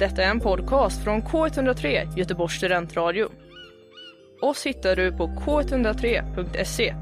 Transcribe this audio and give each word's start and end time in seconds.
Detta 0.00 0.22
är 0.22 0.30
en 0.30 0.40
podcast 0.40 1.04
från 1.04 1.22
K103, 1.22 2.18
Göteborgs 2.18 2.52
studentradio. 2.52 3.28
Oss 4.42 4.66
hittar 4.66 4.96
du 4.96 5.12
på 5.12 5.26
k103.se. 5.26 6.94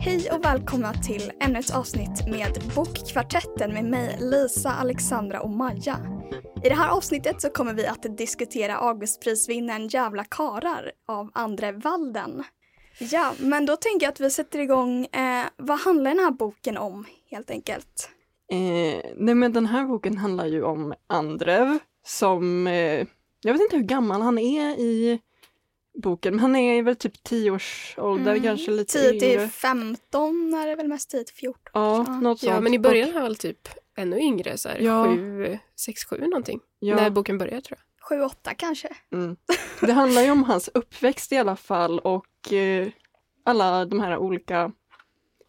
Hej 0.00 0.30
och 0.30 0.44
välkomna 0.44 0.92
till 0.92 1.32
ännu 1.40 1.58
ett 1.58 1.74
avsnitt 1.74 2.26
med 2.28 2.62
Bokkvartetten 2.74 3.72
med 3.74 3.84
mig 3.84 4.18
Lisa, 4.20 4.70
Alexandra 4.70 5.40
och 5.40 5.50
Maja. 5.50 5.96
I 6.66 6.68
det 6.68 6.74
här 6.74 6.88
avsnittet 6.90 7.40
så 7.42 7.50
kommer 7.50 7.74
vi 7.74 7.86
att 7.86 8.16
diskutera 8.16 8.76
Augustprisvinnaren 8.76 9.88
Jävla 9.88 10.24
karar 10.24 10.92
av 11.08 11.30
Andre 11.34 11.72
Walden. 11.72 12.44
Ja, 12.98 13.32
men 13.38 13.66
då 13.66 13.76
tänker 13.76 14.06
jag 14.06 14.12
att 14.12 14.20
vi 14.20 14.30
sätter 14.30 14.58
igång. 14.58 15.04
Eh, 15.06 15.44
vad 15.56 15.78
handlar 15.80 16.10
den 16.10 16.18
här 16.24 16.30
boken 16.30 16.76
om 16.76 17.04
helt 17.30 17.50
enkelt? 17.50 18.10
Eh, 18.52 19.10
nej 19.16 19.34
men 19.34 19.52
den 19.52 19.66
här 19.66 19.84
boken 19.84 20.18
handlar 20.18 20.46
ju 20.46 20.62
om 20.62 20.94
Andrev 21.06 21.78
som, 22.06 22.66
eh, 22.66 23.06
jag 23.42 23.52
vet 23.52 23.60
inte 23.62 23.76
hur 23.76 23.84
gammal 23.84 24.20
han 24.22 24.38
är 24.38 24.70
i 24.80 25.20
boken, 26.02 26.34
men 26.34 26.40
han 26.40 26.56
är 26.56 26.82
väl 26.82 26.96
typ 26.96 27.22
10 27.22 27.50
års 27.50 27.94
ålder, 27.98 28.30
Mm, 28.32 28.42
kanske 28.42 28.70
lite 28.70 28.92
10 28.92 29.20
till 29.20 29.24
yngre. 29.32 29.48
15 29.48 30.54
är 30.54 30.66
det 30.66 30.74
väl 30.74 30.88
mest 30.88 31.10
10 31.10 31.24
till 31.24 31.34
14. 31.34 31.60
Ja, 31.72 32.04
Ja. 32.08 32.20
något 32.20 32.40
sånt. 32.40 32.52
Ja, 32.52 32.60
men 32.60 32.74
i 32.74 32.78
början 32.78 33.08
är 33.08 33.12
han 33.12 33.22
väl 33.22 33.36
typ 33.36 33.68
ännu 33.96 34.18
yngre, 34.20 34.58
så 34.58 34.68
här, 34.68 34.78
Ja. 34.80 35.04
sju, 35.04 35.58
sex, 35.76 36.04
sju 36.04 36.16
någonting. 36.20 36.60
ja, 36.78 36.96
När 36.96 37.10
boken 37.10 37.38
börjar 37.38 37.60
tror 37.60 37.78
jag. 37.78 37.86
7-8 38.20 38.54
kanske. 38.56 38.88
mm. 39.12 39.36
Det 39.80 39.92
handlar 39.92 40.22
ju 40.22 40.30
om 40.30 40.44
hans 40.44 40.68
uppväxt 40.74 41.32
i 41.32 41.36
alla 41.36 41.56
fall 41.56 41.98
och 41.98 42.52
eh, 42.52 42.88
alla 43.44 43.84
de 43.84 44.00
här 44.00 44.16
olika 44.18 44.72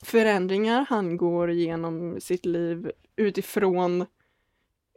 förändringar 0.04 0.86
han 0.90 1.18
går 1.18 1.50
igenom 1.52 2.20
sitt 2.22 2.46
liv 2.46 2.92
utifrån 3.16 4.06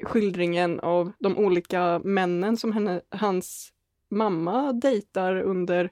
skildringen 0.02 0.80
av 0.80 1.12
de 1.18 1.38
olika 1.38 1.98
männen 2.04 2.56
som 2.56 2.72
henne, 2.72 3.00
hans 3.08 3.72
mamma 4.10 4.72
dejtar 4.72 5.36
under 5.42 5.90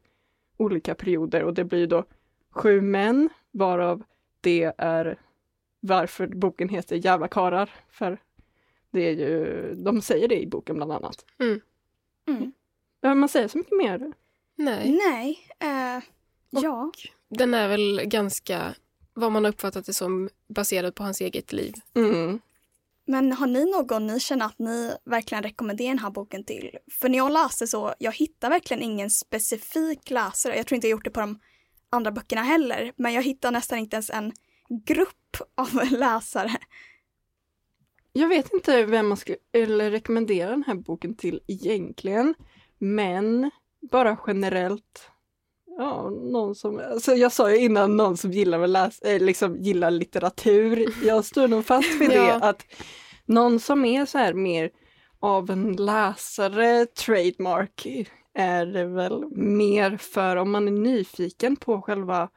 olika 0.57 0.95
perioder 0.95 1.43
och 1.45 1.55
det 1.55 1.65
blir 1.65 1.87
då 1.87 2.05
sju 2.51 2.81
män 2.81 3.29
varav 3.51 4.03
det 4.41 4.73
är 4.79 5.19
varför 5.81 6.27
boken 6.27 6.69
heter 6.69 6.97
Jävla 6.97 7.29
karar 7.29 7.71
för 7.91 8.19
det 8.91 9.01
är 9.09 9.13
ju, 9.13 9.75
de 9.75 10.03
säger 10.03 10.29
det 10.29 10.41
i 10.43 10.47
boken 10.47 10.77
bland 10.77 10.93
annat. 10.93 11.25
Mm. 11.41 11.61
Behöver 13.01 13.21
man 13.21 13.29
säga 13.29 13.49
så 13.49 13.59
mycket 13.59 13.77
mer? 13.79 14.13
Nej. 14.57 14.99
Nej, 15.11 15.39
Och- 16.53 16.63
ja. 16.63 16.93
Den 17.29 17.55
är 17.55 17.69
väl 17.69 18.01
ganska, 18.05 18.75
vad 19.15 19.33
man 19.33 19.45
har 19.45 19.53
uppfattat 19.53 19.87
det 19.87 19.93
som, 19.95 20.29
baserad 20.49 20.95
på 20.95 21.03
hans 21.03 21.21
eget 21.21 21.53
liv. 21.53 21.75
Mm. 21.95 22.41
Men 23.05 23.33
har 23.33 23.47
ni 23.47 23.65
någon 23.71 24.07
ni 24.07 24.21
känner 24.21 24.47
att 24.47 24.59
ni 24.59 24.93
verkligen 25.05 25.43
rekommenderar 25.45 25.89
den 25.89 25.99
här 25.99 26.11
boken 26.11 26.45
till? 26.45 26.79
För 26.91 27.09
när 27.09 27.19
jag 27.19 27.33
läste 27.33 27.67
så, 27.67 27.95
jag 27.99 28.13
hittar 28.13 28.51
verkligen 28.51 28.83
ingen 28.83 29.11
specifik 29.11 30.11
läsare. 30.11 30.57
Jag 30.57 30.67
tror 30.67 30.75
inte 30.77 30.87
jag 30.87 30.91
gjort 30.97 31.05
det 31.05 31.11
på 31.11 31.21
de 31.21 31.39
andra 31.91 32.11
böckerna 32.11 32.43
heller. 32.43 32.93
Men 32.97 33.13
jag 33.13 33.23
hittar 33.23 33.51
nästan 33.53 33.79
inte 33.79 33.97
ens 33.97 34.11
en 34.11 34.33
grupp 34.87 35.37
av 35.55 35.69
läsare. 35.91 36.51
Jag 38.13 38.29
vet 38.29 38.53
inte 38.53 38.85
vem 38.85 39.09
man 39.09 39.17
ska 39.17 39.35
eller 39.53 39.91
rekommendera 39.91 40.51
den 40.51 40.65
här 40.67 40.75
boken 40.75 41.15
till 41.15 41.41
egentligen. 41.47 42.35
Men 42.79 43.51
bara 43.91 44.19
generellt. 44.27 45.11
Ja, 45.79 46.11
någon 46.11 46.55
som, 46.55 46.81
alltså 46.93 47.15
jag 47.15 47.33
sa 47.33 47.51
ju 47.51 47.59
innan 47.59 47.97
någon 47.97 48.17
som 48.17 48.33
gillar, 48.33 48.61
att 48.61 48.71
läsa, 48.71 49.09
eh, 49.09 49.21
liksom 49.23 49.57
gillar 49.57 49.91
litteratur. 49.91 50.95
Jag 51.05 51.25
står 51.25 51.49
nog 51.49 51.67
fast 51.67 52.01
vid 52.01 52.11
det 52.11 52.17
Ja. 52.17 52.35
att 52.43 52.65
någon 53.27 53.61
som 53.61 53.85
är 53.85 54.07
så 54.07 54.19
här 54.19 54.35
mer 54.35 54.71
av 55.21 55.51
en 55.51 55.73
läsare, 55.73 56.87
trademark, 56.87 57.87
är 58.35 58.67
det 58.67 58.85
väl 58.85 59.25
mer 59.37 59.97
för 59.97 60.37
om 60.37 60.51
man 60.51 60.69
är 60.69 60.73
nyfiken 60.73 61.57
på 61.57 61.83
själva 61.83 62.29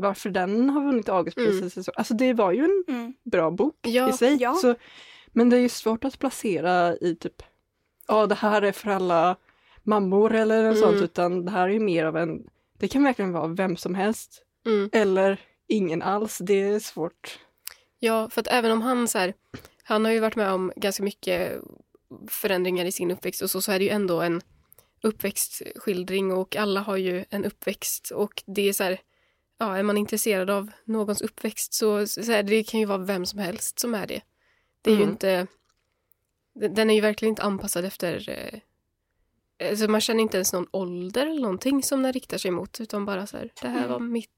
varför 0.00 0.30
den 0.30 0.70
har 0.70 0.84
vunnit 0.84 1.08
Augustpriset. 1.08 1.84
så 1.84 1.92
Alltså 1.94 2.14
det 2.14 2.32
var 2.32 2.52
ju 2.52 2.64
en 2.64 2.84
Mm. 2.88 3.14
bra 3.24 3.50
bok 3.50 3.76
Ja, 3.82 4.10
i 4.10 4.12
sig. 4.12 4.36
ja. 4.40 4.54
Så, 4.54 4.74
men 5.26 5.50
det 5.50 5.56
är 5.56 5.60
ju 5.60 5.68
svårt 5.68 6.04
att 6.04 6.18
placera 6.18 6.96
i 6.96 7.16
typ, 7.20 7.42
ja 8.08 8.26
det 8.26 8.34
här 8.34 8.62
är 8.62 8.72
för 8.72 8.90
alla 8.90 9.36
mammor 9.82 10.34
eller 10.34 10.62
något 10.62 10.76
Mm. 10.76 10.88
sånt, 10.90 11.02
utan 11.02 11.44
det 11.44 11.50
här 11.50 11.68
är 11.68 11.72
ju 11.72 11.80
mer 11.80 12.04
av 12.04 12.16
en, 12.16 12.46
det 12.78 12.88
kan 12.88 13.04
verkligen 13.04 13.32
vara 13.32 13.46
vem 13.46 13.76
som 13.76 13.94
helst. 13.94 14.42
Mm. 14.66 14.90
Eller 14.92 15.40
ingen 15.68 16.02
alls, 16.02 16.38
det 16.38 16.54
är 16.62 16.78
svårt. 16.78 17.38
Ja, 17.98 18.30
för 18.30 18.40
att 18.40 18.46
även 18.50 18.70
om 18.72 18.82
han 18.82 19.08
så 19.08 19.18
här, 19.18 19.34
han 19.82 20.04
har 20.04 20.12
ju 20.12 20.20
varit 20.20 20.36
med 20.36 20.52
om 20.52 20.72
ganska 20.76 21.02
mycket 21.02 21.60
förändringar 22.28 22.84
i 22.84 22.92
sin 22.92 23.10
uppväxt 23.10 23.42
och 23.42 23.50
så, 23.50 23.60
så 23.62 23.72
är 23.72 23.78
det 23.78 23.84
ju 23.84 23.90
ändå 23.90 24.20
en 24.20 24.40
uppväxtskildring 25.02 26.32
och 26.32 26.56
alla 26.56 26.80
har 26.80 26.96
ju 26.96 27.24
en 27.30 27.44
uppväxt 27.44 28.10
och 28.10 28.42
det 28.46 28.68
är 28.68 28.72
så 28.72 28.84
här, 28.84 29.00
ja, 29.60 29.78
är 29.78 29.82
man 29.82 29.96
intresserad 29.96 30.50
av 30.50 30.70
någons 30.84 31.20
uppväxt 31.22 31.74
så, 31.74 32.06
så 32.06 32.22
här, 32.32 32.42
det 32.42 32.62
kan 32.64 32.80
ju 32.80 32.86
vara 32.86 32.98
vem 32.98 33.26
som 33.26 33.38
helst 33.38 33.78
som 33.78 33.94
är 33.94 34.06
det. 34.06 34.22
Det 34.82 34.90
är 34.90 34.94
ju 34.94 35.02
Mm. 35.02 35.10
inte, 35.10 35.46
den 36.74 36.90
är 36.90 36.94
ju 36.94 37.00
verkligen 37.00 37.32
inte 37.32 37.42
anpassad 37.42 37.84
efter, 37.84 38.28
eh, 38.30 38.60
alltså 39.70 39.88
man 39.88 40.00
känner 40.00 40.20
inte 40.22 40.36
ens 40.36 40.52
någon 40.52 40.66
ålder 40.70 41.26
eller 41.26 41.40
någonting 41.40 41.82
som 41.82 42.02
den 42.02 42.12
riktar 42.12 42.38
sig 42.38 42.50
mot 42.50 42.80
utan 42.80 43.04
bara 43.04 43.26
så 43.26 43.36
här, 43.36 43.52
det 43.62 43.68
här 43.68 43.78
Mm. 43.78 43.90
var 43.90 43.98
mitt, 44.00 44.30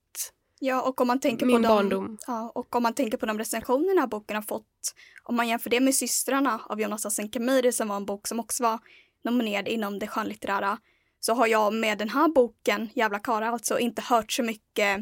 Ja, 0.64 0.82
och 0.88 1.00
om 1.00 1.06
man 1.06 1.20
tänker 1.20 1.46
min 1.46 1.56
på 1.56 1.62
de, 1.62 1.68
barndom. 1.68 2.18
Ja, 2.26 2.52
och 2.54 2.76
om 2.76 2.82
man 2.82 2.94
tänker 2.94 3.18
på 3.18 3.26
de 3.26 3.38
recensioner 3.38 3.88
den 3.88 3.98
här 3.98 4.06
boken 4.06 4.36
har 4.36 4.42
fått, 4.42 4.94
om 5.24 5.36
man 5.36 5.48
jämför 5.48 5.70
det 5.70 5.80
med 5.80 5.94
Systrarna 5.94 6.60
av 6.68 6.80
Jonas 6.80 7.18
Khemiri 7.32 7.72
som 7.72 7.88
var 7.88 7.96
en 7.96 8.06
bok 8.06 8.26
som 8.28 8.40
också 8.40 8.62
var 8.62 8.78
nominerad 9.24 9.68
inom 9.68 9.98
det 9.98 10.06
skönlitterära, 10.06 10.78
så 11.24 11.34
har 11.34 11.46
jag 11.46 11.74
med 11.74 11.98
den 11.98 12.08
här 12.08 12.28
boken, 12.28 12.88
Jävla 12.94 13.18
Kara, 13.18 13.48
alltså 13.48 13.78
inte 13.78 14.02
hört 14.02 14.32
så 14.32 14.42
mycket 14.42 15.00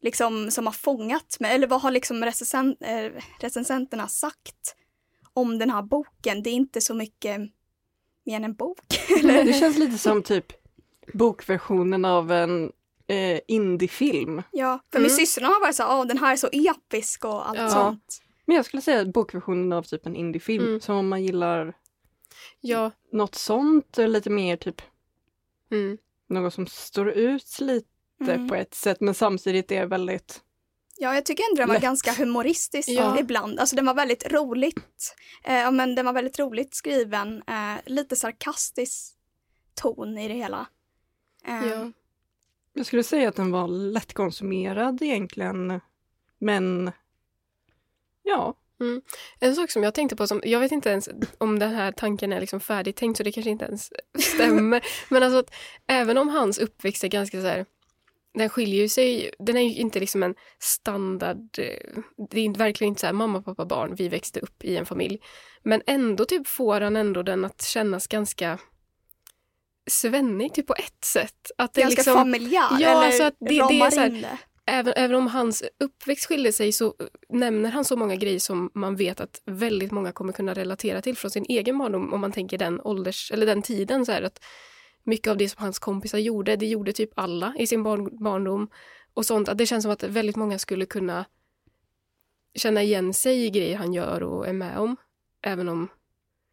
liksom 0.00 0.50
som 0.50 0.66
har 0.66 0.72
fångat 0.72 1.36
mig, 1.40 1.54
eller 1.54 1.66
vad 1.66 1.80
har 1.80 1.90
liksom 1.90 2.24
recensent, 2.24 2.78
eh, 2.82 3.10
recensenterna 3.40 4.08
sagt 4.08 4.76
om 5.32 5.58
den 5.58 5.70
här 5.70 5.82
boken? 5.82 6.42
Det 6.42 6.50
är 6.50 6.54
inte 6.54 6.80
så 6.80 6.94
mycket 6.94 7.40
mer 8.26 8.36
än 8.36 8.44
en 8.44 8.54
bok. 8.54 8.78
Det 9.22 9.60
känns 9.60 9.78
lite 9.78 9.98
som 9.98 10.22
typ 10.22 10.52
bokversionen 11.14 12.04
av 12.04 12.32
en 12.32 12.72
eh, 13.06 13.40
indiefilm. 13.48 14.42
ja, 14.52 14.78
för 14.92 14.98
Mm. 14.98 15.10
Systrarna 15.10 15.48
har 15.48 15.60
varit 15.60 15.76
så 15.76 15.82
här, 15.82 15.98
åh 16.00 16.06
den 16.06 16.18
här 16.18 16.32
är 16.32 16.36
så 16.36 16.48
episk 16.52 17.24
och 17.24 17.48
allt 17.48 17.58
Ja. 17.58 17.68
sånt. 17.70 18.22
Men 18.44 18.56
jag 18.56 18.64
skulle 18.64 18.82
säga 18.82 19.04
bokversionen 19.04 19.72
av 19.72 19.82
typ 19.82 20.06
en 20.06 20.16
indiefilm, 20.16 20.66
Mm. 20.66 20.80
som 20.80 20.96
om 20.96 21.08
man 21.08 21.24
gillar 21.24 21.74
Ja, 22.60 22.90
något 23.12 23.34
sånt, 23.34 23.98
eller 23.98 24.08
lite 24.08 24.30
mer 24.30 24.56
typ 24.56 24.82
mm. 25.70 25.98
något 26.28 26.54
som 26.54 26.66
står 26.66 27.08
ut 27.10 27.58
lite 27.60 27.88
Mm. 28.20 28.48
på 28.48 28.54
ett 28.54 28.74
sätt, 28.74 29.00
men 29.00 29.14
samtidigt 29.14 29.72
är 29.72 29.86
väldigt 29.86 30.42
Ja, 30.98 31.14
jag 31.14 31.24
tycker 31.26 31.44
ändå 31.50 31.60
den 31.60 31.68
var 31.68 31.74
Lätt. 31.74 31.82
ganska 31.82 32.12
humoristisk 32.12 32.88
Ja. 32.88 33.18
ibland. 33.20 33.60
Alltså 33.60 33.76
den 33.76 33.86
var 33.86 33.94
väldigt 33.94 34.32
roligt. 34.32 35.14
Eh, 35.44 35.70
men 35.70 35.94
den 35.94 36.06
var 36.06 36.12
väldigt 36.12 36.38
roligt 36.38 36.74
skriven. 36.74 37.42
Eh, 37.46 37.74
lite 37.86 38.16
sarkastisk 38.16 39.14
ton 39.74 40.18
i 40.18 40.28
det 40.28 40.34
hela. 40.34 40.66
Eh, 41.46 41.66
ja. 41.68 41.92
Jag 42.72 42.86
skulle 42.86 43.02
säga 43.02 43.28
att 43.28 43.36
den 43.36 43.50
var 43.50 43.68
lättkonsumerad 43.68 45.02
egentligen. 45.02 45.80
Men 46.38 46.92
ja, 48.22 48.54
En 49.40 49.54
sak 49.56 49.70
som 49.70 49.82
jag 49.82 49.94
tänkte 49.94 50.16
på, 50.16 50.26
som, 50.26 50.40
jag 50.44 50.60
vet 50.60 50.72
inte 50.72 50.90
ens 50.90 51.08
om 51.38 51.58
den 51.58 51.74
här 51.74 51.92
tanken 51.92 52.32
är 52.32 52.40
liksom 52.40 52.60
färdigtänkt 52.60 53.16
så 53.16 53.22
det 53.22 53.32
kanske 53.32 53.50
inte 53.50 53.64
ens 53.64 53.90
stämmer. 54.18 54.82
Men 55.08 55.22
alltså 55.22 55.38
att 55.38 55.54
även 55.86 56.18
om 56.18 56.28
hans 56.28 56.58
uppväxt 56.58 57.04
är 57.04 57.08
ganska 57.08 57.40
så 57.40 57.46
här, 57.46 57.66
den 58.34 58.48
skiljer 58.48 58.80
ju 58.82 58.88
sig, 58.88 59.30
den 59.38 59.56
är 59.56 59.60
ju 59.60 59.74
inte 59.74 60.00
liksom 60.00 60.22
en 60.22 60.34
standard, 60.58 61.58
eh, 61.58 62.02
det 62.30 62.40
är 62.40 62.58
verkligen 62.58 62.88
inte 62.88 63.00
så 63.00 63.06
här 63.06 63.12
mamma, 63.14 63.42
pappa, 63.42 63.64
barn, 63.66 63.94
vi 63.94 64.08
växte 64.08 64.40
upp 64.40 64.64
i 64.64 64.76
en 64.76 64.86
familj. 64.86 65.18
Men 65.62 65.82
ändå 65.86 66.24
typ 66.24 66.48
får 66.48 66.80
han 66.80 66.96
ändå 66.96 67.22
den 67.22 67.44
att 67.44 67.62
kännas 67.62 68.06
ganska 68.06 68.58
svennig 69.90 70.54
typ 70.54 70.66
på 70.66 70.74
ett 70.74 71.04
sätt. 71.04 71.50
Att 71.58 71.74
det 71.74 71.80
är 71.80 71.82
Ganska 71.82 72.00
liksom, 72.00 72.14
familjär, 72.14 72.68
Ja, 72.70 72.76
eller 72.78 73.06
alltså 73.06 73.22
att 73.24 73.34
det- 73.40 73.46
det 73.46 73.80
är 73.80 73.90
så 73.90 74.00
här-. 74.00 74.38
Även, 74.68 74.92
även 74.96 75.16
om 75.16 75.26
hans 75.26 75.62
uppväxt 75.80 76.26
skiljer 76.26 76.52
sig 76.52 76.72
så 76.72 76.94
nämner 77.28 77.70
han 77.70 77.84
så 77.84 77.96
många 77.96 78.16
grejer 78.16 78.38
som 78.38 78.70
man 78.74 78.96
vet 78.96 79.20
att 79.20 79.42
väldigt 79.46 79.92
många 79.92 80.12
kommer 80.12 80.32
kunna 80.32 80.54
relatera 80.54 81.02
till 81.02 81.16
från 81.16 81.30
sin 81.30 81.46
egen 81.48 81.78
barndom 81.78 82.12
om 82.12 82.20
man 82.20 82.32
tänker 82.32 82.58
den 82.58 82.80
ålders 82.80 83.30
eller 83.32 83.46
den 83.46 83.62
tiden 83.62 84.06
så 84.06 84.12
här 84.12 84.22
att 84.22 84.44
mycket 85.04 85.30
av 85.30 85.36
det 85.36 85.48
som 85.48 85.62
hans 85.62 85.78
kompisar 85.78 86.18
gjorde, 86.18 86.56
det 86.56 86.66
gjorde 86.66 86.92
typ 86.92 87.10
alla 87.14 87.54
i 87.58 87.66
sin 87.66 87.82
barn, 87.82 88.22
barndom 88.24 88.68
och 89.14 89.26
sånt. 89.26 89.48
Att 89.48 89.58
det 89.58 89.66
känns 89.66 89.82
som 89.82 89.92
att 89.92 90.02
väldigt 90.02 90.36
många 90.36 90.58
skulle 90.58 90.86
kunna 90.86 91.24
känna 92.54 92.82
igen 92.82 93.14
sig 93.14 93.44
i 93.44 93.50
grejer 93.50 93.76
han 93.76 93.92
gör 93.92 94.22
och 94.22 94.48
är 94.48 94.52
med 94.52 94.78
om. 94.78 94.96
Även 95.42 95.68
om 95.68 95.88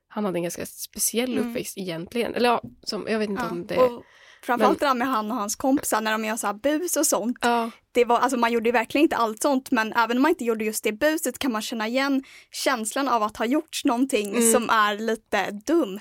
han 0.08 0.26
hade 0.26 0.38
en 0.38 0.44
ganska 0.44 0.66
speciell 0.66 1.38
Mm. 1.38 1.50
uppväxt 1.50 1.78
egentligen. 1.78 2.36
Eller 2.36 2.50
ja, 2.50 2.62
som, 2.84 3.06
jag 3.10 3.20
vet 3.20 3.30
inte 3.30 3.44
Ja, 3.44 3.52
om 3.52 3.68
det... 3.68 3.78
och 3.78 4.04
Framförallt 4.44 4.80
det 4.80 4.86
där 4.86 4.94
med 4.94 5.08
han 5.08 5.32
och 5.32 5.38
hans 5.38 5.56
kompisar 5.56 6.02
när 6.02 6.12
de 6.12 6.26
gör 6.26 6.36
så 6.36 6.48
här 6.48 6.54
bus 6.54 6.96
och 6.98 7.06
sånt. 7.06 7.38
Ja, 7.42 7.72
Det 7.92 8.06
var, 8.06 8.20
alltså 8.20 8.38
man 8.40 8.52
gjorde 8.52 8.72
verkligen 8.72 9.04
inte 9.04 9.16
allt 9.16 9.42
sånt 9.42 9.72
men 9.72 9.94
även 9.94 10.18
om 10.18 10.22
man 10.24 10.30
inte 10.30 10.44
gjorde 10.44 10.66
just 10.66 10.84
det 10.84 10.92
buset 10.92 11.40
kan 11.40 11.52
man 11.52 11.62
känna 11.62 11.88
igen 11.88 12.24
känslan 12.52 13.08
av 13.08 13.24
att 13.24 13.38
ha 13.38 13.46
gjort 13.46 13.82
någonting 13.86 14.30
Mm. 14.30 14.52
som 14.52 14.70
är 14.70 14.98
lite 14.98 15.52
dumt. 15.52 16.00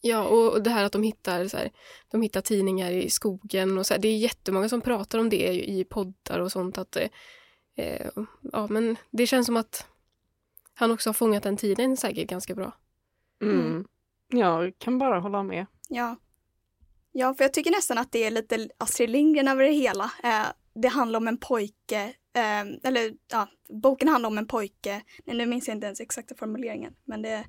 ja 0.00 0.24
och 0.24 0.52
och 0.52 0.62
det 0.62 0.70
här 0.70 0.84
att 0.84 0.92
de 0.92 1.02
hittar, 1.02 1.48
så 1.48 1.56
här, 1.56 1.70
de 2.10 2.22
hittar 2.22 2.40
tidningar 2.40 2.90
i 2.90 3.10
skogen 3.10 3.78
och 3.78 3.86
så 3.86 3.94
här, 3.94 4.00
det 4.00 4.08
är 4.08 4.16
jättemånga 4.16 4.68
som 4.68 4.80
pratar 4.80 5.18
om 5.18 5.28
det 5.30 5.52
i 5.70 5.84
poddar 5.84 6.38
och 6.40 6.52
sånt. 6.52 6.78
Att, 6.78 6.96
eh, 6.96 7.08
eh, 7.76 8.06
ja, 8.52 8.66
men 8.70 8.96
det 9.10 9.26
känns 9.26 9.46
som 9.46 9.56
att 9.56 9.86
han 10.74 10.90
också 10.90 11.08
har 11.08 11.14
fångat 11.14 11.42
den 11.42 11.56
tiden 11.56 11.96
säkert 11.96 12.28
ganska 12.30 12.54
bra. 12.54 12.72
Mm. 13.42 13.84
Jag 14.28 14.72
kan 14.78 14.98
bara 14.98 15.20
hålla 15.20 15.42
med. 15.42 15.66
Ja. 15.88 16.16
Ja, 17.12 17.34
för 17.34 17.44
jag 17.44 17.54
tycker 17.54 17.70
nästan 17.70 17.98
att 17.98 18.12
det 18.12 18.24
är 18.24 18.30
lite 18.30 18.68
Astrid 18.78 19.10
Lindgren 19.10 19.48
över 19.48 19.64
det 19.64 19.72
hela. 19.72 20.04
Eh, 20.22 20.46
det 20.74 20.88
handlar 20.88 21.16
om 21.16 21.28
en 21.28 21.38
pojke, 21.38 22.02
eh, 22.36 22.60
eller 22.88 23.12
ja, 23.32 23.48
boken 23.82 24.08
handlar 24.08 24.28
om 24.28 24.38
en 24.38 24.46
pojke. 24.46 25.02
Nej, 25.24 25.36
nu 25.36 25.46
minns 25.46 25.68
jag 25.68 25.76
inte 25.76 25.86
ens 25.86 26.00
exakta 26.00 26.34
formuleringen, 26.34 26.94
men 27.04 27.22
det 27.22 27.44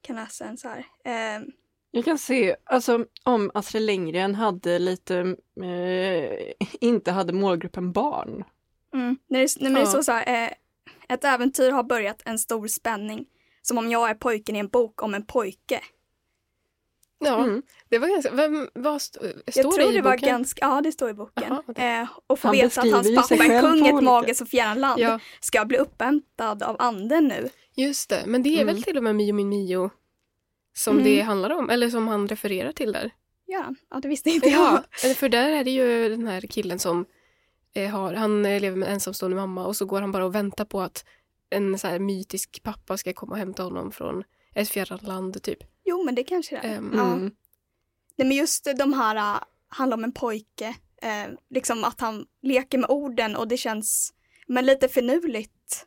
kan 0.00 0.16
läsa 0.16 0.44
den 0.44 0.56
så 0.58 0.68
här. 0.68 0.78
Eh, 1.04 1.42
Jag 1.90 2.04
kan 2.04 2.18
se, 2.18 2.56
alltså 2.64 3.04
om 3.24 3.50
Astrid 3.54 3.82
Lindgren 3.82 4.34
hade 4.34 4.78
lite, 4.78 5.36
eh, 5.62 6.52
inte 6.80 7.10
hade 7.12 7.32
målgruppen 7.32 7.92
barn. 7.92 8.44
mm, 8.94 9.16
när 9.26 9.40
det, 9.40 9.60
när 9.60 9.70
det 9.74 9.80
Ja. 9.80 9.86
står 9.86 10.02
så 10.02 10.12
här, 10.12 10.44
eh, 10.44 10.50
ett 11.08 11.24
äventyr 11.24 11.70
har 11.70 11.82
börjat 11.82 12.22
en 12.24 12.38
stor 12.38 12.66
spänning. 12.68 13.26
Som 13.62 13.78
om 13.78 13.90
jag 13.90 14.10
är 14.10 14.14
pojken 14.14 14.56
i 14.56 14.58
en 14.58 14.68
bok 14.68 15.02
om 15.02 15.14
en 15.14 15.26
pojke. 15.26 15.80
Ja, 17.24 17.44
Mm. 17.44 17.62
det 17.88 17.98
var 17.98 18.08
ganska... 18.08 18.30
Vem, 18.34 18.68
vad 18.74 18.96
st 18.96 19.18
står 19.18 19.32
jag 19.44 19.54
tror 19.54 19.78
det 19.78 19.92
i 19.92 19.96
det 19.96 20.02
var 20.02 20.12
boken? 20.12 20.28
ganska, 20.28 20.64
ja 20.66 20.80
det 20.80 20.92
står 20.92 21.10
i 21.10 21.14
boken. 21.14 21.44
Jaha, 21.48 21.62
okej. 21.66 22.00
eh, 22.00 22.08
och 22.26 22.38
få 22.38 22.48
Han 22.48 22.56
veta 22.56 22.80
att 22.80 22.92
hans 22.92 23.14
pappa 23.14 23.44
är 23.44 23.60
kung 23.60 23.86
i 23.86 23.88
ett 23.88 24.02
magiskt 24.04 24.40
och 24.42 24.48
fjärran 24.48 24.80
land. 24.80 25.00
Ja, 25.00 25.18
Ska 25.40 25.64
bli 25.64 25.78
upphämtad 25.78 26.62
av 26.62 26.76
anden 26.78 27.28
nu. 27.28 27.48
just 27.76 28.08
det. 28.10 28.22
Men 28.26 28.42
det 28.42 28.60
är 28.60 28.64
väl 28.64 28.74
Mm. 28.74 28.82
till 28.82 28.96
och 28.96 29.02
med 29.02 29.14
Mio 29.16 29.32
min 29.32 29.48
Mio 29.48 29.90
som 30.76 30.92
Mm. 30.98 31.04
det 31.04 31.20
handlar 31.20 31.50
om, 31.50 31.70
eller 31.70 31.90
som 31.90 32.08
han 32.08 32.28
refererar 32.28 32.72
till 32.72 32.92
där. 32.92 33.10
Ja, 33.46 33.64
ja 33.90 34.00
det 34.00 34.08
visste 34.08 34.30
inte 34.30 34.48
jag. 34.48 34.60
Ja, 34.72 34.82
eller 35.04 35.14
för 35.14 35.28
där 35.28 35.50
är 35.50 35.64
det 35.64 35.70
ju 35.70 36.08
den 36.08 36.26
här 36.26 36.40
killen 36.40 36.78
som 36.78 37.04
eh, 37.74 37.90
har, 37.90 38.14
han 38.14 38.46
eh, 38.46 38.60
lever 38.60 38.76
med 38.76 38.88
en 38.88 38.94
ensamstående 38.94 39.36
mamma 39.36 39.66
och 39.66 39.76
så 39.76 39.84
går 39.86 40.00
han 40.00 40.12
bara 40.12 40.24
och 40.24 40.34
väntar 40.34 40.64
på 40.64 40.80
att 40.80 41.04
en 41.50 41.78
så 41.78 41.86
här 41.88 41.98
mytisk 41.98 42.62
pappa 42.62 42.96
ska 42.96 43.12
komma 43.12 43.32
och 43.32 43.38
hämta 43.38 43.62
honom 43.62 43.92
från 43.92 44.24
ett 44.54 44.68
fjärran 44.68 44.98
land 45.02 45.42
typ. 45.42 45.58
Jo, 45.84 46.04
men 46.04 46.14
det 46.14 46.24
kanske 46.24 46.54
det 46.60 46.68
är. 46.68 46.76
Ehm, 46.76 46.92
Ja. 46.94 47.04
Mm. 47.12 47.30
Nej, 48.16 48.28
men 48.28 48.36
just 48.36 48.64
de 48.78 48.92
här 48.92 49.16
äh, 49.36 49.40
handlar 49.68 49.96
om 49.96 50.04
en 50.04 50.12
pojke, 50.12 50.74
eh, 51.02 51.26
liksom 51.50 51.84
att 51.84 52.00
han 52.00 52.26
leker 52.42 52.78
med 52.78 52.90
orden 52.90 53.36
och 53.36 53.48
det 53.48 53.56
känns 53.56 54.12
men 54.46 54.66
lite 54.66 54.88
finurligt. 54.88 55.86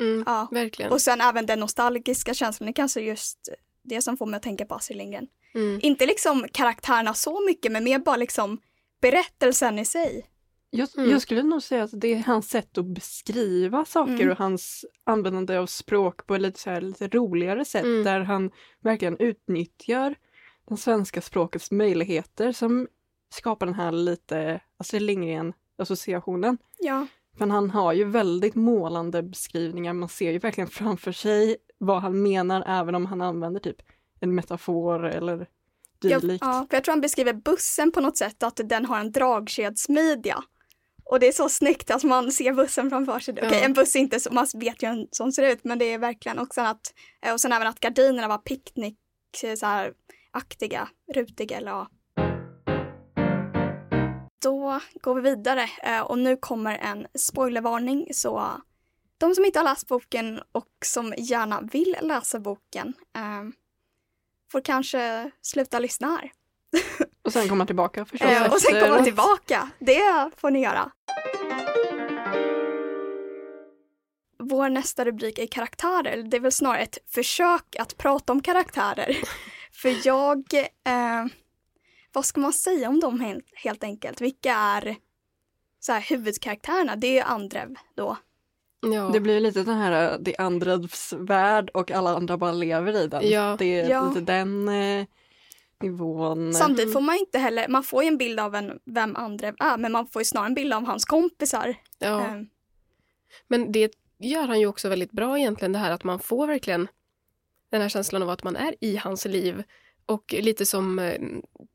Mm, 0.00 0.24
Ja. 0.26 0.48
Verkligen. 0.50 0.92
Och 0.92 1.00
sen 1.02 1.20
även 1.20 1.46
den 1.46 1.60
nostalgiska 1.60 2.34
känslan, 2.34 2.66
det 2.66 2.72
kanske 2.72 3.00
just 3.00 3.48
det 3.82 4.02
som 4.02 4.16
får 4.16 4.26
mig 4.26 4.36
att 4.36 4.42
tänka 4.42 4.66
på 4.66 4.74
Astrid 4.74 4.98
Lindgren. 4.98 5.26
Mm. 5.54 5.80
Inte 5.82 6.06
liksom 6.06 6.46
karaktärerna 6.52 7.14
så 7.14 7.40
mycket, 7.46 7.72
men 7.72 7.84
mer 7.84 7.98
bara 7.98 8.16
liksom 8.16 8.60
berättelsen 9.00 9.78
i 9.78 9.84
sig. 9.84 10.26
Jag, 10.74 10.88
Mm. 10.96 11.10
jag 11.10 11.22
skulle 11.22 11.42
nog 11.42 11.62
säga 11.62 11.82
att 11.82 11.90
det 11.92 12.14
är 12.14 12.22
hans 12.22 12.50
sätt 12.50 12.78
att 12.78 12.84
beskriva 12.86 13.84
saker 13.84 14.12
Mm. 14.12 14.30
och 14.30 14.38
hans 14.38 14.84
användande 15.04 15.56
av 15.58 15.66
språk 15.66 16.26
på 16.26 16.34
ett 16.34 16.40
lite, 16.40 16.60
så 16.60 16.70
här, 16.70 16.80
lite 16.80 17.08
roligare 17.08 17.64
sätt 17.64 17.84
Mm. 17.84 18.04
där 18.04 18.20
han 18.20 18.50
verkligen 18.80 19.16
utnyttjar 19.18 20.14
det 20.68 20.76
svenska 20.76 21.20
språkets 21.20 21.70
möjligheter 21.70 22.52
som 22.52 22.88
skapar 23.34 23.66
den 23.66 23.74
här 23.74 23.92
lite 23.92 24.60
Astrid 24.76 25.02
Lindgren-associationen. 25.02 26.58
Ja, 26.78 27.06
Men 27.38 27.50
han 27.50 27.70
har 27.70 27.92
ju 27.92 28.04
väldigt 28.04 28.54
målande 28.54 29.22
beskrivningar, 29.22 29.92
man 29.92 30.08
ser 30.08 30.32
ju 30.32 30.38
verkligen 30.38 30.68
framför 30.70 31.12
sig 31.12 31.56
vad 31.78 32.02
han 32.02 32.22
menar 32.22 32.64
även 32.66 32.94
om 32.94 33.06
han 33.06 33.20
använder 33.20 33.60
typ 33.60 33.76
en 34.20 34.34
metafor 34.34 35.04
eller 35.06 35.48
dylikt. 36.00 36.44
ja, 36.44 36.66
för 36.70 36.76
jag 36.76 36.84
tror 36.84 36.92
han 36.92 37.00
beskriver 37.00 37.32
bussen 37.32 37.92
på 37.92 38.00
något 38.00 38.16
sätt, 38.16 38.42
att 38.42 38.60
den 38.64 38.84
har 38.86 39.00
en 39.00 39.12
dragkedsmidja. 39.12 40.44
Och 41.12 41.20
det 41.20 41.28
är 41.28 41.32
så 41.32 41.48
snyggt 41.48 41.90
att 41.90 42.04
man 42.04 42.32
ser 42.32 42.52
bussen 42.52 42.90
framför 42.90 43.18
sig. 43.18 43.34
Okej, 43.34 43.48
Ja. 43.52 43.64
en 43.64 43.72
buss 43.72 43.96
är 43.96 44.00
inte 44.00 44.20
så, 44.20 44.32
man 44.32 44.46
vet 44.54 44.82
ju 44.82 44.86
hur 44.88 45.00
en 45.00 45.08
sån 45.10 45.32
ser 45.32 45.52
ut, 45.52 45.64
men 45.64 45.78
det 45.78 45.84
är 45.84 45.98
verkligen 45.98 46.38
också 46.38 46.60
att, 46.60 46.94
eh, 47.22 47.32
och 47.32 47.40
sen 47.40 47.52
även 47.52 47.66
att 47.66 47.80
gardinerna 47.80 48.28
var 48.28 48.38
picknick, 48.38 48.98
eh, 49.44 49.54
så 49.54 49.66
här 49.66 49.92
aktiga, 50.30 50.88
rutiga 51.14 51.56
eller 51.56 51.70
ja. 51.70 51.88
Då 54.42 54.80
går 55.02 55.14
vi 55.14 55.20
vidare 55.20 55.68
eh, 55.82 56.00
och 56.00 56.18
nu 56.18 56.36
kommer 56.36 56.78
en 56.78 57.06
spoilervarning 57.14 58.08
så 58.14 58.46
de 59.18 59.34
som 59.34 59.44
inte 59.44 59.58
har 59.58 59.64
läst 59.64 59.88
boken 59.88 60.40
och 60.52 60.70
som 60.84 61.14
gärna 61.18 61.60
vill 61.60 61.96
läsa 62.02 62.40
boken 62.40 62.94
eh, 63.16 63.42
får 64.52 64.60
kanske 64.60 65.30
sluta 65.42 65.78
lyssna 65.78 66.08
här. 66.08 66.32
Och 67.24 67.32
sen 67.32 67.48
komma 67.48 67.66
tillbaka 67.66 68.04
förstås. 68.04 68.28
Eh, 68.28 68.52
och 68.52 68.60
sen 68.60 68.80
komma 68.80 69.04
tillbaka. 69.04 69.70
Det 69.78 70.30
får 70.36 70.50
ni 70.50 70.62
göra. 70.62 70.90
Vår 74.38 74.68
nästa 74.68 75.04
rubrik 75.04 75.38
är 75.38 75.46
karaktärer. 75.46 76.22
Det 76.22 76.36
är 76.36 76.40
väl 76.40 76.52
snarare 76.52 76.80
ett 76.82 76.98
försök 77.08 77.76
att 77.78 77.96
prata 77.98 78.32
om 78.32 78.42
karaktärer. 78.42 79.16
För 79.72 80.06
jag, 80.06 80.38
eh, 80.84 81.26
vad 82.12 82.24
ska 82.24 82.40
man 82.40 82.52
säga 82.52 82.88
om 82.88 83.00
dem 83.00 83.36
helt, 83.54 83.84
enkelt? 83.84 84.20
Vilka 84.20 84.54
är 84.54 84.96
så 85.80 85.92
här, 85.92 86.00
huvudkaraktärerna? 86.00 86.96
Det 86.96 87.06
är 87.06 87.12
ju 87.12 87.20
Andrev 87.20 87.74
då. 87.94 88.16
Ja. 88.80 89.10
Det 89.12 89.20
blir 89.20 89.40
lite 89.40 89.62
den 89.62 89.78
här 89.78 90.18
det 90.20 90.36
andras 90.36 91.12
värld 91.18 91.70
och 91.74 91.90
alla 91.90 92.16
andra 92.16 92.36
bara 92.36 92.52
lever 92.52 92.92
i 92.96 93.06
den. 93.06 93.30
Ja. 93.30 93.56
Det 93.58 93.80
är 93.80 93.90
Ja. 93.90 94.08
lite 94.08 94.20
den 94.20 94.68
eh, 94.68 95.06
nivån. 95.82 96.54
Samtidigt 96.54 96.92
får 96.92 97.00
man 97.00 97.16
inte 97.16 97.38
heller, 97.38 97.68
man 97.68 97.82
får 97.82 98.02
ju 98.02 98.08
en 98.08 98.18
bild 98.18 98.40
av 98.40 98.54
en, 98.54 98.78
vem 98.84 99.16
Andrev 99.16 99.54
är, 99.58 99.76
men 99.78 99.92
man 99.92 100.06
får 100.06 100.20
ju 100.20 100.24
snarare 100.24 100.48
en 100.48 100.54
bild 100.54 100.72
av 100.72 100.86
hans 100.86 101.04
kompisar. 101.04 101.74
ja. 101.98 102.20
Eh, 102.20 102.42
Men 103.48 103.72
det 103.72 103.92
gör 104.18 104.46
han 104.46 104.60
ju 104.60 104.66
också 104.66 104.88
väldigt 104.88 105.12
bra 105.12 105.38
egentligen, 105.38 105.72
det 105.72 105.78
här 105.78 105.90
att 105.90 106.04
man 106.04 106.18
får 106.18 106.46
verkligen 106.46 106.88
den 107.70 107.80
här 107.82 107.88
känslan 107.88 108.22
av 108.22 108.30
att 108.30 108.44
man 108.44 108.56
är 108.56 108.74
i 108.80 108.96
hans 108.96 109.24
liv. 109.24 109.62
Och 110.06 110.34
lite 110.38 110.66
som 110.66 110.98
eh, 110.98 111.20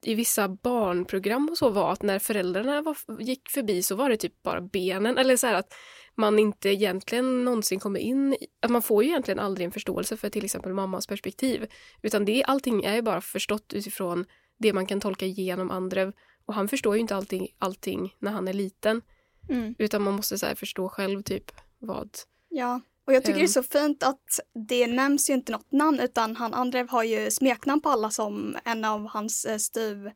i 0.01 0.15
vissa 0.15 0.47
barnprogram 0.47 1.49
och 1.51 1.57
så 1.57 1.69
var 1.69 1.91
att 1.91 2.01
när 2.01 2.19
föräldrarna 2.19 2.81
var, 2.81 2.97
gick 3.21 3.49
förbi 3.49 3.83
så 3.83 3.95
var 3.95 4.09
det 4.09 4.17
typ 4.17 4.43
bara 4.43 4.61
benen. 4.61 5.17
Eller 5.17 5.37
så 5.37 5.47
här 5.47 5.53
att 5.53 5.73
man 6.15 6.39
inte 6.39 6.69
egentligen 6.69 7.45
någonsin 7.45 7.79
kommer 7.79 7.99
in 7.99 8.33
i, 8.33 8.47
att 8.59 8.71
man 8.71 8.81
får 8.81 9.03
ju 9.03 9.09
egentligen 9.09 9.39
aldrig 9.39 9.65
en 9.65 9.71
förståelse 9.71 10.17
för 10.17 10.29
till 10.29 10.45
exempel 10.45 10.73
mammas 10.73 11.07
perspektiv. 11.07 11.67
Utan 12.01 12.25
det, 12.25 12.43
allting 12.43 12.83
är 12.83 12.95
ju 12.95 13.01
bara 13.01 13.21
förstått 13.21 13.73
utifrån 13.73 14.25
det 14.57 14.73
man 14.73 14.85
kan 14.85 14.99
tolka 14.99 15.25
genom 15.25 15.71
Andrev. 15.71 16.13
Och 16.45 16.53
han 16.53 16.67
förstår 16.67 16.95
ju 16.95 17.01
inte 17.01 17.15
allting, 17.15 17.47
allting 17.59 18.15
när 18.19 18.31
han 18.31 18.47
är 18.47 18.53
liten. 18.53 19.01
mm. 19.49 19.75
Utan 19.77 20.01
man 20.01 20.13
måste 20.13 20.37
så 20.37 20.55
förstå 20.55 20.89
själv 20.89 21.21
typ 21.21 21.51
vad 21.79 22.09
Ja, 22.49 22.81
och 23.07 23.13
jag 23.13 23.23
tycker 23.23 23.39
det 23.39 23.45
är 23.45 23.47
så 23.47 23.63
fint 23.63 24.03
att 24.03 24.39
det 24.69 24.87
nämns 24.87 25.29
ju 25.29 25.33
inte 25.33 25.51
något 25.51 25.71
namn 25.71 25.99
utan 25.99 26.35
han 26.35 26.53
Andrev 26.53 26.89
har 26.89 27.03
ju 27.03 27.31
smeknamn 27.31 27.81
på 27.81 27.89
alla 27.89 28.09
som 28.09 28.57
en 28.65 28.85
av 28.85 29.07
hans 29.07 29.45
eh, 29.45 29.57
styv 29.57 30.11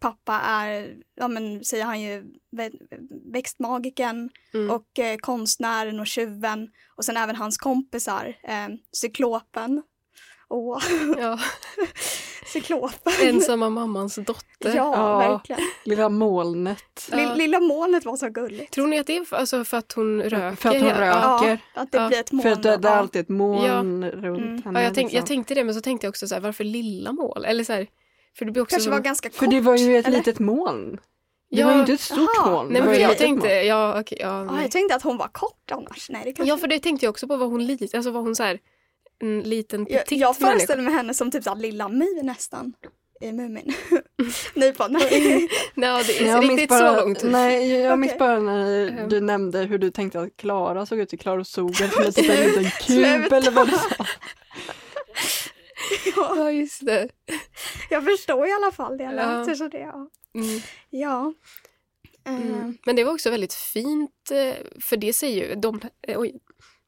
pappa 0.00 0.40
är, 0.40 0.96
ja 1.14 1.28
men 1.28 1.64
säger 1.64 1.84
han 1.84 2.00
ju, 2.00 2.24
vä- 2.56 2.78
växtmagiken 3.32 4.30
Mm. 4.54 4.70
och 4.70 4.98
eh, 4.98 5.16
konstnären 5.16 6.00
och 6.00 6.06
tjuven 6.06 6.68
och 6.96 7.04
sen 7.04 7.16
även 7.16 7.36
hans 7.36 7.58
kompisar, 7.58 8.36
eh, 8.42 8.68
cyklopen. 8.92 9.82
Åh, 10.48 10.82
Ja, 11.18 11.38
cyklopen. 12.52 13.12
ensamma 13.22 13.68
mammans 13.70 14.14
dotter. 14.14 14.74
Ja, 14.76 14.92
Ja. 14.96 15.18
verkligen. 15.18 15.60
Lilla 15.84 16.08
molnet. 16.08 17.08
Ja. 17.10 17.16
Lill- 17.16 17.36
Lilla 17.36 17.60
molnet 17.60 18.04
var 18.04 18.16
så 18.16 18.28
gulligt. 18.28 18.72
Tror 18.72 18.86
ni 18.86 18.98
att 18.98 19.06
det 19.06 19.16
är 19.16 19.24
för, 19.24 19.36
alltså 19.36 19.64
för 19.64 19.76
att 19.76 19.92
hon 19.92 20.22
röker? 20.22 20.56
För 20.56 20.68
att 20.68 20.74
hon 20.80 20.90
röker. 20.90 21.06
Ja, 21.06 21.56
att 21.82 21.92
det 21.92 21.98
Ja, 21.98 22.08
blir 22.08 22.20
ett 22.20 22.32
moln. 22.32 22.42
För 22.42 22.50
att 22.50 22.62
det, 22.62 22.76
det 22.76 22.88
är 22.88 22.96
alltid 22.96 23.20
ett 23.22 23.28
moln 23.28 24.04
runt 24.10 24.38
Mm. 24.40 24.62
henne. 24.64 24.80
Ja, 24.80 24.84
jag, 24.84 24.94
tänk, 24.94 25.04
liksom. 25.04 25.16
jag 25.16 25.26
tänkte 25.26 25.54
det, 25.54 25.64
men 25.64 25.74
så 25.74 25.80
tänkte 25.80 26.06
jag 26.06 26.10
också 26.10 26.28
så 26.28 26.34
här, 26.34 26.42
varför 26.42 26.64
lilla 26.64 27.12
mål? 27.12 27.44
Eller 27.44 27.64
så 27.64 27.72
här, 27.72 27.86
för 28.38 28.44
det 28.44 28.50
blir 28.52 28.62
också 28.62 28.74
Kanske 28.76 28.90
var 28.90 29.00
ganska 29.00 29.28
kort. 29.28 29.38
För 29.38 29.46
det 29.46 29.60
var 29.60 29.76
ju 29.76 29.96
ett 29.96 30.06
eller? 30.06 30.16
litet 30.18 30.38
moln. 30.38 30.98
Det 31.50 31.56
Ja. 31.60 31.66
var 31.66 31.74
ju 31.74 31.80
inte 31.80 31.92
ett 31.92 32.00
stort 32.00 32.46
moln. 32.46 32.68
Nej, 32.72 32.82
men 32.82 33.00
jag 33.00 33.18
tänkte, 33.18 33.48
moln. 33.48 33.66
ja, 33.66 34.00
okej, 34.00 34.18
ja, 34.20 34.44
nej. 34.44 34.62
jag 34.62 34.70
tänkte 34.70 34.94
att 34.96 35.02
hon 35.02 35.16
var 35.16 35.28
kort 35.28 35.70
annars. 35.72 36.10
Nej, 36.10 36.22
det 36.24 36.32
kanske 36.32 36.52
ja, 36.52 36.58
för 36.58 36.66
det 36.66 36.78
tänkte 36.78 37.06
jag 37.06 37.10
också 37.10 37.26
på, 37.28 37.36
var 37.36 37.46
hon 37.46 37.66
liten, 37.66 37.88
alltså 37.94 38.10
var 38.10 38.20
hon 38.20 38.34
så 38.36 38.42
här, 38.42 38.58
en 39.18 39.40
liten 39.40 39.86
Jag, 39.90 40.04
petit 40.04 40.18
jag 40.20 40.36
människa? 40.40 40.46
föreställer 40.58 40.82
mig 40.82 40.92
henne 40.94 41.14
som 41.14 41.30
typ 41.30 41.44
såhär 41.44 41.56
lilla 41.56 41.88
My 41.88 42.22
nästan. 42.22 42.72
I 43.20 43.32
Mumin. 43.32 43.72
Nej 44.54 44.72
på 44.74 44.86
nej. 44.90 45.48
Nej, 45.74 46.04
det 46.06 46.20
är 46.20 46.26
Jag 46.26 46.44
riktigt 46.50 46.68
bara, 46.68 46.94
så 46.96 47.00
långt. 47.04 47.22
Nej, 47.24 47.70
jag 47.70 47.86
Okej. 47.92 47.96
minns 47.96 48.18
bara 48.18 48.38
när 48.40 48.88
Ehm. 48.88 49.08
du 49.08 49.20
nämnde 49.20 49.58
hur 49.62 49.78
du 49.78 49.90
tänkte 49.90 50.20
att 50.20 50.36
Klara 50.36 50.86
såg 50.86 50.98
ut 50.98 51.14
i 51.14 51.16
Klara 51.16 51.44
Sogen 51.44 51.90
som 51.90 52.02
en 52.04 52.12
typ 52.12 52.30
en 52.30 52.46
liten 52.46 52.70
kub 52.86 53.32
eller 53.32 53.50
vad 53.50 53.66
du 53.68 53.72
sa. 53.72 54.04
ja, 56.16 56.34
Ja, 56.36 56.50
just 56.50 56.86
det. 56.86 57.08
jag 57.90 58.04
förstår 58.04 58.46
i 58.46 58.52
alla 58.52 58.72
fall 58.72 58.98
det. 58.98 59.04
Ja. 59.04 59.38
Låter 59.38 59.54
så 59.54 59.68
det, 59.68 59.78
ja. 59.78 60.10
Mm. 60.34 60.60
Ja. 60.90 61.32
Eh, 62.26 62.34
Mm. 62.34 62.78
Men 62.86 62.96
det 62.96 63.04
var 63.04 63.12
också 63.12 63.30
väldigt 63.30 63.54
fint, 63.54 64.30
eh, 64.30 64.54
för 64.80 64.96
det 64.96 65.12
säger 65.12 65.48
ju, 65.48 65.54
de, 65.54 65.80
eh, 66.02 66.20
oj, 66.20 66.34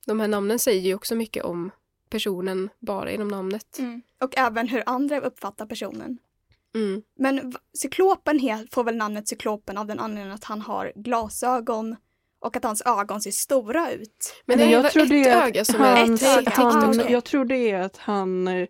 de 0.07 0.21
här 0.21 0.29
namnen 0.29 0.59
säger 0.59 0.81
ju 0.81 0.95
också 0.95 1.15
mycket 1.15 1.45
om 1.45 1.71
personen 2.11 2.71
bara 2.79 3.11
inom 3.11 3.29
namnet. 3.29 3.79
mm. 3.79 4.03
Och 4.23 4.39
även 4.39 4.69
hur 4.69 4.83
andra 4.87 5.21
uppfattar 5.21 5.67
personen. 5.67 6.19
Mm. 6.75 7.03
Men 7.19 7.55
cyklopen 7.79 8.41
får 8.73 8.85
väl 8.85 8.97
namnet 8.97 9.29
cyklopen 9.29 9.79
av 9.79 9.87
den 9.87 9.99
anledningen 9.99 10.35
att 10.35 10.45
han 10.45 10.61
har 10.61 10.93
glasögon 10.95 11.97
och 12.41 12.57
att 12.57 12.65
hans 12.65 12.83
ögon 12.87 13.21
ser 13.21 13.31
stora 13.31 13.91
ut. 13.93 14.43
Men 14.47 14.59
det 14.59 14.65
är 14.65 14.69
jag 14.71 14.93
tror 14.93 15.03
ett 15.03 15.09
det 15.09 15.29
är 15.29 15.47
öga 15.47 15.65
som 15.65 15.81
han, 15.81 15.97
är 15.97 16.15
Ett 16.15 16.23
öga. 16.39 16.89
okej. 16.89 17.13
Jag 17.13 17.25
tror 17.25 17.45
det 17.45 17.71
är 17.71 17.81
att 17.81 17.97
han 17.97 18.67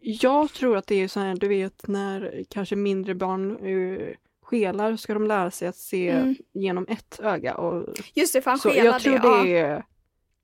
Jag 0.00 0.52
tror 0.52 0.76
att 0.76 0.86
det 0.86 0.94
är 1.02 1.08
så 1.08 1.20
här, 1.20 1.34
du 1.36 1.48
vet 1.48 1.86
när 1.88 2.44
kanske 2.48 2.76
mindre 2.76 3.14
barn 3.14 3.66
uh, 3.66 4.14
skelar 4.42 4.96
ska 4.96 5.14
de 5.14 5.26
lära 5.26 5.50
sig 5.50 5.68
att 5.68 5.76
se 5.76 6.10
Mm. 6.10 6.34
genom 6.52 6.86
ett 6.88 7.20
öga. 7.22 7.54
Och, 7.54 7.88
Just 8.14 8.32
det, 8.32 8.42
för 8.42 8.50
han 8.50 8.58
så 8.58 8.70
skelar 8.70 8.84
jag 8.84 9.00
tror 9.02 9.18
det. 9.18 9.28
ja. 9.28 9.42
det 9.42 9.58
är 9.58 9.84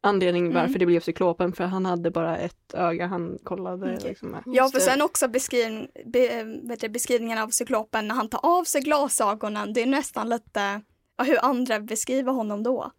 anledningen 0.06 0.54
varför 0.54 0.68
Mm. 0.68 0.78
det 0.78 0.86
blev 0.86 1.00
cyklopen 1.00 1.52
för 1.52 1.64
han 1.64 1.86
hade 1.86 2.10
bara 2.10 2.36
ett 2.38 2.74
öga 2.74 3.06
han 3.06 3.38
kollade 3.44 3.94
Okej. 3.96 4.08
liksom 4.08 4.28
med. 4.28 4.42
Ja, 4.46 4.68
för 4.68 4.80
sen 4.80 5.02
också 5.02 5.28
beskriv, 5.28 5.86
be, 6.04 6.88
beskrivningen 6.88 7.38
av 7.38 7.48
cyklopen 7.48 8.08
när 8.08 8.14
han 8.14 8.28
tar 8.28 8.40
av 8.46 8.64
sig 8.64 8.80
glasögonen. 8.80 9.72
Det 9.72 9.82
är 9.82 9.86
nästan 9.86 10.28
lite 10.28 10.80
ja, 11.18 11.24
hur 11.24 11.44
andra 11.44 11.80
beskriver 11.80 12.32
honom 12.32 12.62
då. 12.62 12.92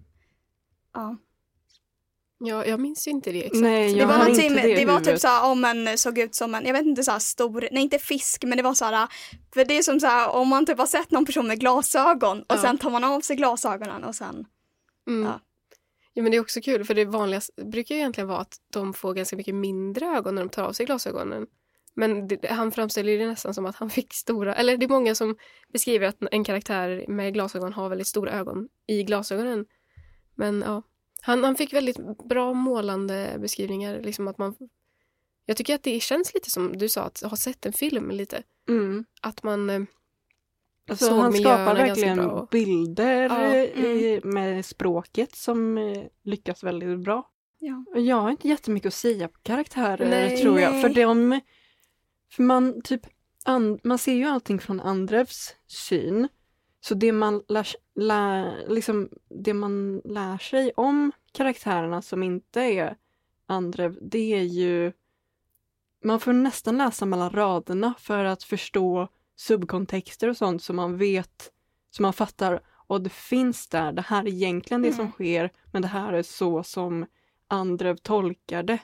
Ja. 0.93 1.17
Ja, 2.39 2.65
jag 2.65 2.79
minns 2.79 3.07
ju 3.07 3.11
inte 3.11 3.31
det 3.31 3.45
exakt. 3.45 3.61
Nej, 3.61 3.93
Det 3.93 4.05
var, 4.05 4.17
någonting, 4.17 4.45
inte 4.45 4.55
med- 4.55 4.65
det 4.65 4.75
det 4.75 4.85
var 4.85 4.99
typ 4.99 5.19
så 5.19 5.27
här, 5.27 5.51
om 5.51 5.65
en 5.65 5.97
såg 5.97 6.17
ut 6.19 6.35
som 6.35 6.55
en, 6.55 6.65
jag 6.65 6.73
vet 6.73 6.85
inte 6.85 7.03
så 7.03 7.11
här 7.11 7.19
stor, 7.19 7.67
nej 7.71 7.83
inte 7.83 7.99
fisk 7.99 8.43
men 8.43 8.57
det 8.57 8.63
var 8.63 8.73
så 8.73 8.85
här, 8.85 9.07
för 9.53 9.65
det 9.65 9.77
är 9.77 9.81
som 9.83 9.99
så 9.99 10.07
här 10.07 10.29
om 10.29 10.47
man 10.47 10.65
typ 10.65 10.77
har 10.77 10.85
sett 10.85 11.11
någon 11.11 11.25
person 11.25 11.47
med 11.47 11.59
glasögon 11.59 12.39
och 12.39 12.45
Ja. 12.47 12.57
sen 12.61 12.77
tar 12.77 12.89
man 12.89 13.03
av 13.03 13.21
sig 13.21 13.35
glasögonen 13.35 14.03
och 14.03 14.15
sen, 14.15 14.45
Mm. 15.07 15.25
Ja. 15.27 15.39
Ja. 16.17 16.23
men 16.23 16.31
det 16.31 16.37
är 16.37 16.41
också 16.41 16.61
kul 16.61 16.85
för 16.85 16.93
det 16.93 17.05
vanligaste 17.05 17.65
brukar 17.65 17.95
ju 17.95 18.01
egentligen 18.01 18.27
vara 18.27 18.39
att 18.39 18.57
de 18.73 18.93
får 18.93 19.13
ganska 19.13 19.35
mycket 19.35 19.55
mindre 19.55 20.05
ögon 20.05 20.35
när 20.35 20.41
de 20.41 20.49
tar 20.49 20.63
av 20.63 20.73
sig 20.73 20.85
glasögonen. 20.85 21.47
Men 21.93 22.27
det, 22.27 22.47
han 22.49 22.71
framställer 22.71 23.11
ju 23.11 23.17
det 23.17 23.27
nästan 23.27 23.53
som 23.53 23.65
att 23.65 23.75
han 23.75 23.89
fick 23.99 24.13
stora, 24.13 24.55
eller 24.55 24.77
det 24.77 24.85
är 24.85 24.89
många 24.89 25.15
som 25.15 25.35
beskriver 25.73 26.07
att 26.07 26.17
en 26.31 26.43
karaktär 26.43 27.05
med 27.07 27.33
glasögon 27.33 27.73
har 27.73 27.89
väldigt 27.89 28.07
stora 28.07 28.31
ögon 28.31 28.69
i 28.87 29.03
glasögonen. 29.03 29.65
Men 30.35 30.63
ja, 30.67 30.83
han, 31.21 31.43
han 31.43 31.55
fick 31.55 31.73
väldigt 31.73 32.27
bra 32.29 32.53
målande 32.53 33.37
beskrivningar. 33.39 34.01
Liksom 34.01 34.27
att 34.27 34.37
man, 34.37 34.55
jag 35.45 35.57
tycker 35.57 35.75
att 35.75 35.83
det 35.83 35.99
känns 35.99 36.33
lite 36.33 36.49
som 36.49 36.77
du 36.77 36.89
sa, 36.89 37.01
att 37.01 37.21
ha 37.21 37.37
sett 37.37 37.65
en 37.65 37.73
film 37.73 38.11
lite. 38.11 38.43
Mm. 38.69 39.05
Att 39.21 39.43
man 39.43 39.69
eh, 39.69 39.81
Alltså, 40.87 41.05
såg 41.05 41.17
han 41.19 41.33
skapar 41.33 41.75
verkligen 41.75 42.47
bilder 42.51 43.29
Ja, 43.29 43.43
eh, 43.55 43.85
i, 43.85 44.21
med 44.23 44.65
språket 44.65 45.35
som 45.35 45.77
eh, 45.77 46.03
lyckas 46.23 46.63
väldigt 46.63 46.99
bra. 46.99 47.29
ja. 47.59 47.83
Jag 47.95 48.15
har 48.15 48.31
inte 48.31 48.47
jättemycket 48.47 48.87
att 48.87 48.93
säga 48.93 49.27
på 49.27 49.39
karaktärer 49.43 50.09
Nej, 50.09 50.37
tror 50.41 50.59
jag. 50.59 50.71
nej. 50.71 50.81
För 50.81 50.89
de, 50.89 51.39
för 52.31 52.43
man 52.43 52.81
typ, 52.81 53.01
an, 53.45 53.79
man 53.83 53.97
ser 53.97 54.13
ju 54.13 54.25
allting 54.25 54.59
från 54.59 54.79
Andrevs 54.79 55.55
syn. 55.67 56.27
Så 56.79 56.95
det 56.95 57.11
man 57.11 57.43
lär, 57.47 57.67
lär, 57.95 58.65
liksom, 58.69 59.09
det 59.29 59.53
man 59.53 60.01
lär 60.05 60.37
sig 60.37 60.71
om 60.75 61.11
karaktärerna 61.31 62.01
som 62.01 62.23
inte 62.23 62.61
är 62.61 62.97
Andrev, 63.45 63.97
det 64.01 64.33
är 64.33 64.43
ju 64.43 64.91
man 66.03 66.19
får 66.19 66.33
nästan 66.33 66.77
läsa 66.77 67.05
mellan 67.05 67.29
raderna 67.29 67.93
för 67.99 68.23
att 68.23 68.43
förstå 68.43 69.07
subkontexter 69.37 70.29
och 70.29 70.37
sånt 70.37 70.63
som 70.63 70.75
man 70.75 70.97
vet, 70.97 71.51
som 71.89 72.03
man 72.03 72.13
fattar, 72.13 72.59
och 72.87 73.01
det 73.01 73.09
finns 73.09 73.67
där, 73.67 73.91
det 73.91 74.01
här 74.01 74.23
är 74.23 74.27
egentligen 74.27 74.81
det 74.81 74.91
som 74.91 74.99
Mm. 75.01 75.11
sker, 75.11 75.51
men 75.71 75.81
det 75.81 75.87
här 75.87 76.13
är 76.13 76.23
så 76.23 76.63
som 76.63 77.05
Andrev 77.47 77.95
tolkar 77.97 78.63
det. 78.63 78.79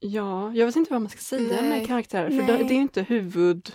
Ja, 0.00 0.52
jag 0.54 0.66
vet 0.66 0.76
inte 0.76 0.92
vad 0.92 1.00
man 1.02 1.10
ska 1.10 1.20
säga 1.20 1.60
Nej. 1.60 1.68
med 1.70 1.86
karaktärer, 1.86 2.30
för 2.30 2.36
det, 2.46 2.56
det 2.64 2.74
är 2.74 2.78
inte 2.80 3.02
huvud... 3.02 3.72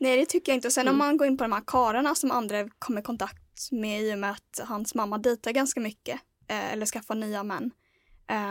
Nej 0.00 0.16
det 0.16 0.26
tycker 0.26 0.52
jag 0.52 0.56
inte. 0.56 0.68
Och 0.68 0.72
sen 0.72 0.82
Mm. 0.82 0.94
om 0.94 0.98
man 0.98 1.16
går 1.16 1.26
in 1.26 1.36
på 1.38 1.44
de 1.44 1.52
här 1.52 1.62
karlarna 1.66 2.14
som 2.14 2.30
andra 2.30 2.68
kommer 2.78 3.00
i 3.00 3.04
kontakt 3.04 3.72
med 3.72 4.02
i 4.02 4.14
och 4.14 4.18
med 4.18 4.30
att 4.30 4.60
hans 4.64 4.94
mamma 4.94 5.18
dejtar 5.18 5.50
ganska 5.52 5.80
mycket. 5.80 6.20
Eh, 6.48 6.72
eller 6.72 6.86
skaffar 6.86 7.14
nya 7.14 7.42
män. 7.42 7.70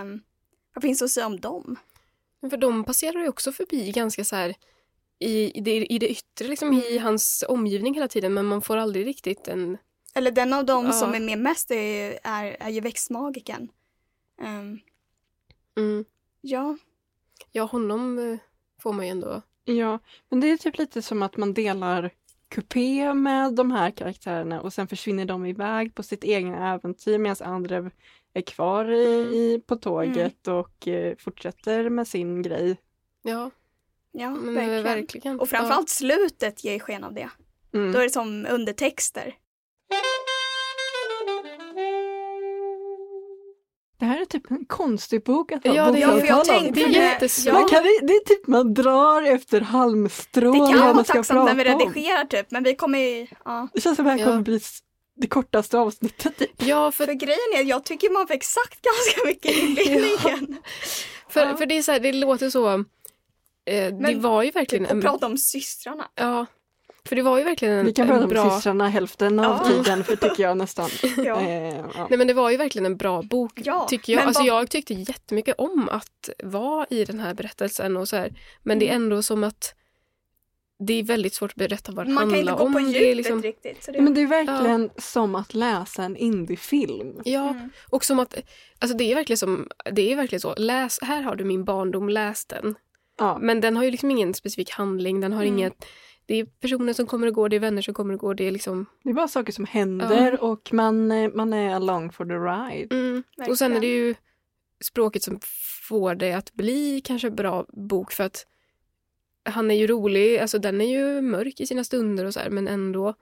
Um, 0.02 0.22
vad 0.74 0.82
finns 0.82 1.00
det 1.00 1.06
att 1.06 1.12
säga 1.12 1.26
om 1.26 1.40
dem? 1.40 1.76
Men 2.42 2.50
För 2.50 2.58
de 2.58 2.84
passerar 2.84 3.20
ju 3.22 3.28
också 3.30 3.52
förbi 3.52 3.92
ganska 3.92 4.24
så 4.24 4.36
här 4.36 4.56
i, 5.20 5.58
i, 5.58 5.62
det, 5.62 5.86
i 5.94 6.00
det 6.00 6.10
yttre, 6.10 6.48
liksom 6.48 6.68
Mm. 6.68 6.80
i 6.82 6.98
hans 6.98 7.44
omgivning 7.48 7.94
hela 7.94 8.08
tiden 8.08 8.34
men 8.34 8.46
man 8.46 8.62
får 8.62 8.78
aldrig 8.78 9.08
riktigt 9.08 9.48
en... 9.48 9.78
Eller 10.14 10.32
den 10.32 10.54
av 10.54 10.66
dem 10.66 10.86
Ja. 10.86 10.92
som 10.92 11.14
är 11.14 11.20
med 11.20 11.40
mest 11.40 11.72
är, 11.72 12.20
är, 12.24 12.58
är 12.60 12.70
ju 12.70 12.82
växtmagiken. 12.82 13.70
Ehm, 14.42 14.80
Mm. 15.78 16.06
ja, 16.42 16.78
Ja, 17.52 17.64
honom 17.64 18.20
eh, 18.20 18.38
får 18.82 18.94
man 18.94 19.06
ju 19.06 19.12
ändå... 19.12 19.42
Ja, 19.66 20.00
men 20.30 20.40
det 20.40 20.48
är 20.52 20.58
typ 20.58 20.78
lite 20.78 21.02
som 21.02 21.24
att 21.24 21.38
man 21.38 21.54
delar 21.54 22.12
kupé 22.50 23.14
med 23.14 23.54
de 23.54 23.72
här 23.72 23.92
karaktärerna 23.92 24.62
och 24.62 24.74
sen 24.74 24.88
försvinner 24.88 25.26
de 25.26 25.46
iväg 25.46 25.96
på 25.96 26.04
sitt 26.04 26.24
egna 26.24 26.74
äventyr 26.74 27.18
medan 27.18 27.48
Andrev 27.54 27.92
är 28.38 28.42
kvar 28.42 28.92
i, 28.92 29.22
Mm. 29.22 29.34
i, 29.34 29.62
på 29.68 29.76
tåget 29.76 30.48
och 30.48 30.88
eh, 30.88 31.16
fortsätter 31.20 31.90
med 31.90 32.08
sin 32.08 32.42
grej. 32.42 32.78
Ja, 33.24 33.52
ja 34.12 34.30
men 34.30 34.54
verkligen. 34.56 34.84
verkligen. 34.84 35.40
Och 35.40 35.50
framförallt 35.50 35.90
slutet 35.90 36.64
ger 36.64 36.80
sken 36.80 37.04
av 37.04 37.14
det. 37.14 37.30
Mm. 37.74 37.92
Då 37.92 38.00
är 38.00 38.04
det 38.04 38.10
som 38.10 38.48
undertexter. 38.50 39.34
Det 44.00 44.06
här 44.06 44.22
är 44.22 44.26
typ 44.26 44.52
en 44.52 44.66
konstig 44.66 45.24
bok 45.24 45.52
att 45.52 45.68
ha 45.68 45.76
Ja, 45.76 45.92
det 45.92 46.00
jag 46.00 46.28
talat. 46.28 46.46
tänkte 46.46 46.72
Det 46.74 46.84
är 46.84 46.88
det. 46.88 46.94
jättesvårt. 46.94 47.54
Man 47.54 47.70
kan, 47.70 47.84
det 47.84 48.14
är 48.14 48.26
typ 48.26 48.48
man 48.48 48.74
drar 48.74 49.22
efter 49.22 49.62
halmstrån 49.62 50.52
Det 50.52 50.72
kan 50.74 50.80
man 50.80 50.96
vara 50.96 51.04
tacksamt 51.04 51.46
när 51.46 51.56
vi 51.66 51.74
om. 51.74 51.80
redigerar 51.80 52.26
typ, 52.26 52.52
men 52.52 52.64
vi 52.64 52.76
kommer 52.76 53.00
ju, 53.00 53.28
ja. 53.46 53.68
Det 53.74 53.82
känns 53.82 53.96
som 53.96 54.08
att 54.08 54.10
det 54.10 54.12
här 54.12 54.20
Ja. 54.20 54.26
kommer 54.26 54.44
bli 54.44 54.60
det 55.22 55.28
kortaste 55.28 55.78
avsnittet. 55.78 56.38
Typ. 56.38 56.52
Ja, 56.58 56.92
för, 56.92 57.06
För 57.06 57.14
grejen 57.14 57.40
är, 57.56 57.64
jag 57.64 57.84
tycker 57.84 58.10
man 58.10 58.28
fick 58.28 58.44
sagt 58.44 58.80
ganska 58.82 59.28
mycket 59.28 59.52
i 59.52 59.60
inledningen. 59.60 60.58
för, 61.30 61.46
Ja. 61.46 61.58
för 61.58 61.66
det 61.66 61.78
är 61.78 61.82
så 61.82 61.92
här, 61.92 62.00
det 62.00 62.12
låter 62.14 62.50
så... 62.50 62.68
Eh, 62.70 62.84
det 63.66 63.98
Men 64.00 64.22
var 64.22 64.44
ju 64.44 64.52
verkligen 64.52 64.84
Typ, 64.86 64.92
och 64.92 64.96
en... 64.98 65.02
prata 65.02 65.26
om 65.26 65.38
systrarna. 65.38 66.08
Ja, 66.16 66.46
för 67.06 67.16
det 67.16 67.22
var 67.22 67.38
ju 67.38 67.44
verkligen 67.44 67.74
en, 67.74 67.86
Vi 67.86 67.94
kan 67.94 68.08
prata 68.08 68.24
om 68.24 68.30
bra... 68.30 68.52
systrarna 68.56 68.90
hälften 68.90 69.40
av 69.40 69.46
Ja. 69.64 69.70
tiden 69.70 70.04
för 70.04 70.16
tycker 70.16 70.44
jag 70.44 70.58
nästan. 70.58 70.90
Ja. 71.18 71.40
Eh, 71.42 71.76
ja. 71.78 72.08
Nej 72.10 72.18
men 72.18 72.28
det 72.28 72.34
var 72.34 72.50
ju 72.50 72.58
verkligen 72.58 72.86
en 72.86 72.98
bra 72.98 73.22
bok 73.22 73.52
Ja, 73.56 73.88
tycker 73.90 74.14
jag. 74.14 74.20
men 74.20 74.28
Alltså 74.28 74.42
vad- 74.42 74.48
jag 74.62 74.70
tyckte 74.70 74.94
jättemycket 74.94 75.56
om 75.58 75.90
att 75.92 76.30
vara 76.44 76.86
i 76.90 77.06
den 77.06 77.20
här 77.20 77.34
berättelsen 77.34 77.98
och 77.98 78.08
så 78.10 78.16
här. 78.16 78.34
Men 78.64 78.80
det 78.80 78.86
är 78.90 78.96
Mm. 78.96 79.04
ändå 79.04 79.24
som 79.24 79.44
att 79.44 79.74
det 80.80 80.94
är 80.94 81.04
väldigt 81.04 81.34
svårt 81.34 81.52
att 81.52 81.56
berätta 81.56 81.92
vad 81.92 82.06
det 82.06 82.12
Man 82.14 82.24
kan 82.24 82.34
handlar 82.34 82.54
inte 82.54 82.64
gå 82.64 82.68
om. 82.68 82.74
på 82.74 82.80
det 82.80 82.86
djupet 82.86 83.02
är 83.02 83.16
liksom, 83.16 83.42
riktigt. 83.42 83.84
Så 83.84 83.92
det, 83.92 84.02
Men 84.02 84.14
det 84.14 84.22
är 84.22 84.28
verkligen 84.28 84.90
som 84.98 85.36
att 85.36 85.54
läsa 85.54 86.04
en 86.04 86.16
indiefilm. 86.18 87.22
ja, 87.26 87.50
Mm. 87.50 87.70
och 87.90 88.06
som 88.06 88.20
att, 88.20 88.36
alltså 88.80 88.98
det 88.98 89.12
är 89.12 89.16
verkligen 89.16 89.38
som, 89.38 89.68
det 89.92 90.12
är 90.12 90.16
verkligen 90.16 90.40
så, 90.42 90.56
läs, 90.58 91.00
här 91.02 91.22
har 91.22 91.36
du 91.36 91.44
min 91.44 91.64
barndom, 91.66 92.10
läs 92.10 92.46
den. 92.46 92.76
Ja. 93.20 93.38
Men 93.42 93.62
den 93.62 93.78
har 93.78 93.84
ju 93.84 93.92
liksom 93.92 94.12
ingen 94.12 94.34
specifik 94.34 94.70
handling, 94.70 95.22
den 95.22 95.34
har 95.34 95.44
Mm. 95.44 95.54
inget, 95.58 95.86
det 96.26 96.36
är 96.36 96.46
personer 96.46 96.94
som 96.94 97.08
kommer 97.08 97.28
och 97.28 97.34
går, 97.34 97.50
det 97.50 97.56
är 97.56 97.60
vänner 97.60 97.82
som 97.82 97.94
kommer 97.94 98.14
och 98.14 98.20
går, 98.20 98.34
det 98.36 98.48
är 98.48 98.52
liksom, 98.52 98.86
Det 99.04 99.10
är 99.10 99.14
bara 99.14 99.28
saker 99.28 99.54
som 99.54 99.66
händer 99.66 100.44
och 100.44 100.70
man, 100.74 101.08
man 101.36 101.54
är 101.54 101.76
along 101.76 102.12
for 102.12 102.26
the 102.26 102.34
ride. 102.34 102.96
mm. 102.96 103.24
och 103.50 103.58
sen 103.58 103.76
är 103.76 103.80
det 103.80 103.88
ju 103.88 104.16
språket 104.82 105.24
som 105.24 105.40
får 105.90 106.16
det 106.16 106.34
att 106.34 106.54
bli 106.54 107.02
kanske 107.06 107.32
bra 107.32 107.66
bok 107.90 108.12
för 108.12 108.24
att 108.24 108.46
han 109.48 109.72
är 109.72 109.76
ju 109.76 109.88
rolig, 109.88 110.38
alltså 110.38 110.60
den 110.60 110.82
är 110.82 110.90
ju 110.90 111.22
mörk 111.22 111.60
i 111.60 111.68
sina 111.68 111.84
stunder 111.84 112.26
och 112.26 112.34
så 112.34 112.40
här, 112.40 112.50
men 112.50 112.68
ändå 112.68 113.14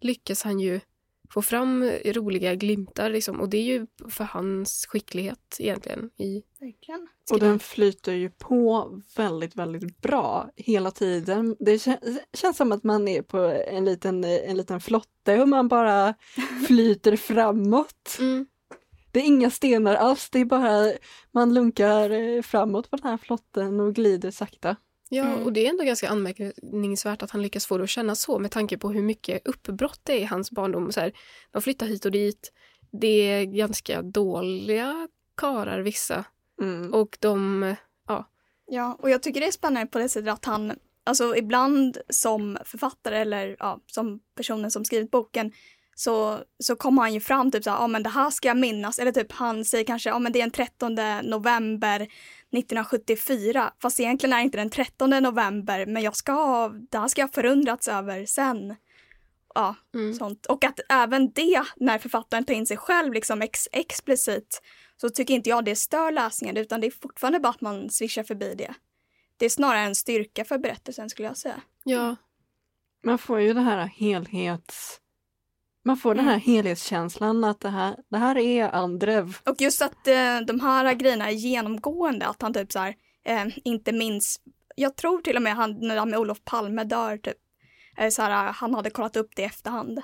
lyckas 0.00 0.42
han 0.42 0.60
ju 0.60 0.80
få 1.30 1.42
fram 1.42 1.90
roliga 2.04 2.54
glimtar 2.54 3.10
liksom, 3.10 3.40
och 3.40 3.48
det 3.48 3.58
är 3.58 3.62
ju 3.62 3.86
för 4.10 4.24
hans 4.24 4.86
skicklighet 4.86 5.56
egentligen 5.58 6.10
i 6.16 6.42
Verkligen. 6.60 7.08
Och 7.30 7.40
den 7.40 7.58
flyter 7.58 8.12
ju 8.12 8.30
på 8.30 8.90
väldigt, 9.16 9.56
väldigt 9.56 9.98
bra 10.00 10.50
hela 10.56 10.90
tiden. 10.90 11.56
Det 11.58 11.76
kän- 11.76 12.18
känns 12.32 12.56
som 12.56 12.72
att 12.72 12.84
man 12.84 13.08
är 13.08 13.22
på 13.22 13.38
en 13.68 13.84
liten, 13.84 14.24
en 14.24 14.56
liten 14.56 14.80
flotte 14.80 15.40
och 15.42 15.48
man 15.48 15.68
bara 15.68 16.14
flyter 16.66 17.16
framåt. 17.16 18.16
mm. 18.18 18.46
Det 19.12 19.20
är 19.20 19.24
inga 19.24 19.50
stenar 19.50 19.94
alls, 19.94 20.30
det 20.30 20.38
är 20.38 20.44
bara 20.44 20.92
man 21.32 21.54
lunkar 21.54 22.10
eh, 22.10 22.42
framåt 22.42 22.90
på 22.90 22.96
den 22.96 23.10
här 23.10 23.16
flotten 23.16 23.80
och 23.80 23.94
glider 23.94 24.30
sakta. 24.30 24.76
Ja, 25.08 25.24
Mm. 25.24 25.42
och 25.42 25.52
det 25.52 25.66
är 25.66 25.70
ändå 25.70 25.84
ganska 25.84 26.08
anmärkningsvärt 26.08 27.22
att 27.22 27.30
han 27.30 27.42
lyckas 27.42 27.66
få 27.66 27.78
det 27.78 27.84
att 27.84 27.90
kännas 27.90 28.20
så 28.20 28.38
med 28.38 28.50
tanke 28.50 28.78
på 28.78 28.90
hur 28.90 29.02
mycket 29.02 29.48
uppbrott 29.48 30.00
det 30.02 30.12
är 30.12 30.20
i 30.20 30.24
hans 30.24 30.50
barndom. 30.50 30.92
Så 30.92 31.00
här, 31.00 31.12
de 31.50 31.62
flyttar 31.62 31.86
hit 31.86 32.04
och 32.04 32.12
dit. 32.12 32.52
Det 32.92 33.06
är 33.30 33.44
ganska 33.44 34.02
dåliga 34.02 35.08
karar 35.36 35.80
vissa. 35.80 36.24
Mm. 36.62 36.94
Och 36.94 37.16
de... 37.20 37.74
Ja, 38.70 38.96
och 39.00 39.10
jag 39.10 39.22
tycker 39.22 39.40
det 39.40 39.46
är 39.46 39.52
spännande 39.52 39.86
på 39.86 39.98
det 39.98 40.08
sättet 40.08 40.32
att 40.32 40.44
han, 40.44 40.72
alltså 41.04 41.36
ibland 41.36 41.98
som 42.08 42.58
författare 42.64 43.18
eller 43.18 43.56
ja, 43.58 43.80
som 43.86 44.20
personen 44.36 44.70
som 44.70 44.84
skrivit 44.84 45.10
boken 45.10 45.52
så, 45.94 46.38
så 46.58 46.76
kommer 46.76 47.02
han 47.02 47.14
ju 47.14 47.20
fram 47.20 47.50
typ 47.50 47.64
så 47.64 47.70
ja 47.70 47.86
men 47.86 48.02
det 48.02 48.08
här 48.08 48.30
ska 48.30 48.48
jag 48.48 48.56
minnas. 48.56 48.98
Eller 48.98 49.12
typ 49.12 49.32
han 49.32 49.64
säger 49.64 49.84
kanske, 49.84 50.08
ja 50.08 50.18
men 50.18 50.32
det 50.32 50.38
är 50.38 50.42
den 50.42 50.50
13 50.50 50.98
november 51.22 52.08
1974. 52.52 53.72
Fast 53.82 54.00
egentligen 54.00 54.32
är 54.32 54.36
det 54.36 54.42
inte 54.44 54.58
den 54.58 54.70
13 54.70 55.10
november, 55.10 55.86
men 55.86 56.02
jag 56.02 56.16
ska 56.16 56.32
ha, 56.32 56.68
det 56.68 56.98
här 56.98 57.08
ska 57.08 57.20
jag 57.20 57.32
förundrats 57.32 57.88
över 57.88 58.26
sen. 58.26 58.76
Ja, 59.54 59.74
Mm. 59.94 60.14
sånt. 60.14 60.46
Och 60.46 60.64
att 60.64 60.80
även 60.88 61.30
det, 61.32 61.62
när 61.76 61.98
författaren 61.98 62.44
tar 62.44 62.54
in 62.54 62.66
sig 62.66 62.76
själv 62.76 63.12
liksom 63.12 63.42
ex 63.42 63.68
explicit, 63.72 64.62
så 64.96 65.08
tycker 65.08 65.34
inte 65.34 65.50
jag 65.50 65.64
det 65.64 65.76
stör 65.76 66.12
läsningen, 66.12 66.56
utan 66.56 66.80
det 66.80 66.86
är 66.86 66.90
fortfarande 67.02 67.40
bara 67.40 67.48
att 67.50 67.60
man 67.60 67.90
swishar 67.90 68.22
förbi 68.22 68.54
det. 68.54 68.74
Det 69.36 69.44
är 69.44 69.48
snarare 69.50 69.80
en 69.80 69.94
styrka 69.94 70.44
för 70.44 70.58
berättelsen 70.58 71.10
skulle 71.10 71.28
jag 71.28 71.36
säga. 71.36 71.60
Ja, 71.84 72.16
Man 73.04 73.18
får 73.18 73.40
ju 73.40 73.52
det 73.54 73.60
här 73.60 73.86
helhets... 73.86 75.00
Man 75.84 75.96
får 75.96 76.14
den 76.14 76.24
här 76.24 76.32
Mm. 76.34 76.40
helhetskänslan 76.40 77.44
att 77.44 77.60
det 77.60 77.68
här, 77.70 77.96
det 78.08 78.18
här 78.18 78.38
är 78.38 78.74
Andrev. 78.74 79.36
Och 79.46 79.60
just 79.60 79.82
att 79.82 80.06
eh, 80.06 80.40
de 80.46 80.60
här 80.60 80.94
grejerna 80.94 81.28
är 81.28 81.32
genomgående, 81.32 82.26
att 82.26 82.42
han 82.42 82.54
typ 82.54 82.72
så 82.72 82.78
här, 82.78 82.94
eh, 83.24 83.46
inte 83.64 83.92
minns, 83.92 84.40
jag 84.76 84.96
tror 84.96 85.20
till 85.20 85.36
och 85.36 85.42
med 85.42 85.54
han, 85.56 85.78
när 85.80 85.96
han 85.96 86.10
med 86.10 86.18
Olof 86.18 86.44
Palme 86.44 86.84
dör, 86.84 87.16
typ, 87.16 87.36
eh, 87.96 88.08
så 88.10 88.22
här, 88.22 88.52
han 88.52 88.74
hade 88.74 88.90
kollat 88.90 89.16
upp 89.16 89.30
det 89.36 89.42
i 89.42 89.44
efterhand. 89.44 90.00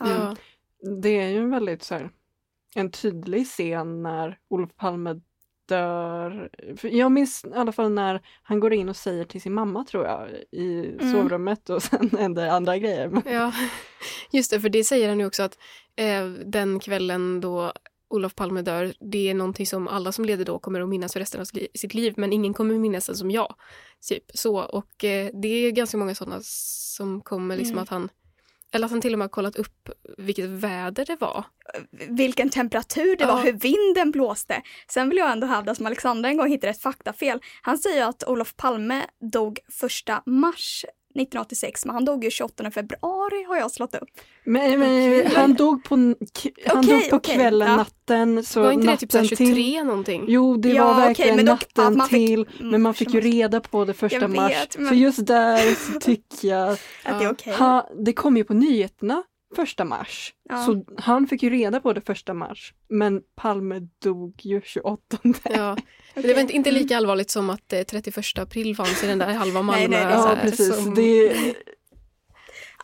Ja. 0.00 0.08
ja. 0.10 0.36
Det 1.02 1.20
är 1.20 1.28
ju 1.28 1.38
en 1.38 1.50
väldigt 1.50 1.82
så 1.82 1.94
här, 1.94 2.10
en 2.74 2.90
tydlig 2.90 3.46
scen 3.46 4.02
när 4.02 4.38
Olof 4.48 4.76
Palme 4.76 5.20
dör. 5.68 6.50
För 6.76 6.88
jag 6.88 7.12
minns 7.12 7.44
i 7.44 7.48
alla 7.54 7.72
fall 7.72 7.90
när 7.92 8.20
han 8.42 8.60
går 8.60 8.72
in 8.72 8.88
och 8.88 8.96
säger 8.96 9.24
till 9.24 9.40
sin 9.42 9.54
mamma 9.54 9.84
tror 9.84 10.04
jag 10.04 10.28
i 10.52 10.86
Mm. 11.00 11.12
sovrummet 11.12 11.70
och 11.70 11.82
sen 11.82 12.10
händer 12.18 12.48
andra 12.48 12.78
grejer. 12.78 13.22
Ja, 13.26 13.52
just 14.32 14.50
det, 14.50 14.60
för 14.60 14.68
det 14.68 14.84
säger 14.84 15.08
han 15.08 15.20
ju 15.20 15.26
också 15.26 15.42
att 15.42 15.58
eh, 15.96 16.26
den 16.26 16.80
kvällen 16.80 17.40
då 17.40 17.72
Olof 18.10 18.34
Palme 18.34 18.62
dör, 18.62 18.94
det 19.00 19.30
är 19.30 19.34
någonting 19.34 19.66
som 19.66 19.88
alla 19.88 20.12
som 20.12 20.24
leder 20.24 20.44
då 20.44 20.58
kommer 20.58 20.80
att 20.80 20.88
minnas 20.88 21.12
för 21.12 21.20
resten 21.20 21.40
av 21.40 21.44
sitt 21.44 21.56
li- 21.56 21.68
sitt 21.74 21.94
liv, 21.94 22.14
men 22.16 22.32
ingen 22.32 22.54
kommer 22.54 22.74
minnas 22.74 23.06
den 23.06 23.16
som 23.16 23.30
jag. 23.30 23.54
Typ 24.08 24.24
så, 24.34 24.58
och 24.60 25.04
eh, 25.04 25.30
det 25.42 25.48
är 25.48 25.70
ganska 25.70 25.96
många 25.96 26.14
sådana 26.14 26.36
som 26.42 27.20
kommer 27.20 27.56
liksom 27.56 27.72
Mm. 27.72 27.82
att 27.82 27.88
han, 27.88 28.08
eller 28.74 28.84
att 28.86 28.90
han 28.90 29.00
till 29.00 29.12
och 29.12 29.18
med 29.18 29.24
har 29.24 29.28
kollat 29.30 29.56
upp 29.56 29.88
vilket 30.18 30.44
väder 30.44 31.04
det 31.04 31.16
var. 31.20 31.44
vilken 32.08 32.50
temperatur 32.50 33.16
det 33.16 33.26
var, 33.26 33.38
Ja. 33.38 33.42
hur 33.42 33.52
vinden 33.52 34.10
blåste. 34.10 34.62
Sen 34.90 35.08
vill 35.08 35.18
jag 35.18 35.32
ändå 35.32 35.46
hävda, 35.46 35.74
som 35.74 35.86
Alexandra 35.86 36.28
en 36.28 36.36
gång 36.36 36.48
hittade 36.48 36.70
ett 36.70 36.82
faktafel. 36.82 37.40
Han 37.62 37.78
säger 37.78 38.06
att 38.06 38.24
Olof 38.26 38.56
Palme 38.56 39.06
dog 39.32 39.58
första 39.72 40.22
mars 40.26 40.84
1986, 41.14 41.84
men 41.84 41.94
han 41.94 42.04
dog 42.04 42.24
ju 42.24 42.30
28 42.30 42.70
februari 42.70 43.44
har 43.48 43.56
jag 43.56 43.70
slått 43.70 43.94
upp. 43.94 44.08
Men, 44.44 44.78
men 44.80 45.26
han 45.26 45.54
dog 45.54 45.84
på, 45.84 45.94
han 45.94 46.14
Okej, 46.78 46.90
dog 46.94 47.10
på 47.10 47.16
okej, 47.16 47.34
kvällen, 47.34 47.68
ja. 47.68 47.76
natten. 47.76 48.44
Så 48.44 48.62
var 48.62 48.72
inte 48.72 48.86
det 48.86 48.96
typ 48.96 49.12
så 49.12 49.18
här 49.18 49.24
till- 49.26 49.36
23 49.36 49.84
någonting? 49.84 50.24
Jo, 50.28 50.56
det 50.56 50.68
Ja, 50.68 50.84
var 50.86 50.94
verkligen 50.94 51.36
men 51.36 51.44
då- 51.46 51.52
natten 51.52 52.00
fick- 52.00 52.08
till, 52.10 52.46
mm, 52.60 52.70
men 52.70 52.82
man 52.82 52.94
fick 52.94 53.14
ju 53.14 53.20
reda 53.20 53.60
på 53.60 53.84
det 53.84 53.94
första 53.94 54.18
Jag 54.20 54.30
mars. 54.36 54.50
vet, 54.52 54.78
men- 54.78 54.88
Så 54.88 54.94
just 54.94 55.26
där 55.26 55.92
så 55.92 56.00
tycker 56.00 56.48
jag, 56.48 56.68
Att 56.72 56.78
det 57.04 57.10
är 57.10 57.22
Ja. 57.22 57.30
okej. 57.30 57.52
ha, 57.54 57.90
det 58.04 58.12
kom 58.12 58.36
ju 58.36 58.44
på 58.44 58.54
nyheterna 58.54 59.22
första 59.54 59.84
mars. 59.84 60.34
Ja. 60.48 60.64
Så 60.66 60.84
han 60.98 61.26
fick 61.26 61.42
ju 61.42 61.50
reda 61.50 61.80
på 61.80 61.92
det 61.92 62.00
första 62.00 62.34
mars. 62.34 62.74
Men 62.88 63.22
Palme 63.36 63.80
dog 64.02 64.34
ju 64.44 64.60
28. 64.64 65.18
Ja, 65.44 65.76
men 66.14 66.22
det 66.22 66.34
var 66.34 66.40
inte, 66.40 66.52
inte 66.52 66.70
lika 66.70 66.96
allvarligt 66.96 67.30
som 67.30 67.50
att 67.50 67.72
eh, 67.72 67.82
31 67.82 68.38
april 68.38 68.76
fanns 68.76 69.04
i 69.04 69.06
den 69.06 69.18
där 69.18 69.32
halva 69.34 69.62
Malmö. 69.62 69.88
Nej, 69.88 69.88
nej, 69.88 70.12
Ja, 70.12 70.26
här, 70.26 70.42
precis. 70.42 70.76
som- 70.84 70.94
Det, 70.94 71.34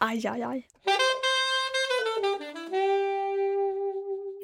Aj, 0.03 0.27
aj, 0.27 0.43
aj. 0.43 0.67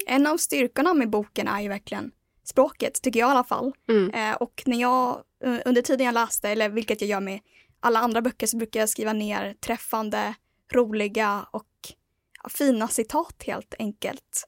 En 0.06 0.26
av 0.26 0.36
styrkorna 0.36 0.94
med 0.94 1.10
boken 1.10 1.48
är 1.48 1.60
ju 1.60 1.68
verkligen 1.68 2.10
språket, 2.44 3.02
tycker 3.02 3.20
jag 3.20 3.28
i 3.28 3.30
alla 3.30 3.44
fall. 3.44 3.72
Mm. 3.88 4.10
Eh, 4.14 4.36
och 4.36 4.62
när 4.66 4.80
jag, 4.80 5.22
eh, 5.44 5.56
under 5.64 5.82
tiden 5.82 6.06
jag 6.06 6.12
läste, 6.14 6.48
eller 6.48 6.68
vilket 6.68 7.00
jag 7.00 7.10
gör 7.10 7.20
med 7.20 7.40
alla 7.80 7.98
andra 8.00 8.22
böcker, 8.22 8.46
så 8.46 8.56
brukar 8.56 8.80
jag 8.80 8.88
skriva 8.88 9.12
ner 9.12 9.54
träffande, 9.60 10.34
roliga 10.72 11.46
och 11.50 11.64
fina 12.50 12.88
citat 12.88 13.42
helt 13.46 13.74
enkelt. 13.78 14.44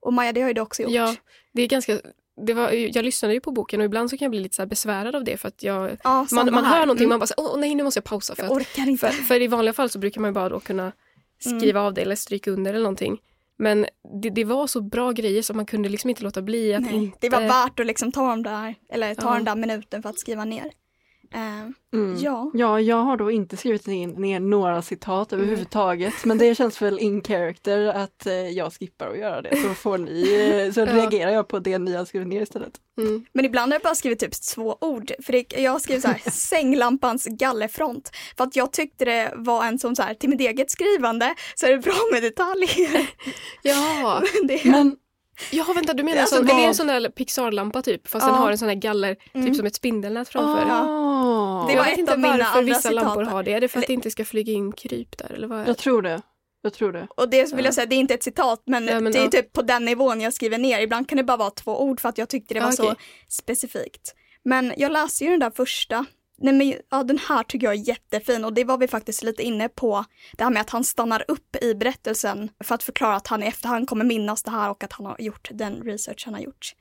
Och 0.00 0.12
Maja, 0.12 0.32
det 0.32 0.40
har 0.40 0.48
ju 0.48 0.54
du 0.54 0.60
också 0.60 0.82
gjort. 0.82 0.92
Ja, 0.92 1.14
det 1.52 1.62
är 1.62 1.66
ganska... 1.68 2.00
Det 2.46 2.54
var, 2.54 2.70
jag 2.70 3.04
lyssnade 3.04 3.34
ju 3.34 3.40
på 3.40 3.50
boken 3.52 3.80
och 3.80 3.84
ibland 3.86 4.10
så 4.10 4.16
kan 4.18 4.24
jag 4.26 4.30
bli 4.30 4.40
lite 4.40 4.56
så 4.56 4.66
besvärad 4.66 5.16
av 5.16 5.24
det 5.24 5.36
för 5.36 5.48
att 5.48 5.62
jag, 5.62 5.96
Ja, 6.04 6.26
man, 6.32 6.52
man 6.54 6.64
hör 6.64 6.80
någonting 6.80 7.04
Mm. 7.04 7.08
man 7.08 7.18
bara 7.18 7.26
så, 7.26 7.34
åh 7.36 7.58
nej 7.60 7.74
nu 7.74 7.82
måste 7.82 7.98
jag 7.98 8.04
pausa 8.04 8.34
för, 8.34 8.42
Jag 8.42 8.52
att, 8.52 8.56
orkar 8.58 8.88
inte. 8.88 9.10
för, 9.10 9.22
för 9.22 9.42
i 9.42 9.46
vanliga 9.46 9.72
fall 9.72 9.90
så 9.90 9.98
brukar 9.98 10.20
man 10.20 10.28
ju 10.30 10.34
bara 10.34 10.48
då 10.48 10.60
kunna 10.60 10.92
skriva 11.38 11.80
av 11.80 11.94
det 11.94 12.02
eller 12.02 12.14
stryka 12.16 12.50
under 12.50 12.70
eller 12.70 12.82
någonting. 12.82 13.18
Men 13.56 13.86
det, 14.22 14.30
det 14.30 14.44
var 14.44 14.66
så 14.66 14.80
bra 14.80 15.12
grejer 15.12 15.42
så 15.42 15.54
man 15.54 15.66
kunde 15.66 15.88
liksom 15.88 16.10
inte 16.10 16.22
låta 16.22 16.42
bli 16.42 16.74
att 16.74 16.82
Nej, 16.82 16.94
inte... 16.94 17.18
Det 17.20 17.28
var 17.28 17.40
värt 17.40 17.80
att 17.80 17.86
liksom 17.86 18.12
ta 18.12 18.28
de 18.30 18.42
där, 18.42 18.74
eller 18.88 19.14
ta 19.14 19.28
Ja. 19.28 19.34
den 19.34 19.44
där 19.44 19.54
minuten 19.56 20.02
för 20.02 20.10
att 20.10 20.18
skriva 20.18 20.44
ner. 20.44 20.70
Eh, 21.34 21.60
mm. 21.94 22.16
Ja. 22.18 22.50
ja, 22.54 22.80
jag 22.80 22.96
har 22.96 23.16
då 23.16 23.30
inte 23.30 23.56
skrivit 23.56 23.86
ner 23.86 24.40
några 24.40 24.82
citat 24.82 25.32
överhuvudtaget. 25.32 26.14
Men 26.24 26.38
det 26.38 26.54
känns 26.54 26.82
väl 26.82 26.98
in 26.98 27.22
character 27.22 27.86
att 27.86 28.26
eh, 28.26 28.34
jag 28.34 28.72
skippar 28.72 29.10
att 29.10 29.18
göra 29.18 29.42
det. 29.42 29.56
Så 29.56 29.68
får 29.74 29.98
ni, 29.98 30.22
eh, 30.66 30.72
så 30.72 30.80
Ja. 30.92 30.96
reagerar 30.96 31.30
jag 31.30 31.48
på 31.48 31.58
det 31.58 31.78
ni 31.78 31.94
har 31.94 32.04
skrivit 32.04 32.28
ner 32.28 32.42
istället. 32.42 32.72
Mm. 32.98 33.24
Men 33.32 33.44
ibland 33.44 33.72
har 33.72 33.74
jag 33.74 33.82
bara 33.82 33.94
skrivit 33.94 34.18
typ 34.18 34.42
två 34.54 34.76
ord. 34.80 35.12
För 35.24 35.32
det, 35.32 35.52
jag 35.56 35.72
har 35.72 35.78
skrivit 35.78 36.02
så 36.02 36.08
här, 36.08 36.22
sänglampans 36.30 37.26
gallerfront. 37.26 38.10
För 38.36 38.44
att 38.44 38.56
jag 38.56 38.72
tyckte 38.72 39.04
det 39.04 39.32
var 39.36 39.64
en 39.64 39.78
som 39.78 39.96
så 39.96 40.02
här, 40.02 40.14
till 40.14 40.28
mitt 40.28 40.40
eget 40.40 40.70
skrivande 40.70 41.34
så 41.54 41.66
är 41.66 41.70
det 41.70 41.78
bra 41.78 41.94
med 42.12 42.22
detaljer. 42.22 43.10
Ja, 43.62 44.22
det, 44.48 44.64
Men 44.64 44.96
ja 45.50 45.64
vänta 45.74 45.92
du 45.94 46.02
menar 46.02 46.20
Alltså, 46.20 46.36
så, 46.36 46.42
det 46.42 46.52
är 46.52 46.66
en 46.68 46.74
sån 46.74 46.86
där 46.86 47.08
Pixar-lampa 47.08 47.82
typ 47.82 48.08
fast 48.08 48.26
den 48.26 48.34
Ja. 48.34 48.40
har 48.40 48.50
en 48.50 48.58
sån 48.58 48.68
här 48.68 48.74
galler, 48.74 49.16
Mm. 49.34 49.46
typ 49.46 49.56
som 49.56 49.66
ett 49.66 49.74
spindelnät 49.74 50.28
framför. 50.28 50.66
Ah, 50.70 51.64
Det 51.66 51.72
jag 51.72 51.78
var 51.78 51.84
vet 51.84 51.92
ett 51.92 51.98
inte 51.98 52.16
varför 52.16 52.62
vissa 52.62 52.80
citat. 52.80 52.94
lampor 52.94 53.22
har 53.22 53.42
det. 53.42 53.52
Är 53.52 53.60
det 53.60 53.68
för 53.68 53.78
att 53.80 53.86
det 53.86 53.92
inte 53.92 54.10
ska 54.10 54.24
flyga 54.24 54.52
in 54.52 54.72
kryp 54.72 55.18
där 55.18 55.32
eller 55.32 55.46
vad 55.46 55.58
är 55.58 55.64
det? 55.64 55.70
jag 55.70 55.78
tror 55.78 56.02
det. 56.02 56.22
Jag 56.64 56.72
tror 56.72 56.92
det. 56.92 57.06
och 57.16 57.28
det 57.30 57.42
vill 57.52 57.58
Ja. 57.58 57.64
jag 57.64 57.74
säga, 57.74 57.86
det 57.86 57.94
är 57.94 57.98
inte 57.98 58.14
ett 58.14 58.22
citat 58.22 58.62
men, 58.66 58.86
Ja, 58.86 59.00
men 59.00 59.12
det 59.12 59.18
är 59.18 59.24
ja. 59.24 59.30
typ 59.30 59.52
på 59.52 59.62
den 59.62 59.84
nivån 59.84 60.20
jag 60.20 60.34
skriver 60.34 60.58
ner. 60.58 60.80
Ibland 60.80 61.08
kan 61.08 61.16
det 61.16 61.24
bara 61.24 61.36
vara 61.36 61.50
två 61.50 61.82
ord 61.82 62.00
för 62.00 62.08
att 62.08 62.18
jag 62.18 62.28
tyckte 62.28 62.54
det 62.54 62.60
var 62.60 62.66
Ja, 62.66 62.72
så 62.72 62.94
specifikt. 63.28 64.14
Men 64.44 64.72
jag 64.76 64.92
läste 64.92 65.24
ju 65.24 65.30
den 65.30 65.40
där 65.40 65.50
första. 65.50 66.04
Nej 66.42 66.54
men 66.54 66.74
ja, 66.90 67.02
den 67.02 67.18
här 67.18 67.42
tycker 67.42 67.66
jag 67.66 67.74
är 67.74 67.88
jättefin 67.88 68.44
och 68.44 68.52
det 68.52 68.64
var 68.64 68.78
vi 68.78 68.88
faktiskt 68.88 69.22
lite 69.22 69.42
inne 69.42 69.68
på. 69.68 70.04
Det 70.36 70.44
här 70.44 70.50
med 70.50 70.60
att 70.60 70.70
han 70.70 70.84
stannar 70.84 71.24
upp 71.28 71.56
i 71.62 71.74
berättelsen 71.74 72.50
för 72.64 72.74
att 72.74 72.82
förklara 72.82 73.16
att 73.16 73.26
han 73.26 73.42
i 73.42 73.46
efterhand 73.46 73.88
kommer 73.88 74.04
minnas 74.04 74.42
det 74.42 74.50
här 74.50 74.70
och 74.70 74.84
att 74.84 74.92
han 74.92 75.06
har 75.06 75.16
gjort 75.20 75.48
den 75.52 75.82
research 75.82 76.22
han 76.24 76.34
har 76.34 76.40
gjort. 76.40 76.74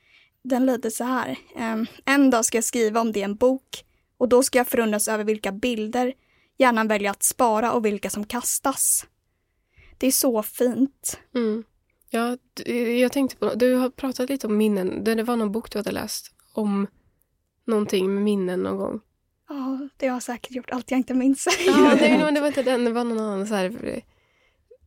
Den 0.43 0.65
lyder 0.65 0.89
så 0.89 1.03
här. 1.03 1.37
Ehm, 1.55 1.85
en 2.05 2.29
dag 2.29 2.45
ska 2.45 2.57
jag 2.57 2.63
skriva 2.63 3.01
om 3.01 3.11
det 3.11 3.19
i 3.19 3.23
en 3.23 3.35
bok 3.35 3.85
och 4.17 4.29
då 4.29 4.43
ska 4.43 4.57
jag 4.57 4.67
förundras 4.67 5.07
över 5.07 5.23
vilka 5.23 5.51
bilder 5.51 6.13
hjärnan 6.57 6.87
väljer 6.87 7.11
att 7.11 7.23
spara 7.23 7.73
och 7.73 7.85
vilka 7.85 8.09
som 8.09 8.25
kastas. 8.25 9.05
Det 9.97 10.07
är 10.07 10.11
så 10.11 10.43
fint. 10.43 11.19
Mm. 11.35 11.63
Ja, 12.09 12.37
jag 12.99 13.11
tänkte 13.11 13.35
på, 13.37 13.53
du 13.53 13.75
har 13.75 13.89
pratat 13.89 14.29
lite 14.29 14.47
om 14.47 14.57
minnen. 14.57 15.03
Det 15.03 15.23
var 15.23 15.35
någon 15.35 15.51
bok 15.51 15.71
du 15.71 15.79
hade 15.79 15.91
läst 15.91 16.31
om 16.53 16.87
någonting 17.65 18.13
med 18.13 18.23
minnen 18.23 18.63
någon 18.63 18.77
gång. 18.77 19.01
Ja, 19.53 19.87
det 19.97 20.07
har 20.07 20.15
jag 20.15 20.23
säkert 20.23 20.51
gjort. 20.51 20.69
Allt 20.71 20.91
jag 20.91 20.97
inte 20.97 21.13
minns. 21.13 21.47
Ja, 21.65 21.93
nej, 21.99 22.17
men 22.17 22.33
det 22.33 22.39
var 22.41 22.47
inte 22.47 22.63
den, 22.63 22.85
det 22.85 22.91
var 22.91 23.03
någon 23.03 23.19
annan 23.19 23.47
så 23.47 23.55
här, 23.55 23.87
eh, 23.87 23.99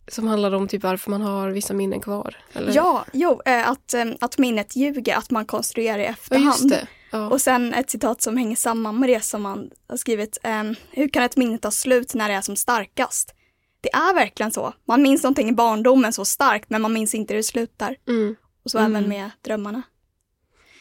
som 0.08 0.26
handlade 0.28 0.56
om 0.56 0.68
typ 0.68 0.82
varför 0.82 1.10
man 1.10 1.22
har 1.22 1.50
vissa 1.50 1.74
minnen 1.74 2.00
kvar. 2.00 2.36
Eller? 2.52 2.72
Ja, 2.76 3.04
jo, 3.12 3.40
eh, 3.44 3.68
att, 3.70 3.94
eh, 3.94 4.04
att 4.20 4.38
minnet 4.38 4.76
ljuger, 4.76 5.16
att 5.16 5.30
man 5.30 5.44
konstruerar 5.46 5.98
i 5.98 6.02
ja 6.04 6.08
efterhand. 6.10 6.70
det. 6.70 6.86
Ja. 7.10 7.28
Och 7.30 7.40
sen 7.40 7.74
ett 7.74 7.90
citat 7.90 8.22
som 8.22 8.36
hänger 8.36 8.56
samman 8.56 8.98
med 9.00 9.08
det 9.08 9.20
som 9.24 9.42
man 9.42 9.70
har 9.88 9.96
skrivit. 9.96 10.38
ehm, 10.42 10.74
hur 10.90 11.08
kan 11.08 11.22
ett 11.22 11.36
minne 11.36 11.58
ta 11.58 11.70
slut 11.70 12.14
när 12.14 12.28
det 12.28 12.34
är 12.34 12.40
som 12.40 12.56
starkast? 12.56 13.34
Det 13.80 13.92
är 13.94 14.14
verkligen 14.14 14.52
så. 14.52 14.72
Man 14.84 15.02
minns 15.02 15.22
någonting 15.22 15.48
i 15.48 15.52
barndomen 15.52 16.12
så 16.12 16.24
starkt 16.24 16.70
men 16.70 16.82
man 16.82 16.92
minns 16.92 17.14
inte 17.14 17.34
hur 17.34 17.38
det 17.38 17.42
slutar. 17.42 17.96
Mm, 18.08 18.36
Och 18.64 18.70
så 18.70 18.78
Mm. 18.78 18.96
även 18.96 19.08
med 19.08 19.30
drömmarna. 19.42 19.82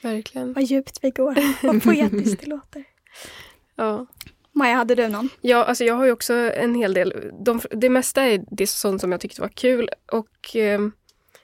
verkligen. 0.02 0.54
Vad 0.54 0.64
djupt 0.64 1.00
vi 1.02 1.10
går. 1.10 1.36
Vad 1.68 1.84
poetiskt 1.84 2.42
det 2.42 2.48
låter. 2.48 2.84
Ja. 3.76 4.06
Maja, 4.52 4.76
hade 4.76 4.96
du 4.96 5.08
någon? 5.08 5.30
Ja, 5.42 5.64
alltså 5.64 5.84
jag 5.84 5.96
har 5.96 6.06
ju 6.06 6.12
också 6.12 6.34
en 6.34 6.76
hel 6.76 6.94
del. 6.94 7.32
De, 7.46 7.62
det 7.72 7.90
mesta 7.90 8.24
är 8.24 8.44
det 8.52 8.68
sånt 8.68 9.02
som 9.02 9.12
jag 9.12 9.22
tyckte 9.22 9.42
var 9.42 9.50
kul. 9.50 9.90
Och 10.12 10.56
eh, 10.56 10.80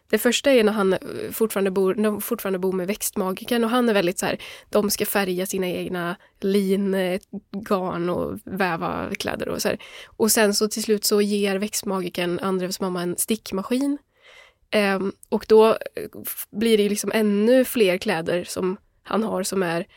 det 0.10 0.18
första 0.18 0.52
är 0.52 0.64
när 0.64 0.74
han 0.74 0.94
eh, 0.94 1.00
fortfarande 1.32 1.72
bor, 1.72 1.96
när 1.96 2.04
de 2.04 2.22
fortfarande 2.22 2.60
bor 2.60 2.74
med 2.74 2.88
växtmagikern 2.88 3.64
och 3.64 3.70
han 3.70 3.90
är 3.90 3.94
väldigt 3.94 4.20
så 4.20 4.26
här, 4.26 4.38
de 4.70 4.90
ska 4.90 5.06
färga 5.06 5.46
sina 5.46 5.68
egna 5.68 6.16
lin, 6.40 6.94
eh, 6.94 7.20
garn 7.52 8.10
och 8.10 8.40
väva 8.44 9.10
kläder 9.20 9.50
och 9.50 9.62
så 9.62 9.68
här. 9.68 9.78
Och 10.18 10.32
sen 10.32 10.54
så 10.54 10.68
till 10.68 10.84
slut 10.84 11.06
så 11.06 11.22
ger 11.22 11.56
växtmagikern 11.56 12.40
Andrevs 12.40 12.80
mamma 12.80 13.02
en 13.02 13.18
stickmaskin. 13.18 13.98
Ehm, 14.72 15.12
och 15.30 15.46
då 15.48 15.68
eh, 15.70 15.76
blir 16.52 16.78
det 16.78 16.84
ju 16.84 16.90
liksom 16.90 17.12
ännu 17.14 17.66
fler 17.66 17.98
kläder 17.98 18.44
som 18.44 18.78
han 19.04 19.24
har 19.24 19.44
som 19.44 19.64
är 19.64 19.88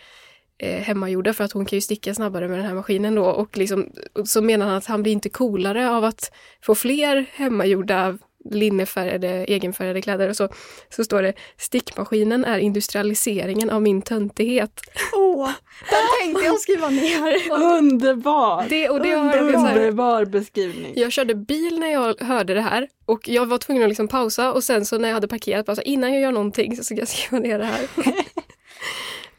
eh, 0.59 0.79
hemmagjorda 0.81 1.33
för 1.33 1.45
att 1.45 1.53
hon 1.53 1.65
kan 1.65 1.77
ju 1.77 1.81
sticka 1.81 2.15
snabbare 2.15 2.49
med 2.49 2.59
den 2.59 2.67
här 2.67 2.75
maskinen 2.75 3.15
då 3.15 3.25
och 3.25 3.57
liksom, 3.57 3.87
så 4.25 4.43
menar 4.43 4.67
han 4.67 4.77
att 4.77 4.87
han 4.87 5.03
blir 5.03 5.13
inte 5.13 5.29
coolare 5.29 5.91
av 5.91 6.05
att 6.05 6.33
få 6.63 6.75
fler 6.75 7.27
hemmagjorda 7.33 8.19
linnefärgade, 8.51 9.29
egenfärgade 9.29 10.03
kläder 10.03 10.29
och 10.29 10.37
så, 10.37 10.49
så 10.89 11.05
står 11.05 11.23
det 11.23 11.33
stickmaskinen 11.57 12.45
är 12.45 12.59
industrialiseringen 12.59 13.71
av 13.71 13.83
min 13.83 14.03
töntighet. 14.03 14.81
Åh, 15.13 15.51
den 15.91 16.03
tänkte 16.21 16.45
jag 16.45 16.61
skriva 16.61 16.89
ner. 16.89 17.51
Underbar! 17.79 18.67
Det, 18.69 18.89
och 18.89 19.01
det 19.01 19.17
var 19.17 19.37
jag, 19.37 19.55
Underbar 19.55 20.25
beskrivning. 20.25 20.93
jag 20.97 21.13
körde 21.13 21.35
bil 21.35 21.79
när 21.79 21.93
jag 21.93 22.21
hörde 22.21 22.55
det 22.55 22.61
här 22.61 22.89
och 23.07 23.29
jag 23.29 23.47
var 23.47 23.59
tvungen 23.59 23.83
att 23.83 23.89
liksom 23.89 24.09
pausa 24.09 24.53
och 24.53 24.65
sen 24.65 24.85
så 24.85 24.99
när 24.99 25.09
jag 25.09 25.15
hade 25.15 25.29
parkerat, 25.29 25.67
bara 25.67 25.77
så, 25.77 25.83
innan 25.83 26.13
jag 26.13 26.23
gör 26.23 26.33
någonting 26.33 26.77
så 26.77 26.85
ska 26.85 26.95
jag 26.95 27.09
skriva 27.09 27.43
ner 27.43 27.59
det 27.59 27.65
här. 27.65 27.81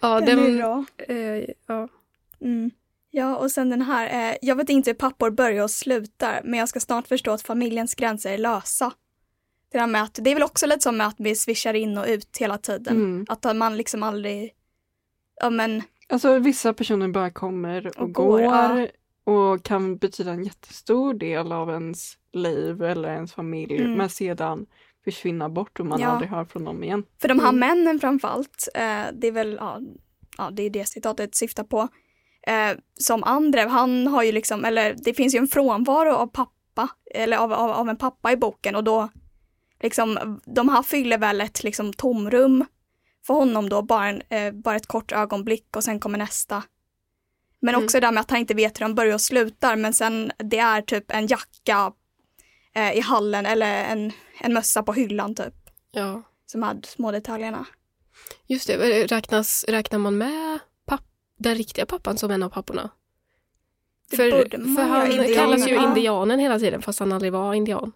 ja, 0.04 0.20
Den 0.22 0.40
är 0.40 0.44
den, 0.48 0.58
bra. 0.58 0.86
eh, 0.98 1.50
ja. 1.68 1.88
Mm. 2.42 2.72
Ja, 3.12 3.36
och 3.38 3.52
sen 3.52 3.70
den 3.70 3.82
här. 3.82 4.30
Eh, 4.32 4.38
jag 4.42 4.56
vet 4.56 4.70
inte 4.70 4.90
hur 4.90 4.96
pappor 4.96 5.30
börjar 5.30 5.64
och 5.64 5.72
slutar, 5.72 6.42
men 6.44 6.60
jag 6.60 6.70
ska 6.70 6.80
snart 6.80 7.08
förstå 7.08 7.32
att 7.32 7.42
familjens 7.42 7.96
gränser 7.96 8.34
är 8.34 8.38
lösa. 8.38 8.92
Det, 9.72 9.78
där 9.78 9.88
med 9.88 10.04
att, 10.04 10.20
det 10.22 10.30
är 10.30 10.34
väl 10.34 10.44
också 10.44 10.66
lite 10.68 10.80
som 10.82 10.98
med 10.98 11.08
att 11.08 11.16
vi 11.18 11.36
swishar 11.36 11.74
in 11.74 11.98
och 11.98 12.06
ut 12.08 12.38
hela 12.40 12.58
tiden. 12.58 12.96
Mm. 12.96 13.26
Att 13.30 13.56
man 13.56 13.78
liksom 13.78 14.04
aldrig... 14.04 14.54
Ja, 15.42 15.50
men 15.50 15.82
Alltså 16.10 16.40
vissa 16.40 16.74
personer 16.74 17.08
bara 17.08 17.30
kommer 17.32 17.88
och, 17.88 17.98
Och 17.98 18.14
går, 18.14 18.26
går, 18.28 18.42
ja. 18.42 18.88
och 19.34 19.64
kan 19.64 19.98
betyda 19.98 20.32
en 20.32 20.44
jättestor 20.44 21.14
del 21.14 21.52
av 21.52 21.70
ens 21.70 22.18
liv 22.34 22.84
eller 22.84 23.10
ens 23.14 23.34
familj 23.34 23.78
Mm. 23.78 23.94
men 23.94 24.10
sedan 24.10 24.66
försvinna 25.04 25.50
bort 25.50 25.80
och 25.80 25.86
man 25.86 26.00
Ja. 26.00 26.08
aldrig 26.08 26.30
hör 26.32 26.46
från 26.46 26.66
dem 26.66 26.84
igen. 26.84 27.04
För 27.22 27.28
de 27.28 27.40
här 27.40 27.50
Mm. 27.50 27.60
männen 27.60 28.00
framförallt, 28.00 28.68
eh, 28.76 29.04
det 29.14 29.28
är 29.28 29.32
väl, 29.32 29.58
ja, 29.60 29.80
ja 30.38 30.50
det 30.52 30.64
är 30.64 30.70
det 30.70 30.86
citatet 30.86 31.36
syftar 31.36 31.64
på. 31.64 31.88
Eh, 32.48 32.78
som 33.00 33.24
Andrev, 33.24 33.70
han 33.70 34.08
har 34.08 34.24
ju 34.24 34.32
liksom, 34.32 34.66
eller 34.66 34.96
det 34.98 35.14
finns 35.14 35.36
ju 35.36 35.38
en 35.40 35.48
frånvaro 35.48 36.14
av 36.16 36.28
pappa, 36.28 36.90
eller 37.16 37.38
av, 37.38 37.54
av, 37.54 37.70
av 37.72 37.90
en 37.90 37.98
pappa 37.98 38.32
i 38.32 38.38
boken 38.38 38.76
och 38.76 38.84
då 38.84 39.10
liksom, 39.82 40.40
de 40.46 40.70
här 40.70 40.84
fyller 40.84 41.18
väl 41.18 41.42
ett 41.42 41.64
liksom 41.64 41.94
tomrum 41.94 42.66
för 43.28 43.34
honom 43.34 43.70
då, 43.70 43.82
bara, 43.82 44.08
en, 44.08 44.22
eh, 44.30 44.52
bara 44.54 44.76
ett 44.76 44.88
kort 44.88 45.12
ögonblick 45.12 45.76
och 45.76 45.84
sen 45.84 46.00
kommer 46.00 46.18
nästa. 46.18 46.64
Men 47.62 47.74
Mm. 47.76 47.86
också 47.86 48.00
det 48.00 48.08
där 48.08 48.12
med 48.12 48.22
att 48.22 48.30
han 48.32 48.40
inte 48.40 48.54
vet 48.54 48.80
hur 48.82 48.86
de 48.86 48.96
börjar 48.96 49.14
och 49.14 49.22
slutar 49.22 49.76
men 49.76 49.94
sen 49.94 50.32
det 50.38 50.60
är 50.60 50.82
typ 50.82 51.12
en 51.12 51.28
jacka 51.28 51.92
eh, 52.76 52.98
i 52.98 53.00
hallen 53.00 53.46
eller 53.46 53.84
en, 53.84 54.12
en 54.40 54.54
mössa 54.54 54.84
på 54.84 54.94
hyllan 54.94 55.36
typ. 55.36 55.54
ja. 55.92 56.22
Som 56.46 56.64
är 56.64 56.80
små 56.84 57.12
detaljerna. 57.12 57.66
Just 58.48 58.68
det, 58.68 58.78
räknas, 59.08 59.66
räknar 59.68 60.00
man 60.00 60.18
med 60.18 60.60
papp, 60.86 61.04
den 61.40 61.56
riktiga 61.56 61.86
pappan 61.86 62.18
som 62.18 62.32
en 62.32 62.44
av 62.44 62.50
papporna? 62.50 62.90
Det 64.10 64.18
För, 64.18 64.30
för 64.76 64.84
han 64.84 65.12
Indianen, 65.12 65.36
kallas 65.36 65.68
ju 65.68 65.76
indianen 65.76 66.40
hela 66.40 66.60
tiden 66.60 66.82
fast 66.82 67.00
han 67.00 67.12
aldrig 67.12 67.32
var 67.34 67.54
indian. 67.54 67.92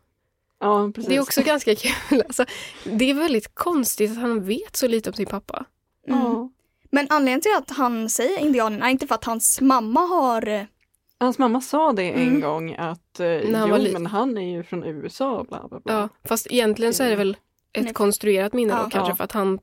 Ja, 0.59 0.91
precis. 0.95 1.09
Det 1.09 1.15
är 1.15 1.21
också 1.21 1.41
ganska 1.41 1.75
kul. 1.75 2.21
Alltså, 2.27 2.45
det 2.83 3.09
är 3.09 3.13
väldigt 3.13 3.55
konstigt 3.55 4.11
att 4.11 4.17
han 4.17 4.43
vet 4.43 4.75
så 4.75 4.87
lite 4.87 5.09
om 5.09 5.13
sin 5.13 5.25
pappa. 5.25 5.65
Mm. 6.07 6.19
Ja. 6.19 6.49
Men 6.91 7.07
anledningen 7.09 7.41
till 7.41 7.51
att 7.57 7.69
han 7.69 8.09
säger 8.09 8.39
indianen 8.39 8.83
är 8.83 8.89
inte 8.89 9.07
för 9.07 9.15
att 9.15 9.25
hans 9.25 9.61
mamma 9.61 9.99
har... 9.99 10.67
Hans 11.19 11.37
mamma 11.39 11.61
sa 11.61 11.93
det 11.93 12.03
en 12.11 12.27
Mm. 12.27 12.41
gång 12.41 12.73
att 12.75 13.19
eh, 13.19 13.27
han 13.55 13.83
jo 13.85 13.91
men 13.93 14.05
han 14.05 14.37
är 14.37 14.51
ju 14.57 14.63
från 14.63 14.83
USA 14.83 15.45
bla 15.49 15.67
bla 15.67 15.79
bla. 15.79 15.93
Ja, 15.93 16.09
fast 16.29 16.47
egentligen 16.51 16.93
så 16.93 17.03
är 17.03 17.09
det 17.09 17.15
väl 17.15 17.37
ett 17.73 17.83
Nej. 17.83 17.93
konstruerat 17.93 18.53
minne 18.53 18.73
då 18.73 18.79
Ja. 18.79 18.89
kanske 18.89 19.11
Ja. 19.11 19.15
för 19.15 19.23
att 19.23 19.31
han 19.31 19.59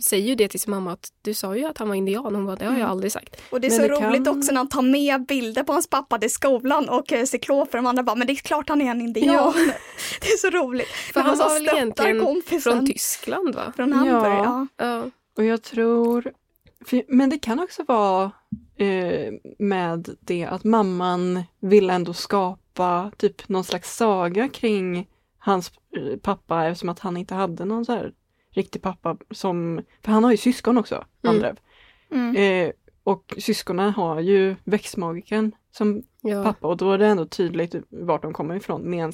säger 0.00 0.28
ju 0.28 0.34
det 0.34 0.48
till 0.48 0.60
sin 0.60 0.70
mamma 0.70 0.92
att 0.92 1.12
du 1.22 1.34
sa 1.34 1.56
ju 1.56 1.64
att 1.64 1.78
han 1.78 1.88
var 1.88 1.94
indian. 1.94 2.34
Hon 2.34 2.46
bara, 2.46 2.56
det 2.56 2.64
har 2.64 2.72
jag 2.72 2.78
Mm. 2.80 2.90
aldrig 2.90 3.12
sagt. 3.12 3.36
Och 3.50 3.60
det 3.60 3.66
är 3.66 3.70
Men 3.70 3.76
så 3.78 3.82
det 3.94 4.00
kan- 4.00 4.10
roligt 4.12 4.28
också 4.28 4.52
när 4.52 4.56
han 4.58 4.68
tar 4.68 4.82
med 4.82 5.26
bilder 5.26 5.62
på 5.62 5.72
hans 5.72 5.86
pappa 5.90 6.18
till 6.18 6.32
skolan 6.32 6.88
och 6.88 7.12
eh, 7.12 7.24
cykloper. 7.24 7.78
De 7.78 7.86
andra 7.86 8.02
bara, 8.02 8.16
men 8.16 8.26
det 8.26 8.32
är 8.32 8.36
klart 8.36 8.68
han 8.68 8.80
är 8.82 8.90
en 8.90 9.00
indian. 9.00 9.34
Ja. 9.34 9.54
det 10.20 10.26
är 10.26 10.36
så 10.36 10.50
roligt. 10.50 10.88
För 10.88 11.20
han 11.20 11.36
så 11.36 11.42
var 11.44 11.54
väl 11.54 11.68
egentligen 11.68 12.20
kompisen 12.20 12.60
från 12.72 12.86
Tyskland 12.86 13.54
va? 13.54 13.72
Från 13.76 13.92
Hamburg, 13.92 14.32
Ja. 14.32 14.66
ja. 14.76 14.84
Ja. 14.86 15.02
Och 15.36 15.44
jag 15.44 15.62
tror, 15.62 16.32
för, 16.86 17.02
men 17.08 17.30
det 17.30 17.38
kan 17.38 17.60
också 17.60 17.82
vara 17.88 18.30
eh, 18.78 19.32
med 19.58 20.08
det 20.20 20.44
att 20.44 20.64
mamman 20.64 21.42
vill 21.60 21.90
ändå 21.90 22.12
skapa 22.12 23.10
typ 23.16 23.48
någon 23.48 23.64
slags 23.64 23.96
saga 23.96 24.48
kring 24.48 25.08
hans 25.38 25.72
eh, 25.96 26.18
pappa 26.18 26.66
eftersom 26.66 26.88
att 26.88 26.98
han 26.98 27.16
inte 27.16 27.34
hade 27.34 27.64
någon 27.64 27.84
så 27.84 27.92
här 27.92 28.12
riktig 28.50 28.82
pappa 28.82 29.16
som, 29.30 29.80
för 30.02 30.12
han 30.12 30.24
har 30.24 30.30
ju 30.30 30.36
syskon 30.36 30.78
också, 30.78 30.94
Mm. 31.22 31.36
Andrev. 31.36 31.56
Mm. 32.10 32.36
Eh, 32.36 32.72
och 33.04 33.34
syskonen 33.38 33.90
har 33.92 34.20
ju 34.20 34.56
växtmagikern 34.64 35.52
som 35.70 36.02
Ja. 36.20 36.44
pappa 36.44 36.66
och 36.68 36.76
då 36.76 36.92
är 36.92 36.98
det 36.98 37.06
ändå 37.06 37.26
tydligt 37.26 37.74
vart 37.88 38.22
de 38.22 38.32
kommer 38.32 38.56
ifrån 38.56 38.90
medan 38.90 39.12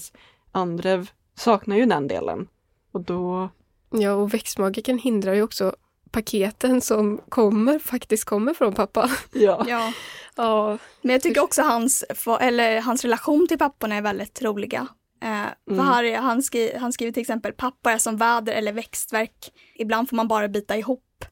Andrev 0.52 1.10
saknar 1.34 1.76
ju 1.76 1.86
den 1.86 2.08
delen. 2.08 2.48
Och 2.92 3.00
då, 3.00 3.48
ja, 3.90 4.12
och 4.12 4.34
växtmagikern 4.34 4.98
hindrar 4.98 5.34
ju 5.34 5.42
också 5.42 5.76
paketen 6.14 6.80
som 6.80 7.20
kommer, 7.28 7.78
faktiskt 7.78 8.24
kommer 8.24 8.54
från 8.54 8.74
pappa. 8.74 9.10
ja. 9.32 9.64
ja. 9.68 9.92
Ja, 10.36 10.78
Men 11.02 11.12
jag 11.12 11.22
tycker 11.22 11.42
också 11.42 11.62
hans, 11.62 12.04
eller, 12.40 12.80
hans 12.80 13.02
relation 13.04 13.46
till 13.48 13.58
papporna 13.58 13.94
är 13.94 14.02
väldigt 14.02 14.42
roliga. 14.42 14.86
Eh, 15.22 15.46
Mm. 15.70 15.80
är- 16.04 16.16
han, 16.16 16.42
skri, 16.42 16.76
han 16.76 16.92
skriver 16.92 17.12
till 17.12 17.20
exempel 17.20 17.52
pappa 17.52 17.92
är 17.92 17.98
som 17.98 18.16
väder 18.16 18.52
eller 18.52 18.72
växtverk. 18.72 19.52
Ibland 19.74 20.08
får 20.08 20.16
man 20.16 20.28
bara 20.28 20.48
bita 20.48 20.76
ihop. 20.76 21.24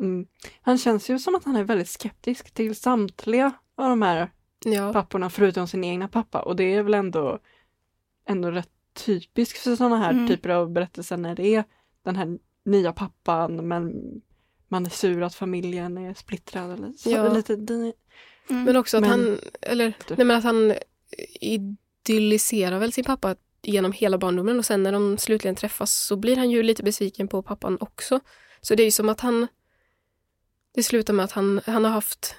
Mm. 0.00 0.26
Han 0.62 0.78
känns 0.78 1.10
ju 1.10 1.18
som 1.18 1.34
att 1.34 1.44
han 1.44 1.56
är 1.56 1.64
väldigt 1.64 1.88
skeptisk 1.88 2.50
till 2.54 2.76
samtliga 2.76 3.52
av 3.76 3.88
de 3.90 4.02
här 4.02 4.30
ja. 4.64 4.92
papporna 4.92 5.30
förutom 5.30 5.68
sin 5.68 5.84
egna 5.84 6.08
pappa 6.08 6.42
och 6.42 6.56
det 6.56 6.64
är 6.74 6.82
väl 6.82 6.94
ändå, 6.94 7.38
ändå 8.28 8.50
rätt 8.50 8.68
typiskt 9.06 9.58
för 9.58 9.76
sådana 9.76 9.96
här 9.98 10.10
Mm. 10.10 10.28
typer 10.28 10.48
av 10.48 10.70
berättelser 10.72 11.16
när 11.16 11.34
det 11.34 11.54
är 11.54 11.64
den 12.04 12.16
här 12.16 12.38
nya 12.64 12.92
pappan 12.92 13.68
men 13.68 13.92
man 14.68 14.86
är 14.86 14.90
sur 14.90 15.22
att 15.22 15.34
familjen 15.34 15.98
är 15.98 16.14
splittrad 16.14 16.70
eller 16.72 16.92
så. 16.92 17.10
Ja. 17.10 17.32
Lite, 17.32 17.92
Mm. 18.50 18.64
Men 18.64 18.76
också 18.76 18.96
att 18.96 19.00
Men- 19.00 19.10
han, 19.10 19.38
eller, 19.62 19.94
nej 20.16 20.26
men 20.26 20.36
att 20.36 20.44
han 20.44 20.74
idylliserar 21.40 22.78
väl 22.78 22.92
sin 22.92 23.04
pappa 23.04 23.36
genom 23.62 23.92
hela 23.92 24.18
barndomen 24.18 24.58
och 24.58 24.64
sen 24.64 24.82
när 24.82 24.92
de 24.92 25.18
slutligen 25.18 25.54
träffas 25.54 25.94
så 26.06 26.16
blir 26.16 26.36
han 26.36 26.50
ju 26.50 26.62
lite 26.62 26.82
besviken 26.82 27.28
på 27.28 27.42
pappan 27.42 27.78
också. 27.80 28.20
Så 28.60 28.74
det 28.74 28.82
är 28.82 28.84
ju 28.84 28.90
som 28.90 29.08
att 29.08 29.20
han, 29.20 29.46
det 30.74 30.82
slutar 30.82 31.14
med 31.14 31.24
att 31.24 31.32
han, 31.32 31.60
han 31.66 31.84
har 31.84 31.90
haft 31.92 32.34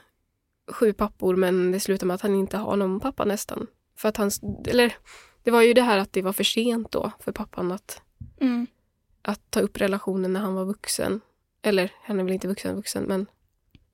sju 0.71 0.93
pappor 0.93 1.35
men 1.35 1.71
det 1.71 1.79
slutar 1.79 2.07
med 2.07 2.15
att 2.15 2.21
han 2.21 2.35
inte 2.35 2.57
har 2.57 2.75
någon 2.75 2.99
pappa 2.99 3.25
nästan. 3.25 3.67
För 3.97 4.09
att 4.09 4.17
han, 4.17 4.31
eller 4.67 4.93
det 5.43 5.51
var 5.51 5.61
ju 5.61 5.73
det 5.73 5.81
här 5.81 5.97
att 5.97 6.13
det 6.13 6.21
var 6.21 6.33
för 6.33 6.43
sent 6.43 6.91
då 6.91 7.11
för 7.19 7.31
pappan 7.31 7.71
att, 7.71 8.01
Mm. 8.41 8.67
att 9.21 9.41
ta 9.51 9.59
upp 9.59 9.77
relationen 9.77 10.33
när 10.33 10.39
han 10.39 10.53
var 10.55 10.65
vuxen. 10.65 11.21
Eller 11.61 11.91
han 12.03 12.19
är 12.19 12.23
väl 12.23 12.33
inte 12.33 12.47
vuxen 12.47 12.75
vuxen 12.75 13.03
men 13.03 13.25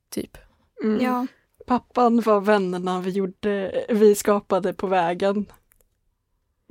typ. 0.10 0.38
mm. 0.84 1.01
Ja. 1.04 1.28
Pappan 1.67 2.21
var 2.21 2.41
vännerna 2.41 2.99
vi 3.01 3.12
gjorde, 3.12 3.86
vi 3.89 4.15
skapade 4.15 4.73
på 4.73 4.88
vägen. 4.88 5.45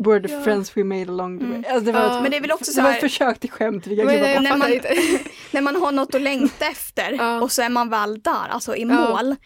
Were 0.05 0.29
the 0.29 0.35
Ja. 0.35 0.43
friends 0.43 0.77
we 0.77 0.85
made 0.85 1.09
along 1.13 1.39
the 1.39 1.45
way. 1.45 1.55
Mm. 1.57 1.65
Alltså 1.75 1.85
det 1.85 1.93
var, 1.93 2.01
Ja. 2.01 2.17
ett, 2.17 2.23
Men 2.23 2.31
det 2.31 2.37
är 2.37 2.41
väl 2.41 2.53
också 2.53 2.73
så 2.73 2.77
det 2.77 2.83
var 2.83 2.89
ett 2.91 2.95
här, 2.95 3.01
försök 3.01 3.41
till 3.41 3.51
skämt. 3.51 3.87
Vi 3.87 3.97
kan 3.97 4.07
Men 4.07 4.21
bort. 4.35 4.43
när 4.43 4.57
man- 4.57 4.71
när 5.53 5.61
man 5.61 5.77
har 5.77 5.93
något 5.93 6.15
att 6.15 6.23
längta 6.23 6.67
efter 6.67 7.13
Ja. 7.13 7.41
och 7.43 7.53
så 7.53 7.63
är 7.63 7.69
man 7.69 7.89
väl 7.91 8.21
där, 8.23 8.49
alltså 8.49 8.77
i 8.77 8.85
mål, 8.85 9.37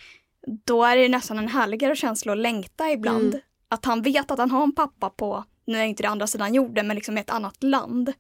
då 0.66 0.84
är 0.84 0.96
det 0.96 1.08
nästan 1.08 1.38
en 1.38 1.48
härligare 1.48 1.96
känsla 1.96 2.32
att 2.32 2.38
längta 2.38 2.90
ibland. 2.90 3.28
Mm. 3.34 3.40
Att 3.68 3.84
han 3.84 4.02
vet 4.02 4.30
att 4.30 4.38
han 4.38 4.50
har 4.50 4.62
en 4.62 4.74
pappa 4.74 5.11
på, 5.11 5.44
nu 5.66 5.78
är 5.78 5.84
inte 5.84 6.02
det 6.02 6.08
andra 6.08 6.26
sidan 6.26 6.54
jorden, 6.54 6.87
men 6.87 6.94
liksom 6.94 7.18
i 7.18 7.20
ett 7.20 7.30
annat 7.30 7.62
land. 7.62 8.12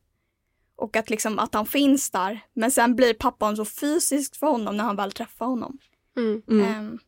Och 0.78 0.96
att 0.96 1.10
liksom 1.10 1.38
att 1.38 1.54
han 1.54 1.66
finns 1.66 2.10
där, 2.10 2.40
men 2.52 2.70
sen 2.70 2.96
blir 2.96 3.14
pappan 3.14 3.56
så 3.56 3.64
fysiskt 3.64 4.36
för 4.36 4.46
honom 4.46 4.76
när 4.76 4.84
han 4.84 4.96
väl 4.96 5.12
träffar 5.12 5.46
honom. 5.46 5.78
Mm. 6.16 6.42
Mm. 6.50 6.64
Ehm, 6.64 6.98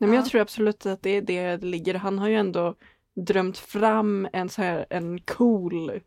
Nej, 0.00 0.08
men 0.08 0.12
jag 0.16 0.24
Ja. 0.26 0.28
tror 0.28 0.40
absolut 0.40 0.86
att 0.86 1.02
det 1.02 1.10
är 1.10 1.22
det 1.22 1.56
det 1.56 1.66
ligger. 1.66 1.94
Han 1.94 2.18
har 2.18 2.28
ju 2.28 2.34
ändå 2.36 2.74
drömt 3.16 3.58
fram 3.58 4.28
en 4.32 4.48
så 4.48 4.62
här 4.62 4.86
en 4.90 5.20
cool 5.20 6.00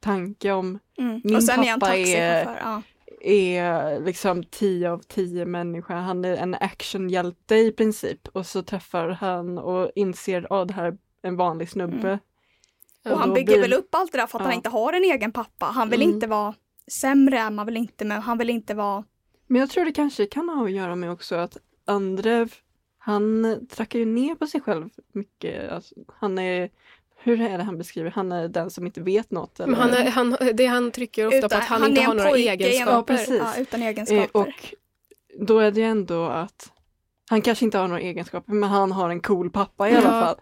tanke 0.00 0.52
om 0.52 0.78
mm. 0.98 1.20
Min 1.24 1.36
och 1.36 1.42
sen 1.42 1.64
är 1.64 1.70
han 1.70 1.80
pappa 1.80 1.96
är- 1.96 2.04
taxichaufför. 2.44 2.60
Ja. 2.64 2.82
är 3.20 4.00
liksom 4.00 4.44
10 4.44 4.90
av 4.90 4.98
10 4.98 5.44
människor. 5.46 5.94
Han 5.94 6.24
är 6.24 6.36
en 6.36 6.54
actionhjälte 6.54 7.54
i 7.56 7.72
princip 7.72 8.28
och 8.28 8.46
så 8.46 8.62
träffar 8.62 9.08
han 9.08 9.58
och 9.58 9.90
inser 9.94 10.60
att 10.62 10.68
det 10.68 10.74
här 10.74 10.84
är 10.86 10.96
en 11.22 11.36
vanlig 11.36 11.70
snubbe. 11.70 12.18
Och 13.12 13.18
han 13.18 13.34
bygger 13.34 13.46
blir- 13.52 13.60
väl 13.60 13.72
upp 13.72 13.94
allt 13.94 14.12
det 14.12 14.18
där 14.18 14.26
för 14.26 14.38
att 14.38 14.42
han 14.42 14.50
Ja. 14.52 14.56
inte 14.56 14.68
har 14.68 14.92
en 14.92 15.04
egen 15.04 15.32
pappa. 15.32 15.66
Han 15.66 15.90
vill 15.90 16.02
Mm. 16.02 16.14
inte 16.14 16.26
vara 16.26 16.54
sämre, 16.92 17.50
man 17.50 17.66
vill 17.66 17.76
inte, 17.76 18.04
men 18.04 18.22
han 18.22 18.38
vill 18.38 18.50
inte 18.50 18.74
vara 18.74 19.04
Men 19.46 19.60
jag 19.60 19.70
tror 19.70 19.84
det 19.84 19.92
kanske 19.92 20.26
kan 20.26 20.48
ha 20.48 20.64
att 20.64 20.72
göra 20.72 20.96
med 20.96 21.10
också 21.10 21.34
att 21.34 21.56
Andrev, 21.84 22.52
han 22.98 23.56
trackar 23.70 23.98
ju 23.98 24.04
ner 24.04 24.34
på 24.34 24.46
sig 24.46 24.60
själv 24.60 24.88
mycket. 25.12 25.72
Alltså, 25.72 25.94
han 26.18 26.38
är, 26.38 26.70
hur 27.16 27.40
är 27.40 27.58
det 27.58 27.64
han 27.64 27.78
beskriver, 27.78 28.10
han 28.10 28.32
är 28.32 28.48
den 28.48 28.70
som 28.70 28.86
inte 28.86 29.00
vet 29.00 29.30
något. 29.30 29.60
Eller? 29.60 29.70
Men 29.70 29.80
han, 29.80 29.90
är, 29.90 30.10
han, 30.10 30.36
det 30.54 30.66
han 30.66 30.90
trycker 30.90 31.26
ofta 31.26 31.48
på 31.48 31.56
att 31.56 31.62
han, 31.64 31.88
inte 31.88 32.00
är 32.00 32.06
har 32.06 32.14
några 32.14 32.30
egenskaper. 32.30 32.92
Ja, 32.92 33.02
precis. 33.02 33.40
Ja, 33.44 33.56
utan 33.58 33.82
Eh, 33.82 33.88
egenskaper. 33.88 34.36
och 34.40 34.74
då 35.40 35.58
är 35.58 35.70
det 35.70 35.80
ju 35.80 35.86
ändå 35.86 36.24
att 36.26 36.72
han 37.30 37.42
kanske 37.42 37.64
inte 37.64 37.78
har 37.78 37.88
några 37.88 38.00
egenskaper 38.00 38.52
men 38.52 38.68
han 38.70 38.92
har 38.92 39.10
en 39.10 39.20
cool 39.20 39.50
pappa 39.50 39.90
i 39.90 39.94
alla 39.94 40.10
fall. 40.10 40.36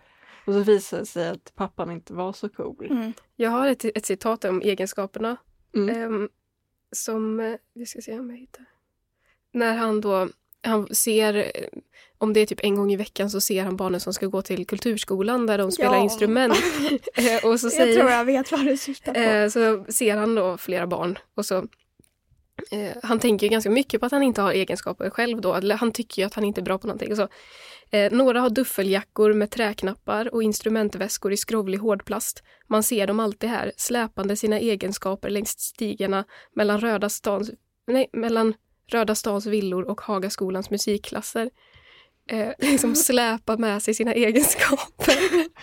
Och 0.46 0.52
så 0.52 0.61
visar 0.61 0.98
det 0.98 1.07
sig 1.07 1.28
att 1.28 1.52
pappan 1.54 1.90
inte 1.90 2.12
var 2.12 2.33
så 2.33 2.48
cool. 2.48 2.87
Mm. 2.90 3.12
Jag 3.37 3.50
har 3.50 3.68
ett, 3.68 3.85
ett 3.85 4.07
citat 4.07 4.44
om 4.44 4.61
egenskaperna. 4.62 5.37
Mm. 5.76 5.96
Ehm, 5.96 6.28
som, 6.92 7.40
eh, 7.40 7.54
vi 7.74 7.87
ska 7.87 8.00
se 8.00 8.18
om 8.18 8.30
jag 8.30 8.37
hittar. 8.37 8.64
När 9.52 9.74
han 9.74 10.00
då, 10.00 10.28
han 10.62 10.94
ser, 10.94 11.35
eh, 11.35 11.68
om 12.18 12.33
det 12.33 12.40
är 12.40 12.46
typ 12.46 12.61
en 12.62 12.76
gång 12.76 12.92
i 12.92 12.96
veckan 12.96 13.30
så 13.30 13.40
ser 13.40 13.62
han 13.64 13.76
barnen 13.76 14.00
som 14.00 14.14
ska 14.14 14.26
gå 14.26 14.42
till 14.42 14.66
kulturskolan 14.66 15.46
där 15.46 15.59
de 15.59 15.72
spelar 15.72 15.94
Ja. 15.96 16.02
instrument. 16.02 16.54
Eh, 17.16 17.50
och 17.50 17.61
så 17.61 17.66
Jag 17.66 17.72
säger, 17.72 17.96
tror 17.98 18.11
jag 18.11 18.24
vet 18.24 18.52
vad 18.52 18.64
du 18.66 18.76
syftar 18.76 19.14
på. 19.14 19.20
Eh, 19.20 19.48
så 19.48 19.92
ser 19.92 20.16
han 20.16 20.35
då 20.35 20.57
flera 20.57 20.87
barn 20.87 21.18
och 21.35 21.46
så 21.46 21.57
eh, 22.70 22.96
han 23.02 23.18
tänker 23.18 23.46
ju 23.46 23.50
ganska 23.50 23.70
mycket 23.70 24.00
på 24.00 24.07
att 24.07 24.12
han 24.12 24.22
inte 24.22 24.42
har 24.42 24.52
egenskaper 24.52 25.11
själv 25.11 25.40
då. 25.40 25.72
Han 25.72 25.92
tycker 25.92 26.22
ju 26.22 26.26
att 26.26 26.35
han 26.35 26.44
inte 26.44 26.61
är 26.61 26.62
bra 26.62 26.78
på 26.78 26.87
någonting. 26.87 27.11
Och 27.11 27.16
så, 27.16 27.28
eh, 27.94 28.12
några 28.12 28.40
har 28.40 28.50
duffeljackor 28.50 29.33
med 29.33 29.50
träknappar 29.50 30.35
och 30.35 30.42
instrumentväskor 30.42 31.33
i 31.33 31.37
skrovlig 31.37 31.78
hårdplast. 31.78 32.42
Man 32.68 32.83
ser 32.83 33.07
dem 33.07 33.20
alltid 33.20 33.50
här, 33.50 33.72
släpande 33.76 34.37
sina 34.37 34.59
egenskaper 34.59 35.30
längs 35.30 35.50
stigarna 35.50 36.24
mellan 36.54 36.80
Röda 36.80 37.09
stans, 37.09 37.50
nej, 37.87 38.11
mellan 38.12 38.54
Röda 38.88 39.14
stans 39.14 39.46
villor 39.46 39.83
och 39.90 40.00
Hagaskolans 40.00 40.70
musikklasser. 40.70 41.50
Eh, 42.30 42.48
liksom 42.59 42.94
släpa 42.94 43.57
med 43.57 43.83
sig 43.83 43.94
sina 43.94 44.12
egenskaper. 44.14 45.14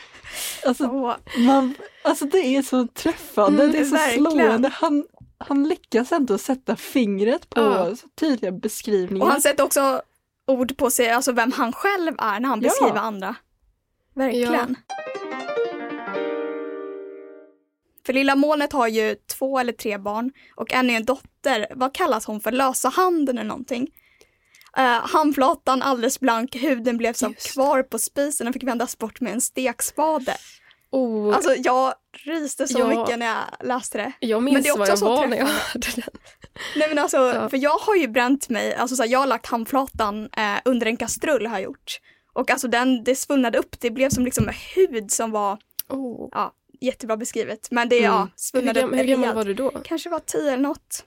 Alltså, 0.65 1.17
man, 1.37 1.73
alltså 2.03 2.25
det 2.25 2.37
är 2.37 2.61
så 2.61 2.87
träffande, 2.87 3.63
Mm, 3.63 3.71
det 3.71 3.79
är 3.79 3.83
så 3.85 3.95
verkligen. 3.95 4.31
slående. 4.31 4.69
Han, 4.73 5.05
han 5.37 5.67
lyckas 5.67 6.11
ändå 6.11 6.37
sätta 6.37 6.75
fingret 6.75 7.49
på 7.49 7.61
Ja. 7.61 7.95
så 7.95 8.07
tydliga 8.19 8.51
beskrivningar. 8.51 9.25
Och 9.25 9.31
han 9.31 9.41
sätter 9.41 9.63
också 9.63 10.01
ord 10.47 10.77
på 10.77 10.89
sig, 10.89 11.09
alltså 11.11 11.31
vem 11.31 11.51
han 11.51 11.73
själv 11.73 12.15
är 12.17 12.39
när 12.39 12.49
han 12.49 12.61
Ja. 12.61 12.69
beskriver 12.69 12.95
andra. 12.99 13.35
Verkligen. 14.15 14.75
För 18.05 18.13
lilla 18.13 18.35
molnet 18.35 18.73
har 18.73 18.87
ju 18.87 19.15
två 19.15 19.59
eller 19.59 19.73
tre 19.73 19.97
barn 19.97 20.31
och 20.55 20.73
en 20.73 20.89
är 20.89 20.93
en 20.97 21.05
dotter. 21.05 21.67
Vad 21.75 21.93
kallas 21.93 22.25
hon 22.25 22.41
för? 22.41 22.51
Lösa 22.51 22.89
handen 22.89 23.37
eller 23.37 23.47
någonting? 23.47 23.87
Uh, 24.77 24.83
handflatan 25.07 25.81
alldeles 25.81 26.19
blank, 26.19 26.55
huden 26.55 26.97
blev 26.97 27.13
som 27.13 27.31
Just. 27.31 27.53
kvar 27.53 27.83
på 27.83 27.99
spisen 27.99 28.47
och 28.47 28.53
fick 28.53 28.63
vändas 28.63 28.97
bort 28.97 29.21
med 29.21 29.33
en 29.33 29.41
stekspade. 29.41 30.35
Oh, 30.91 31.35
Alltså 31.35 31.55
jag 31.55 31.93
ryste 32.25 32.67
så 32.67 32.79
Ja. 32.79 32.87
mycket 32.87 33.19
när 33.19 33.25
jag 33.25 33.67
läste 33.67 33.97
det. 33.97 34.11
jag 34.19 34.43
men 34.43 34.53
minns 34.53 34.63
det 34.63 34.69
är 34.69 34.73
vad 34.73 34.79
också 34.81 34.91
jag 34.91 34.99
så 34.99 35.05
var 35.05 35.27
när 35.27 35.37
jag 35.37 35.47
träffande. 35.47 35.61
hörde 35.73 35.87
den. 35.95 36.19
Nej 36.75 36.87
men 36.89 36.99
alltså, 36.99 37.17
Ja. 37.17 37.49
för 37.49 37.57
jag 37.57 37.77
har 37.77 37.95
ju 37.95 38.07
bränt 38.07 38.49
mig, 38.49 38.75
alltså 38.75 38.95
så 38.95 39.03
här, 39.03 39.09
jag 39.09 39.19
har 39.19 39.27
lagt 39.27 39.45
handflatan 39.45 40.29
eh, 40.37 40.55
under 40.65 40.87
en 40.87 40.97
kastrull 40.97 41.45
har 41.45 41.53
jag 41.55 41.63
gjort. 41.63 41.99
Och 42.33 42.51
alltså 42.51 42.67
den, 42.67 43.03
det 43.03 43.15
svullnade 43.15 43.57
upp, 43.57 43.79
det 43.79 43.91
blev 43.91 44.09
som 44.09 44.25
liksom 44.25 44.49
hud 44.75 45.11
som 45.11 45.31
var 45.31 45.57
Oh. 45.89 46.29
ja, 46.31 46.53
jättebra 46.81 47.17
beskrivet. 47.17 47.71
Men 47.71 47.89
det, 47.89 47.97
Mm. 47.99 48.11
ja, 48.11 48.19
Hur, 48.21 48.29
svullnade 48.35 48.79
gam, 48.81 48.89
upp 48.89 48.99
hur 48.99 49.03
gammal 49.03 49.35
var 49.35 49.45
du 49.45 49.53
då? 49.53 49.71
Kanske 49.83 50.09
var 50.09 50.19
tio 50.19 50.47
eller 50.53 50.63
något. 50.63 51.05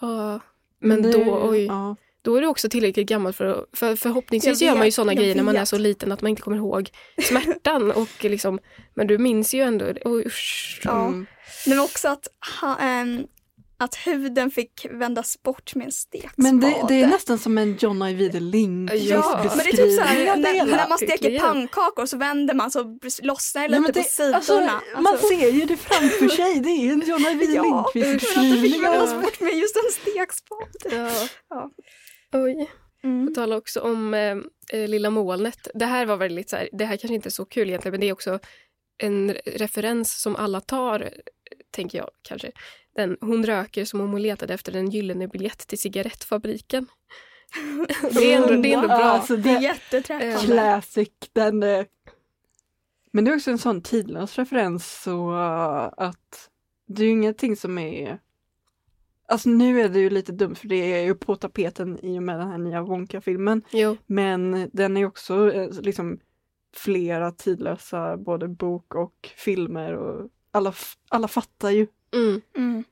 Ja, 0.00 0.40
men 0.80 1.02
då, 1.02 1.48
oj, 1.48 1.64
Ja. 1.66 1.96
Då 2.22 2.36
är 2.36 2.40
du 2.40 2.46
också 2.46 2.68
tillräckligt 2.68 3.08
gammal 3.08 3.32
för 3.32 3.44
att, 3.46 3.64
för 3.72 3.96
förhoppningsvis 3.96 4.60
Jag 4.60 4.66
gör 4.68 4.74
man 4.74 4.86
ju 4.86 4.88
vet, 4.88 4.94
sådana 4.94 5.14
grejer 5.14 5.34
när 5.34 5.42
man 5.42 5.56
är 5.56 5.60
vet. 5.60 5.68
så 5.68 5.78
liten 5.78 6.12
att 6.12 6.22
man 6.22 6.28
inte 6.28 6.42
kommer 6.42 6.56
ihåg 6.56 6.90
smärtan 7.22 7.90
och 7.96 8.24
liksom, 8.24 8.58
men 8.94 9.06
du 9.06 9.18
minns 9.18 9.54
ju 9.54 9.60
ändå, 9.60 9.86
oj, 10.04 10.22
usch. 10.26 10.80
Ja. 10.84 11.06
Mm. 11.06 11.26
Men 11.66 11.78
också 11.80 12.08
att, 12.08 12.28
ha, 12.60 12.78
ehm, 12.78 13.26
att 13.78 13.94
huden 13.94 14.50
fick 14.50 14.86
vändas 14.90 15.42
bort 15.42 15.74
med 15.74 15.84
en 15.84 15.92
stekspade. 15.92 16.32
Men 16.36 16.60
det, 16.60 16.84
det 16.88 17.02
är 17.02 17.06
nästan 17.06 17.38
som 17.38 17.58
en 17.58 17.76
John 17.80 18.02
Ajvide 18.02 18.40
Lindqvist 18.40 19.04
Ja, 19.10 19.40
men 19.56 19.58
det 19.58 19.70
är 19.70 19.76
typ 19.76 19.98
så 19.98 20.00
här, 20.00 20.18
det 20.24 20.36
när, 20.36 20.66
när 20.66 20.88
man 20.88 20.98
steker 20.98 21.38
pannkakor 21.38 22.06
så 22.06 22.16
vänder 22.16 22.54
man 22.54 22.70
så 22.70 22.98
lossnar 23.22 23.62
det 23.62 23.68
Nej, 23.68 23.80
lite 23.80 23.80
men 23.80 23.92
på 23.92 23.98
det, 23.98 24.04
sidorna. 24.04 24.36
alltså, 24.36 25.00
man 25.02 25.18
ser 25.18 25.50
ju 25.50 25.64
det 25.64 25.76
framför 25.76 26.28
sig, 26.36 26.60
det 26.60 26.70
är 26.70 26.92
en 26.92 27.02
John 27.06 27.26
Ajvide 27.26 27.52
Ja, 27.52 27.62
Lindqvist 27.94 28.36
men 28.36 28.44
att 28.44 28.52
det 28.54 28.60
fick 28.62 28.82
vändas 28.84 29.22
bort 29.22 29.40
med 29.40 29.54
just 29.58 29.76
en 29.76 29.92
stekspade. 29.92 30.96
Ja. 30.96 31.28
Ja. 31.50 31.70
Oj. 32.32 32.70
Mm. 33.02 33.24
Jag 33.24 33.34
talar 33.34 33.56
också 33.56 33.80
om 33.80 34.14
eh, 34.14 34.36
eh, 34.72 34.88
Lilla 34.88 35.10
molnet. 35.10 35.68
Det 35.74 35.84
här 35.84 36.06
var 36.06 36.16
väldigt 36.16 36.50
så 36.50 36.56
här, 36.56 36.68
det 36.72 36.84
här 36.84 36.96
kanske 36.96 37.14
inte 37.14 37.28
är 37.28 37.30
så 37.30 37.44
kul 37.44 37.68
egentligen, 37.68 37.92
men 37.92 38.00
det 38.00 38.08
är 38.08 38.12
också 38.12 38.38
en 38.98 39.32
referens 39.46 40.22
som 40.22 40.36
alla 40.36 40.60
tar, 40.60 41.00
eh, 41.00 41.08
tänker 41.70 41.98
jag 41.98 42.10
kanske. 42.22 42.52
Den, 42.96 43.16
hon 43.20 43.46
röker 43.46 43.84
som 43.84 44.00
om 44.00 44.10
hon 44.10 44.22
letade 44.22 44.54
efter 44.54 44.76
en 44.76 44.90
gyllene 44.90 45.28
biljett 45.28 45.58
till 45.66 45.78
cigarettfabriken. 45.78 46.86
det, 48.12 48.32
är 48.32 48.36
ändå, 48.36 48.62
det 48.62 48.72
är 48.72 48.76
ändå 48.76 48.88
bra. 48.88 48.96
Alltså, 48.96 49.36
Det 49.36 49.50
är 49.50 49.58
det, 49.58 49.64
jätteträffande. 49.64 50.46
classic, 50.46 51.08
den... 51.32 51.62
eh, 51.62 51.84
Men 53.12 53.24
det 53.24 53.30
är 53.30 53.36
också 53.36 53.50
en 53.50 53.58
sån 53.58 53.82
tidlös 53.82 54.38
referens 54.38 55.02
så 55.02 55.32
att 55.96 56.50
det 56.86 57.02
är 57.02 57.06
ju 57.06 57.12
ingenting 57.12 57.56
som 57.56 57.78
är... 57.78 58.18
Alltså 59.30 59.48
nu 59.48 59.80
är 59.80 59.88
det 59.88 59.98
ju 59.98 60.10
lite 60.10 60.32
dumt 60.32 60.54
för 60.54 60.68
det 60.68 60.76
är 60.76 61.04
ju 61.04 61.14
på 61.14 61.36
tapeten 61.36 62.04
i 62.04 62.18
och 62.18 62.22
med 62.22 62.38
den 62.38 62.48
här 62.48 62.58
nya 62.58 62.82
Wonka-filmen. 62.82 63.62
Jo, 63.70 63.96
Men 64.06 64.70
den 64.72 64.96
är 64.96 65.04
också 65.04 65.52
eh, 65.52 65.70
liksom 65.80 66.20
flera 66.76 67.32
tidlösa 67.32 68.16
både 68.16 68.48
bok 68.48 68.94
och 68.94 69.30
filmer 69.36 69.92
och 69.92 70.30
alla, 70.50 70.74
alla 71.08 71.28
fattar 71.28 71.70
ju. 71.70 71.86
mm. 72.12 72.40
Mm. 72.56 72.84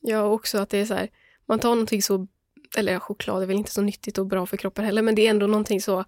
Ja, 0.00 0.22
också 0.22 0.58
att 0.58 0.68
det 0.68 0.78
är 0.78 0.84
så 0.84 0.94
här, 0.94 1.08
man 1.46 1.58
tar 1.58 1.68
någonting 1.68 2.02
så, 2.02 2.26
eller 2.76 2.98
choklad 2.98 3.42
är 3.42 3.46
väl 3.46 3.56
inte 3.56 3.70
så 3.70 3.82
nyttigt 3.82 4.18
och 4.18 4.26
bra 4.26 4.46
för 4.46 4.56
kroppen 4.56 4.84
heller, 4.84 5.02
men 5.02 5.14
det 5.14 5.26
är 5.26 5.30
ändå 5.30 5.46
någonting 5.46 5.80
så 5.80 6.04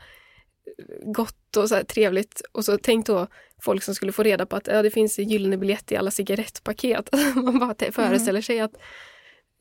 gott 1.04 1.56
och 1.56 1.68
så 1.68 1.74
här 1.74 1.84
trevligt. 1.84 2.42
Och 2.52 2.64
så 2.64 2.78
tänk 2.82 3.06
då 3.06 3.26
folk 3.62 3.82
som 3.82 3.94
skulle 3.94 4.12
få 4.12 4.22
reda 4.22 4.46
på 4.46 4.56
att 4.56 4.66
ja, 4.66 4.82
det 4.82 4.90
finns 4.90 5.18
en 5.18 5.28
gyllene 5.28 5.56
biljett 5.56 5.92
i 5.92 5.96
alla 5.96 6.10
cigarettpaket. 6.10 7.10
man 7.34 7.58
bara 7.58 7.92
föreställer 7.92 8.40
sig 8.40 8.60
att 8.60 8.74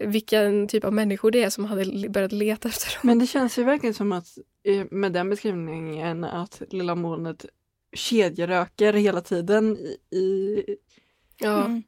vilken 0.05 0.67
typ 0.67 0.83
av 0.83 0.93
människor 0.93 1.31
det 1.31 1.43
är 1.43 1.49
som 1.49 1.65
hade 1.65 2.09
börjat 2.09 2.31
leta 2.31 2.67
efter 2.69 2.87
dem. 2.93 2.99
Men 3.03 3.19
det 3.19 3.27
känns 3.27 3.57
ju 3.59 3.63
verkligen 3.63 3.93
som 3.93 4.11
att 4.11 4.27
eh, 4.63 4.85
med 4.91 5.13
den 5.13 5.29
beskrivningen 5.29 6.23
att 6.23 6.61
lilla 6.69 6.95
molnet 6.95 7.45
kedjeröker 7.95 8.93
hela 8.93 9.21
tiden 9.21 9.77
i, 9.77 10.17
i 10.17 10.63
Ja, 11.37 11.65
Mm. 11.65 11.83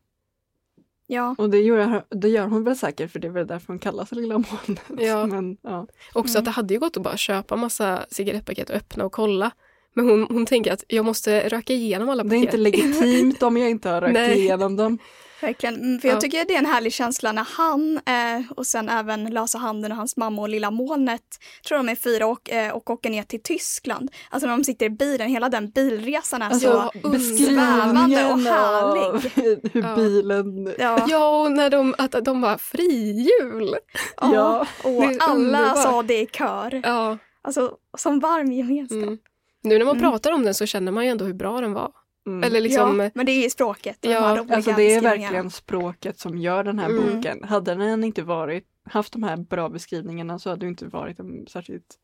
Ja, 1.07 1.35
och 1.37 1.49
det 1.49 1.57
gör, 1.61 2.05
det 2.09 2.29
gör 2.29 2.47
hon 2.47 2.63
väl 2.63 2.75
säkert 2.75 3.11
för 3.11 3.19
det 3.19 3.27
är 3.27 3.31
väl 3.31 3.47
därför 3.47 3.67
hon 3.67 3.79
kallas 3.79 4.11
lilla 4.11 4.33
molnet. 4.33 4.83
Ja. 4.97 5.25
Men, 5.27 5.57
ja. 5.61 5.87
också 6.13 6.39
att 6.39 6.45
det 6.45 6.51
hade 6.51 6.73
ju 6.73 6.79
gått 6.79 6.97
att 6.97 7.03
bara 7.03 7.17
köpa 7.17 7.55
massa 7.55 8.05
cigarettpaket 8.09 8.69
och 8.69 8.75
öppna 8.75 9.05
och 9.05 9.11
kolla. 9.11 9.51
Men 9.93 10.09
hon, 10.09 10.27
hon 10.29 10.45
tänker 10.45 10.73
att 10.73 10.83
jag 10.87 11.05
måste 11.05 11.49
röka 11.49 11.73
igenom 11.73 12.09
alla 12.09 12.23
Det 12.23 12.35
är 12.35 12.39
paket. 12.39 12.53
inte 12.53 12.57
legitimt 12.57 13.43
om 13.43 13.57
jag 13.57 13.69
inte 13.69 13.89
har 13.89 14.01
rökt 14.01 14.17
igenom 14.37 14.75
dem. 14.75 14.97
Verkligen. 15.45 15.75
Mm, 15.75 15.99
För 15.99 16.07
jag 16.07 16.15
Ja. 16.17 16.21
tycker 16.21 16.45
det 16.45 16.53
är 16.55 16.59
en 16.59 16.65
härlig 16.65 16.93
känsla 16.93 17.31
när 17.31 17.47
han 17.57 17.97
eh, 18.05 18.51
och 18.57 18.67
sen 18.67 18.89
även 18.89 19.25
Lösa 19.25 19.57
handen 19.57 19.91
och 19.91 19.97
hans 19.97 20.17
mamma 20.17 20.41
och 20.41 20.49
lilla 20.49 20.71
molnet, 20.71 21.21
tror 21.67 21.77
de 21.77 21.89
är 21.89 21.95
fyra 21.95 22.27
och, 22.27 22.49
eh, 22.49 22.71
och 22.71 22.89
åker 22.89 23.09
ner 23.09 23.23
till 23.23 23.41
Tyskland. 23.43 24.11
Alltså 24.29 24.47
när 24.47 24.57
de 24.57 24.63
sitter 24.63 24.85
i 24.85 24.89
bilen, 24.89 25.29
hela 25.29 25.49
den 25.49 25.69
bilresan 25.69 26.41
är 26.41 26.45
Alltså 26.49 26.89
så... 27.03 27.09
beskrivningen 27.09 28.31
och 28.31 28.39
härlig. 28.39 29.31
hur 29.73 29.81
Ja. 29.83 29.95
bilen... 29.95 30.73
Ja, 30.79 31.05
Ja, 31.07 31.41
och 31.43 31.51
när 31.51 31.69
de, 31.69 31.95
att 31.97 32.15
de 32.25 32.41
var 32.41 32.57
frihjul. 32.57 33.75
Ja. 34.21 34.67
och 34.83 34.91
Det 34.91 35.05
är 35.05 35.29
alla 35.29 35.73
sa 35.75 36.03
det 36.03 36.21
i 36.21 36.25
kör. 36.27 36.81
Ja. 36.83 37.17
Alltså 37.41 37.71
som 37.97 38.19
varm 38.19 38.51
gemenskap. 38.51 39.03
Mm. 39.03 39.17
Nu 39.63 39.77
när 39.77 39.85
man 39.85 39.97
Mm. 39.97 40.11
pratar 40.11 40.31
om 40.31 40.43
den 40.43 40.53
så 40.53 40.65
känner 40.65 40.91
man 40.91 41.03
ju 41.05 41.09
ändå 41.09 41.25
hur 41.25 41.33
bra 41.33 41.61
den 41.61 41.73
var. 41.73 41.91
Mm. 42.27 42.43
Eller 42.43 42.61
liksom, 42.61 42.99
ja, 42.99 43.09
men 43.13 43.25
det 43.25 43.31
är 43.31 43.49
språket. 43.49 43.97
de 44.01 44.09
Ja, 44.11 44.45
Alltså 44.49 44.71
det 44.71 44.93
är 44.95 45.01
verkligen 45.01 45.51
språket 45.51 46.19
som 46.19 46.37
gör 46.37 46.63
den 46.63 46.79
här 46.79 46.89
Mm. 46.89 47.15
boken. 47.15 47.43
Hade 47.43 47.75
den 47.75 48.03
inte 48.03 48.21
varit, 48.23 48.65
haft 48.89 49.13
de 49.13 49.23
här 49.23 49.37
bra 49.37 49.69
beskrivningarna 49.69 50.39
så 50.39 50.49
hade 50.49 50.65
det 50.65 50.69
inte 50.69 50.85
varit 50.85 51.19
en 51.19 51.47
särskilt... 51.47 51.95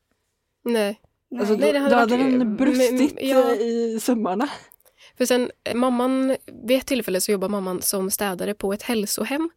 nej. 0.65 1.01
Alltså, 1.39 1.53
Nej, 1.55 1.73
då, 1.73 1.79
hade 1.79 1.89
då 1.89 1.95
hade 1.99 2.17
varit- 2.17 2.39
den 2.39 2.55
brustit 2.55 3.15
men- 3.15 3.27
ja. 3.29 3.51
i 3.55 3.99
sömmarna. 4.01 4.49
För 5.17 5.25
sen, 5.25 5.51
eh, 5.63 5.75
mamman, 5.75 6.35
vid 6.67 6.77
ett 6.77 6.85
tillfälle 6.87 7.21
så 7.21 7.31
jobbar 7.31 7.49
mamman 7.49 7.81
som 7.81 8.11
städare 8.11 8.53
på 8.53 8.73
ett 8.73 8.81
hälsohem. 8.83 9.49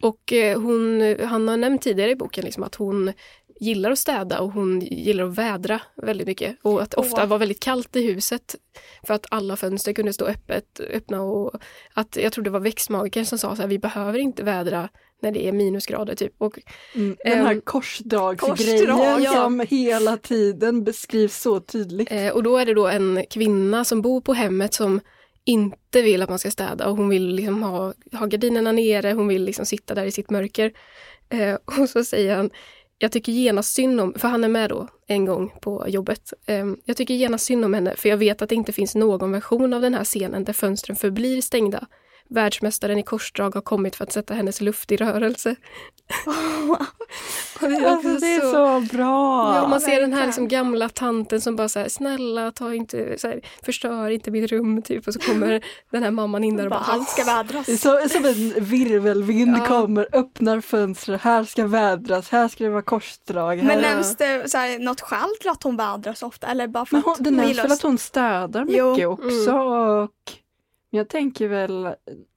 Och 0.00 0.32
eh, 0.32 0.60
hon, 0.60 1.16
han 1.24 1.48
har 1.48 1.56
nämnt 1.56 1.82
tidigare 1.82 2.10
i 2.10 2.16
boken 2.16 2.44
liksom 2.44 2.62
att 2.62 2.74
hon 2.74 3.12
gillar 3.60 3.90
att 3.90 3.98
städa 3.98 4.40
och 4.40 4.52
hon 4.52 4.80
gillar 4.80 5.24
att 5.24 5.38
vädra 5.38 5.80
väldigt 5.96 6.26
mycket. 6.26 6.56
Och 6.62 6.82
att 6.82 6.94
ofta 6.94 7.22
Åh. 7.22 7.28
var 7.28 7.38
väldigt 7.38 7.60
kallt 7.60 7.96
i 7.96 8.02
huset 8.06 8.54
för 9.06 9.14
att 9.14 9.26
alla 9.30 9.56
fönster 9.56 9.92
kunde 9.92 10.12
stå 10.12 10.24
öppet, 10.24 10.80
öppna 10.80 11.22
och 11.22 11.52
att 11.94 12.16
jag 12.16 12.32
tror 12.32 12.44
det 12.44 12.50
var 12.50 12.60
växtmagikern 12.60 13.26
som 13.26 13.38
sa 13.38 13.56
så 13.56 13.62
här, 13.62 13.68
vi 13.68 13.78
behöver 13.78 14.18
inte 14.18 14.42
vädra 14.42 14.88
när 15.22 15.32
det 15.32 15.48
är 15.48 15.52
minusgrader 15.52 16.14
typ. 16.14 16.34
Och 16.38 16.58
Mm. 16.94 17.16
Den 17.24 17.46
här 17.46 17.52
Ehm, 17.52 17.60
korsdragsgrejen 17.60 18.86
korsdrag, 18.86 19.20
ja. 19.20 19.32
som 19.32 19.66
hela 19.68 20.16
tiden 20.16 20.84
beskrivs 20.84 21.40
så 21.40 21.60
tydligt. 21.60 22.12
Eh, 22.12 22.28
och 22.28 22.42
då 22.42 22.56
är 22.56 22.66
det 22.66 22.74
då 22.74 22.86
en 22.88 23.24
kvinna 23.30 23.84
som 23.84 24.02
bor 24.02 24.20
på 24.20 24.32
hemmet 24.32 24.74
som 24.74 25.00
inte 25.44 26.02
vill 26.02 26.22
att 26.22 26.28
man 26.28 26.38
ska 26.38 26.50
städa 26.50 26.88
och 26.88 26.96
hon 26.96 27.08
vill 27.08 27.26
liksom 27.26 27.62
ha, 27.62 27.92
ha 28.12 28.26
gardinerna 28.26 28.72
nere, 28.72 29.12
hon 29.12 29.28
vill 29.28 29.44
liksom 29.44 29.66
sitta 29.66 29.94
där 29.94 30.04
i 30.04 30.10
sitt 30.10 30.30
mörker. 30.30 30.72
Eh, 31.28 31.54
och 31.80 31.88
så 31.88 32.04
säger 32.04 32.36
han, 32.36 32.50
jag 32.98 33.12
tycker 33.12 33.32
genast 33.32 33.74
synd 33.74 34.00
om, 34.00 34.14
för 34.14 34.28
han 34.28 34.44
är 34.44 34.48
med 34.48 34.70
då 34.70 34.88
en 35.06 35.24
gång 35.24 35.52
på 35.60 35.84
jobbet. 35.88 36.32
Eh, 36.46 36.66
jag 36.84 36.96
tycker 36.96 37.14
genast 37.14 37.44
synd 37.44 37.64
om 37.64 37.74
henne 37.74 37.96
för 37.96 38.08
jag 38.08 38.16
vet 38.16 38.42
att 38.42 38.48
det 38.48 38.54
inte 38.54 38.72
finns 38.72 38.94
någon 38.94 39.32
version 39.32 39.72
av 39.72 39.80
den 39.80 39.94
här 39.94 40.04
scenen 40.04 40.44
där 40.44 40.52
fönstren 40.52 40.96
förblir 40.96 41.40
stängda. 41.40 41.86
Världsmästaren 42.28 42.98
i 42.98 43.02
korsdrag 43.02 43.54
har 43.54 43.60
kommit 43.62 43.96
för 43.96 44.04
att 44.04 44.12
sätta 44.12 44.34
hennes 44.34 44.60
luft 44.60 44.92
i 44.92 44.96
rörelse. 44.96 45.56
Och 47.60 47.68
det 47.70 47.76
är, 47.76 47.86
Alltså, 47.86 48.08
det 48.08 48.34
är 48.34 48.40
så 48.40 48.96
bra! 48.96 49.54
Ja, 49.56 49.68
man 49.68 49.80
ser 49.80 50.00
den 50.00 50.12
här 50.12 50.26
liksom 50.26 50.48
gamla 50.48 50.88
tanten 50.88 51.40
som 51.40 51.56
bara 51.56 51.68
här, 51.74 51.88
snälla 51.88 52.52
ta 52.52 52.74
inte, 52.74 53.18
så 53.18 53.28
här, 53.28 53.40
förstör 53.64 54.10
inte 54.10 54.30
mitt 54.30 54.52
rum 54.52 54.82
typ. 54.82 55.06
Och 55.08 55.14
så 55.14 55.20
kommer 55.20 55.64
den 55.92 56.02
här 56.02 56.10
mamman 56.10 56.44
in 56.44 56.56
där 56.56 56.64
och 56.64 56.70
bara, 56.70 56.80
Bara, 56.80 56.92
allt 56.92 57.08
ska 57.08 57.24
vädras. 57.24 57.66
Det 57.66 57.76
så, 57.76 58.08
som 58.10 58.24
en 58.24 58.64
virvelvind 58.64 59.56
Ja. 59.58 59.66
kommer, 59.66 60.06
öppnar 60.12 60.60
fönstret, 60.60 61.20
här 61.20 61.44
ska 61.44 61.66
vädras, 61.66 62.28
här 62.30 62.48
ska 62.48 62.64
det 62.64 62.70
vara 62.70 62.82
korsdrag. 62.82 63.56
Här. 63.56 63.66
Men 63.66 63.78
nämns 63.80 64.16
det 64.16 64.50
så 64.50 64.58
här, 64.58 64.78
något 64.78 65.00
skäl 65.00 65.28
till 65.40 65.50
att 65.50 65.62
hon 65.62 65.76
vädras 65.76 66.22
ofta? 66.22 66.46
Eller 66.46 66.66
bara 66.68 66.86
för 66.86 66.94
Men 66.96 67.00
att 67.00 67.04
hon, 67.06 67.16
det 67.20 67.30
hon 67.30 67.36
nämns 67.36 67.58
väl 67.58 67.66
att- 67.66 67.72
att 67.72 67.82
hon 67.82 67.98
städar 67.98 68.66
Jo. 68.68 68.90
mycket 68.92 69.08
också 69.08 69.52
och 69.52 70.10
jag 70.94 71.08
tänker 71.08 71.48
väl, 71.48 71.94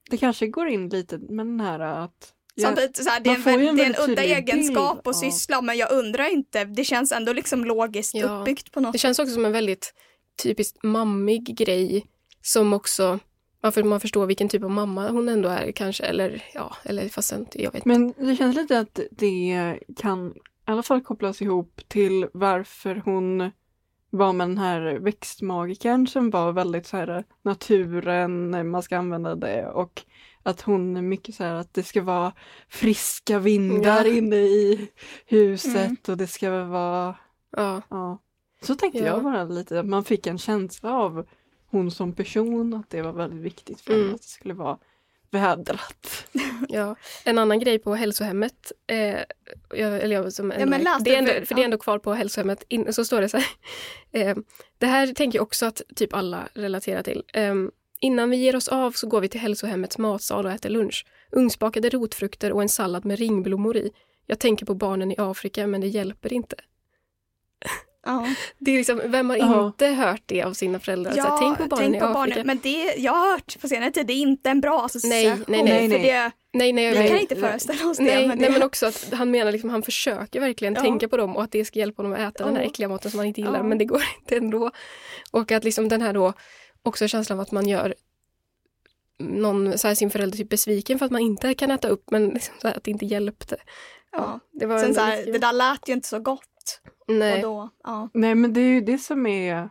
det 0.10 0.18
kanske 0.18 0.48
går 0.48 0.68
in 0.68 0.90
lite 0.90 1.18
med 1.18 1.46
den 1.46 1.60
här 1.60 1.80
att 1.80 2.32
jag, 2.56 2.68
Samtidigt, 2.68 2.98
så 2.98 3.10
här, 3.10 3.20
det, 3.20 3.30
är 3.30 3.34
en, 3.34 3.40
en 3.40 3.60
det 3.60 3.66
är 3.66 3.70
en 3.70 3.76
väldigt 3.76 4.10
udda 4.10 4.24
egenskap 4.24 5.00
att 5.00 5.08
av- 5.08 5.14
syssla 5.14 5.62
men 5.62 5.78
jag 5.78 5.92
undrar 5.92 6.34
inte, 6.34 6.66
det 6.66 6.84
känns 6.84 7.12
ändå 7.12 7.34
liksom 7.34 7.66
logiskt 7.66 8.16
Ja. 8.16 8.40
uppbyggt 8.40 8.72
på 8.72 8.80
något 8.80 8.94
Det 8.94 9.00
känns 9.00 9.20
också 9.20 9.34
som 9.34 9.46
en 9.46 9.52
väldigt 9.52 9.94
typiskt 10.44 10.84
mammig 10.84 11.58
grej 11.58 12.06
som 12.42 12.74
också 12.74 13.20
man, 13.62 13.72
för, 13.72 13.84
man 13.84 14.00
förstår 14.00 14.26
vilken 14.26 14.50
typ 14.50 14.64
av 14.64 14.70
mamma 14.72 15.10
hon 15.10 15.30
ändå 15.30 15.50
är 15.50 15.72
kanske. 15.72 16.04
Eller 16.04 16.44
ja, 16.54 16.76
eller 16.84 17.10
fast 17.10 17.32
inte, 17.32 17.64
jag 17.64 17.72
vet. 17.72 17.86
Men 17.86 18.14
det 18.18 18.36
känns 18.36 18.56
lite 18.56 18.80
att 18.80 19.00
det 19.12 19.80
kan 19.98 20.28
i 20.28 20.32
alla 20.66 20.84
fall 20.84 21.02
kopplas 21.02 21.42
ihop 21.42 21.82
till 21.88 22.28
varför 22.34 23.02
hon 23.06 23.52
var 24.18 24.34
med 24.34 24.48
den 24.48 24.58
här 24.58 24.82
växtmagikern 25.00 26.08
som 26.08 26.30
var 26.30 26.52
väldigt 26.52 26.88
så 26.88 26.98
här 26.98 27.24
naturen, 27.42 28.70
man 28.72 28.84
ska 28.84 28.98
använda 28.98 29.36
det 29.36 29.68
och 29.68 30.04
att 30.44 30.62
hon 30.62 30.98
är 30.98 31.02
mycket 31.02 31.36
så 31.36 31.44
här 31.44 31.54
att 31.54 31.74
det 31.74 31.84
ska 31.84 32.02
vara 32.02 32.34
friska 32.70 33.40
vindar 33.40 34.06
Ja. 34.06 34.12
inne 34.14 34.36
i 34.36 34.90
huset 35.26 35.76
Mm. 35.76 35.96
och 36.08 36.18
det 36.18 36.28
ska 36.28 36.64
vara, 36.66 37.16
Ja, 37.58 37.82
ja. 37.90 38.18
Så 38.62 38.76
tänkte 38.76 39.00
Ja. 39.00 39.06
jag 39.06 39.24
bara 39.24 39.44
lite, 39.44 39.80
att 39.80 39.86
man 39.86 40.04
fick 40.04 40.28
en 40.28 40.38
känsla 40.38 40.94
av 40.94 41.26
hon 41.68 41.92
som 41.92 42.14
person, 42.14 42.74
att 42.74 42.90
det 42.90 43.02
var 43.02 43.14
väldigt 43.14 43.42
viktigt 43.42 43.82
för 43.82 43.94
Mm. 43.94 44.16
att 44.16 44.22
det 44.22 44.28
skulle 44.28 44.54
vara 44.54 44.78
vädrat. 45.36 46.28
ja. 46.70 46.96
En 47.24 47.38
annan 47.38 47.60
grej 47.60 47.80
på 47.80 47.96
hälsohemmet, 47.96 48.72
eh, 48.88 49.16
jag, 49.70 50.02
eller 50.02 50.16
jag, 50.16 50.34
som 50.34 50.52
ändå, 50.52 50.66
men 50.66 50.82
läs 50.84 51.04
det 51.04 51.16
är 51.16 51.18
ändå, 51.20 51.32
för- 51.32 51.46
för 51.46 51.56
det 51.56 51.60
är 51.60 51.64
ja. 51.64 51.66
ändå 51.66 51.78
kvar 51.78 52.00
på 52.00 52.14
hälsohemmet, 52.14 52.64
in, 52.68 52.94
så 52.94 53.06
står 53.06 53.22
det 53.22 53.30
så 53.30 53.38
här. 53.38 53.48
Eh, 54.12 54.36
det 54.78 54.86
här 54.86 55.08
tänker 55.08 55.38
jag 55.38 55.44
också 55.44 55.66
att 55.66 55.82
typ 55.96 56.14
alla 56.14 56.48
relaterar 56.54 57.04
till. 57.04 57.24
Eh, 57.34 57.54
innan 58.00 58.30
vi 58.30 58.38
ger 58.38 58.56
oss 58.56 58.68
av 58.68 58.92
så 58.92 59.08
går 59.08 59.22
vi 59.22 59.30
till 59.30 59.40
hälsohemmets 59.40 59.98
matsal 59.98 60.46
och 60.46 60.52
äter 60.52 60.70
lunch. 60.70 61.06
Ugnsbakade 61.32 61.90
rotfrukter 61.90 62.52
och 62.52 62.62
en 62.62 62.70
sallad 62.70 63.06
med 63.06 63.20
ringblommor 63.20 63.78
i. 63.78 63.92
Jag 64.26 64.40
tänker 64.40 64.66
på 64.66 64.74
barnen 64.74 65.12
i 65.12 65.16
Afrika 65.18 65.68
men 65.68 65.82
det 65.82 65.88
hjälper 65.88 66.34
inte. 66.34 66.56
Ja. 68.06 68.28
Det 68.60 68.72
är 68.72 68.78
liksom, 68.78 69.02
vem 69.06 69.30
har 69.30 69.38
Ja. 69.38 69.66
inte 69.68 69.88
hört 69.88 70.22
det 70.26 70.44
av 70.44 70.54
sina 70.54 70.80
föräldrar? 70.80 71.12
så 71.12 71.22
här, 71.22 71.38
tänk 71.38 71.58
på 71.58 71.68
barnen 71.68 71.96
i 71.96 72.00
Afrika. 72.00 72.44
Men 72.44 72.60
det 72.64 72.94
jag 72.98 73.12
har 73.12 73.32
hört 73.32 73.62
på 73.62 73.68
senare 73.68 73.92
tid, 73.92 74.08
det 74.08 74.14
är 74.14 74.18
inte 74.22 74.50
en 74.50 74.62
bra 74.62 74.86
association. 74.86 75.46
Nej, 75.48 75.64
nej, 75.64 75.88
nej. 75.88 75.90
För 75.90 76.00
det, 76.00 76.32
Nej, 76.54 76.74
nej, 76.74 76.92
vi 76.92 76.98
jag, 77.00 77.08
kan 77.08 77.18
inte 77.18 77.36
föreställa 77.36 77.90
oss 77.90 77.98
det. 77.98 78.04
Nej, 78.04 78.28
men 78.28 78.38
nej 78.38 78.48
det, 78.48 78.54
men 78.54 78.64
också 78.64 78.86
att 78.86 79.10
han 79.14 79.32
menar 79.32 79.52
liksom, 79.52 79.70
han 79.70 79.84
försöker 79.84 80.40
verkligen 80.40 80.74
Ja. 80.74 80.82
tänka 80.82 81.08
på 81.08 81.18
dem 81.18 81.36
och 81.36 81.44
att 81.44 81.52
det 81.52 81.66
ska 81.66 81.80
hjälpa 81.80 82.04
honom 82.04 82.14
att 82.14 82.34
äta 82.36 82.46
den 82.46 82.56
här 82.56 82.64
Ja. 82.64 82.70
äckliga 82.70 82.90
maten 82.90 83.12
som 83.12 83.18
han 83.20 83.28
inte 83.28 83.42
gillar, 83.42 83.58
Ja. 83.58 83.64
men 83.64 83.78
det 83.78 83.86
går 83.86 84.04
inte 84.22 84.36
ändå. 84.38 84.72
Och 85.32 85.52
att 85.52 85.64
liksom 85.64 85.90
den 85.90 86.02
här 86.02 86.14
då, 86.14 86.34
också 86.84 87.08
känslan 87.08 87.40
av 87.40 87.44
att 87.44 87.52
man 87.52 87.68
gör 87.68 87.96
någon, 89.20 89.78
så 89.78 89.88
här, 89.88 89.96
sin 89.96 90.10
förälder 90.10 90.38
typ 90.38 90.50
besviken 90.50 91.00
för 91.00 91.06
att 91.06 91.12
man 91.12 91.22
inte 91.22 91.54
kan 91.54 91.72
äta 91.72 91.88
upp, 91.88 92.12
men 92.12 92.28
liksom 92.30 92.56
så 92.62 92.68
här, 92.68 92.76
att 92.78 92.84
det 92.84 92.92
inte 92.92 93.06
hjälpte. 93.06 93.58
ja. 94.12 94.40
Det 94.52 94.66
var 94.66 94.80
Sen 94.80 94.94
så 94.96 95.02
här, 95.02 95.26
det 95.26 95.38
där 95.38 95.54
lät 95.54 95.90
ju 95.90 95.94
inte 95.94 96.08
så 96.08 96.20
gott. 96.20 96.42
Nej. 97.08 97.36
Och 97.36 97.42
då, 97.42 97.70
ja. 97.84 98.10
Nej 98.14 98.36
men 98.36 98.54
det 98.54 98.62
är 98.62 98.70
ju 98.74 98.82
det 98.82 98.98
som 98.98 99.26
är 99.26 99.70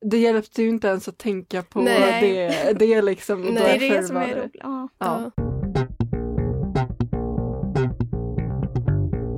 Det 0.00 0.18
hjälpte 0.18 0.62
ju 0.62 0.68
inte 0.68 0.88
ens 0.88 1.08
att 1.08 1.18
tänka 1.18 1.62
på 1.62 1.80
Nej. 1.80 2.20
det. 2.20 2.72
Det 2.78 2.94
är 2.94 3.02
liksom 3.02 3.42
Nej. 3.42 3.78
Det 3.78 3.88
är 3.88 3.96
det 4.00 4.06
som 4.06 4.16
är 4.16 4.36
roligt. 4.36 4.50
Ja. 4.54 4.88
Ja. 4.98 5.30
Ja. 5.36 5.44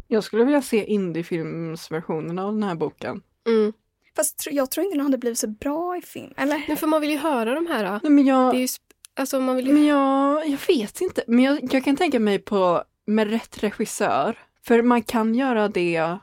Jag 0.08 0.24
skulle 0.24 0.44
vilja 0.44 0.62
se 0.62 0.84
indiefilmsversionen 0.84 2.38
av 2.38 2.52
den 2.52 2.62
här 2.62 2.74
boken. 2.74 3.22
Mm. 3.46 3.72
Fast 4.16 4.48
jag 4.50 4.70
tror 4.70 4.84
inte 4.84 4.96
den 4.96 5.04
hade 5.06 5.18
blivit 5.18 5.38
så 5.38 5.48
bra 5.48 5.96
i 5.96 6.02
film. 6.02 6.32
Eller? 6.36 6.64
Men 6.68 6.76
för 6.76 6.86
man 6.86 7.00
vill 7.00 7.10
ju 7.10 7.16
höra 7.18 7.54
de 7.54 7.66
här. 7.66 8.00
Nej, 8.02 8.12
men 8.12 8.26
jag, 8.26 8.52
Det 8.54 8.56
är 8.56 8.60
ju, 8.60 8.66
sp- 8.66 8.80
alltså 9.16 9.40
man 9.40 9.56
vill 9.56 9.66
ju... 9.66 9.72
men 9.72 9.84
jag, 9.86 10.48
jag 10.48 10.58
vet 10.68 11.00
inte. 11.00 11.24
Men 11.26 11.44
jag, 11.44 11.58
jag 11.74 11.84
kan 11.84 11.96
tänka 11.96 12.20
mig 12.20 12.38
på 12.38 12.82
med 13.06 13.30
rätt 13.30 13.62
regissör. 13.62 14.38
För 14.66 14.82
man 14.82 15.02
kan 15.02 15.34
göra 15.34 15.68
det 15.68 16.18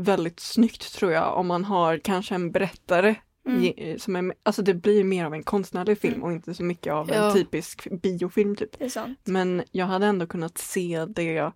väldigt 0.00 0.40
snyggt 0.40 0.92
tror 0.94 1.12
jag 1.12 1.36
om 1.36 1.46
man 1.46 1.64
har 1.64 1.98
kanske 1.98 2.34
en 2.34 2.52
berättare 2.52 3.14
Mm. 3.48 3.98
som 3.98 4.16
är, 4.16 4.34
alltså 4.42 4.62
det 4.62 4.74
blir 4.74 5.04
mer 5.04 5.24
av 5.24 5.34
en 5.34 5.42
konstnärlig 5.42 5.98
film 5.98 6.14
Mm. 6.14 6.24
och 6.26 6.32
inte 6.32 6.54
så 6.54 6.62
mycket 6.62 6.92
av 6.92 7.08
Ja. 7.10 7.14
en 7.14 7.34
typisk 7.34 7.88
biofilm 8.02 8.56
typ. 8.56 8.76
Men 9.24 9.62
jag 9.72 9.86
hade 9.86 10.06
ändå 10.06 10.26
kunnat 10.26 10.58
se 10.58 11.04
det 11.08 11.52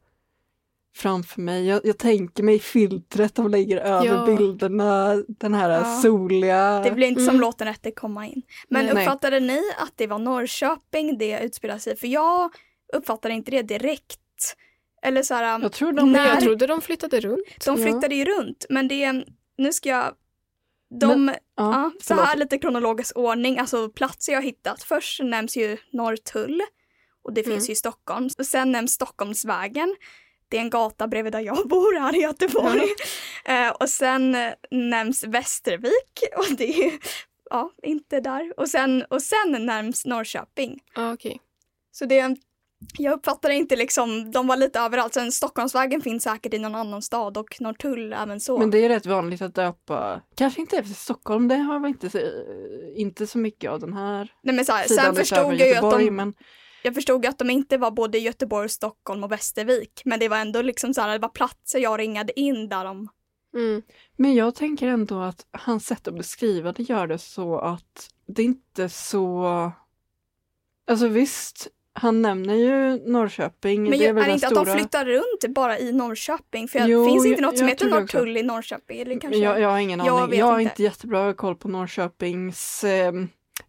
framför 0.97 1.41
mig. 1.41 1.67
Jag, 1.67 1.81
jag 1.85 1.99
tänker 1.99 2.43
mig 2.43 2.59
filtret 2.59 3.35
de 3.35 3.51
lägger 3.51 3.77
över 3.77 4.07
Ja. 4.07 4.27
bilderna, 4.37 5.23
den 5.29 5.55
här 5.55 5.71
Ja. 5.71 6.01
soliga... 6.03 6.81
Det 6.81 6.91
blir 6.91 7.07
inte 7.09 7.21
som 7.21 7.29
Mm. 7.29 7.41
låten 7.41 7.67
rätte 7.67 7.91
komma 7.91 8.27
in. 8.27 8.43
Men 8.69 8.87
Nej. 8.87 8.95
uppfattade 8.95 9.41
ni 9.41 9.61
att 9.79 9.93
det 9.97 10.07
var 10.07 10.19
Norrköping 10.19 11.19
det 11.19 11.41
utspelar 11.41 11.79
sig? 11.79 11.97
För 11.97 12.07
jag 12.07 12.51
uppfattade 12.93 13.35
inte 13.35 13.51
det 13.51 13.63
direkt. 13.63 14.19
Eller 15.05 15.23
så 15.23 15.35
här, 15.35 15.61
Jag 15.63 15.73
tror 15.73 15.93
de 15.93 16.13
när- 16.13 16.29
Jag 16.29 16.41
trodde 16.41 16.67
de 16.67 16.81
flyttade 16.81 17.21
runt. 17.21 17.65
de 17.65 17.77
ja. 17.81 17.83
flyttade 17.87 18.15
ju 18.15 18.25
runt. 18.25 18.65
Men 18.71 18.89
det, 18.89 19.25
nu 19.59 19.73
ska 19.73 19.89
jag 19.89 20.15
de, 21.01 21.29
Ja, 21.29 21.35
ja, 21.57 21.91
så 22.03 22.15
här 22.15 22.37
lite 22.37 22.59
kronologisk 22.59 23.17
ordning, 23.19 23.59
alltså 23.59 23.89
platser 23.89 24.33
jag 24.33 24.39
har 24.41 24.45
hittat. 24.45 24.83
Först 24.83 25.23
nämns 25.23 25.57
ju 25.57 25.77
Norrtull 25.93 26.63
och 27.25 27.33
det 27.33 27.41
Mm. 27.47 27.53
finns 27.53 27.69
ju 27.69 27.73
i 27.73 27.77
Stockholm. 27.77 28.29
Och 28.39 28.47
sen 28.47 28.73
nämns 28.73 28.93
Stockholmsvägen. 28.93 29.97
Det 30.49 30.57
är 30.57 30.61
en 30.61 30.71
gata 30.71 31.09
bredvid 31.09 31.33
där 31.33 31.41
jag 31.41 31.69
bor 31.69 32.01
här 32.01 32.17
i 32.17 32.21
Göteborg. 32.23 32.89
Eh, 33.47 33.69
och 33.71 33.89
sen 33.89 34.35
eh, 34.35 34.53
nämns 34.71 35.25
Västervik 35.25 36.23
och 36.37 36.57
det 36.57 36.85
är 36.87 36.93
ja, 37.51 37.71
inte 37.83 38.21
där. 38.21 38.53
Och 38.61 38.69
sen, 38.69 39.03
och 39.11 39.23
sen 39.23 39.67
nämns 39.67 40.05
Norrköping. 40.05 40.81
Ja, 40.95 41.13
okej. 41.13 41.41
Så 41.93 42.05
det, 42.05 42.37
jag 42.99 43.13
uppfattar 43.13 43.49
det 43.49 43.55
inte 43.55 43.77
liksom, 43.77 44.31
de 44.31 44.47
var 44.47 44.57
lite 44.57 44.81
överallt. 44.81 45.15
Sen 45.15 45.33
Stockholmsvägen 45.33 46.01
finns 46.01 46.23
säkert 46.23 46.55
i 46.55 46.59
någon 46.59 46.75
annan 46.75 47.03
stad 47.03 47.37
och 47.37 47.57
Norrtull 47.61 48.13
även 48.13 48.41
så. 48.41 48.59
Men 48.59 48.71
det 48.71 48.79
är 48.79 48.89
rätt 48.89 49.07
vanligt 49.07 49.43
att 49.43 49.55
döpa, 49.55 50.21
kanske 50.35 50.61
inte 50.61 50.77
efter 50.77 50.95
Stockholm, 50.95 51.49
det 51.49 51.55
har 51.57 51.81
vi 51.81 51.89
inte, 51.89 52.11
så- 52.11 52.19
inte 52.97 53.27
så 53.27 53.39
mycket 53.39 53.71
av 53.71 53.81
den 53.81 53.93
här 53.93 54.33
Nej, 54.43 54.55
men 54.55 54.65
så 54.65 54.73
här, 54.73 54.89
sidan 54.89 55.05
sen 55.05 55.15
förstod 55.15 55.39
jag 55.39 55.55
ju 55.55 55.63
att 55.63 55.69
Göteborg, 55.69 56.05
de, 56.05 56.11
men 56.11 56.35
jag 56.83 56.95
förstod 56.95 57.25
ju 57.25 57.29
att 57.31 57.39
de 57.39 57.51
inte 57.51 57.79
var 57.79 57.91
både 57.91 58.19
Göteborg, 58.19 58.69
Stockholm 58.69 59.25
och 59.25 59.33
Västervik. 59.33 60.03
Men 60.05 60.21
det 60.21 60.29
var 60.29 60.37
ändå 60.37 60.63
liksom 60.63 60.95
så 60.95 61.01
här, 61.01 61.13
det 61.13 61.19
var 61.19 61.29
platser 61.29 61.79
jag 61.79 61.99
ringade 62.01 62.41
in 62.41 62.69
där 62.69 62.85
de, 62.85 63.09
Mm. 63.55 63.83
Men 64.17 64.35
jag 64.35 64.55
tänker 64.55 64.89
ändå 64.89 65.21
att 65.21 65.47
hans 65.53 65.87
sätt 65.87 66.09
att 66.09 66.15
beskriva 66.17 66.73
det 66.73 66.83
gör 66.83 67.07
det 67.07 67.19
så 67.19 67.59
att 67.59 68.09
det 68.27 68.43
inte 68.43 68.85
är 68.85 68.89
så... 68.89 69.45
Alltså 70.91 71.09
visst, 71.09 71.69
han 71.97 72.23
nämner 72.23 72.55
ju 72.55 72.99
Norrköping. 73.13 73.83
men 73.83 73.99
det 73.99 74.07
är 74.07 74.13
väl 74.13 74.23
är 74.23 74.27
det 74.29 74.33
inte 74.35 74.47
stora... 74.47 74.61
att 74.61 74.67
de 74.67 74.73
flyttar 74.79 75.05
runt 75.05 75.55
bara 75.55 75.79
i 75.79 75.93
Norrköping? 75.93 76.69
För 76.69 76.89
Jo, 76.89 77.05
finns 77.07 77.27
inte 77.27 77.41
jag- 77.43 77.47
något 77.47 77.59
som 77.59 77.69
jag 77.69 77.75
heter. 77.75 77.89
Norrtull 77.89 78.37
i 78.37 78.43
Norrköping? 78.43 79.01
Eller 79.01 79.21
kanske? 79.21 79.39
Jag, 79.41 79.61
jag 79.61 79.69
har 79.69 79.79
ingen 79.79 79.99
Jag 79.99 80.21
aning. 80.23 80.39
Jag 80.39 80.47
har 80.47 80.61
inte. 80.61 80.83
jättebra 80.83 81.35
koll 81.35 81.57
på 81.57 81.69
Norrköpings 81.69 82.85
eh, 82.85 83.13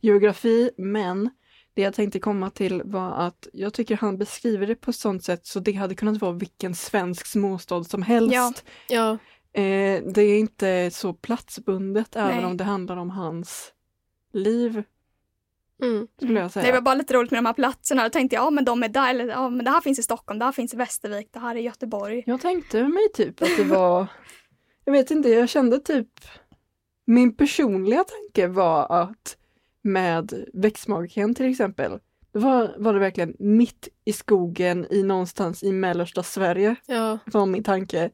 geografi, 0.02 0.70
men 0.78 1.30
det 1.74 1.82
jag 1.82 1.94
tänkte 1.94 2.20
komma 2.20 2.50
till 2.50 2.82
var 2.86 3.12
att 3.12 3.48
jag 3.54 3.74
tycker 3.74 3.96
han 3.96 4.18
beskriver 4.18 4.68
det 4.68 4.76
på 4.76 4.90
ett 4.90 4.96
sånt 4.96 5.24
sätt 5.24 5.46
så 5.46 5.60
det 5.60 5.72
hade 5.74 5.96
kunnat 5.96 6.22
vara 6.22 6.32
vilken 6.32 6.76
svensk 6.76 7.26
småstad 7.26 7.84
som 7.84 8.02
helst. 8.02 8.34
Ja. 8.34 8.54
Ja, 8.90 9.18
Eh, 9.62 10.02
det 10.04 10.22
är 10.22 10.40
inte 10.40 10.90
så 10.94 11.14
platsbundet 11.14 12.16
även 12.16 12.36
Nej. 12.36 12.46
om 12.46 12.58
det 12.58 12.64
handlar 12.64 12.98
om 12.98 13.10
hans 13.10 13.72
liv, 14.34 14.84
mm. 15.82 16.08
skulle 16.22 16.40
jag 16.40 16.52
säga. 16.52 16.66
Det 16.66 16.72
var 16.72 16.82
bara 16.82 16.96
lite 16.96 17.14
roligt 17.14 17.32
med 17.32 17.38
de 17.38 17.46
här 17.46 17.54
platserna. 17.54 18.04
Då 18.04 18.10
tänkte 18.10 18.36
jag, 18.36 18.46
ja 18.46 18.50
men 18.50 18.66
de 18.66 18.84
är 18.84 18.90
där, 18.90 19.10
eller 19.10 19.28
ja 19.28 19.50
men 19.50 19.66
det 19.66 19.72
här 19.72 19.82
finns 19.82 20.00
i 20.00 20.04
Stockholm, 20.04 20.40
det 20.40 20.46
här 20.46 20.52
finns 20.52 20.74
i 20.74 20.78
Västervik, 20.78 21.30
det 21.32 21.40
här 21.40 21.56
är 21.56 21.60
Göteborg. 21.60 22.24
Jag 22.26 22.42
tänkte 22.42 22.84
mig 22.84 23.10
typ 23.14 23.42
att 23.42 23.58
det 23.58 23.64
var, 23.64 24.08
jag 24.86 24.94
vet 24.94 25.12
inte, 25.12 25.30
jag 25.30 25.50
kände 25.50 25.80
typ, 25.80 26.10
min 27.06 27.36
personliga 27.36 28.04
tanke 28.04 28.48
var 28.48 29.02
att 29.02 29.38
med 29.82 30.46
växtmagiken 30.54 31.36
till 31.36 31.52
exempel, 31.52 32.00
då 32.32 32.40
var, 32.40 32.76
var 32.78 32.94
det 32.94 33.00
verkligen 33.00 33.36
mitt 33.40 33.88
i 34.06 34.14
skogen 34.14 34.86
i 34.90 35.04
någonstans 35.04 35.64
i 35.64 35.72
mellersta 35.72 36.24
Sverige, 36.24 36.76
ja. 36.86 37.20
var 37.26 37.46
min 37.46 37.64
tanke. 37.64 38.10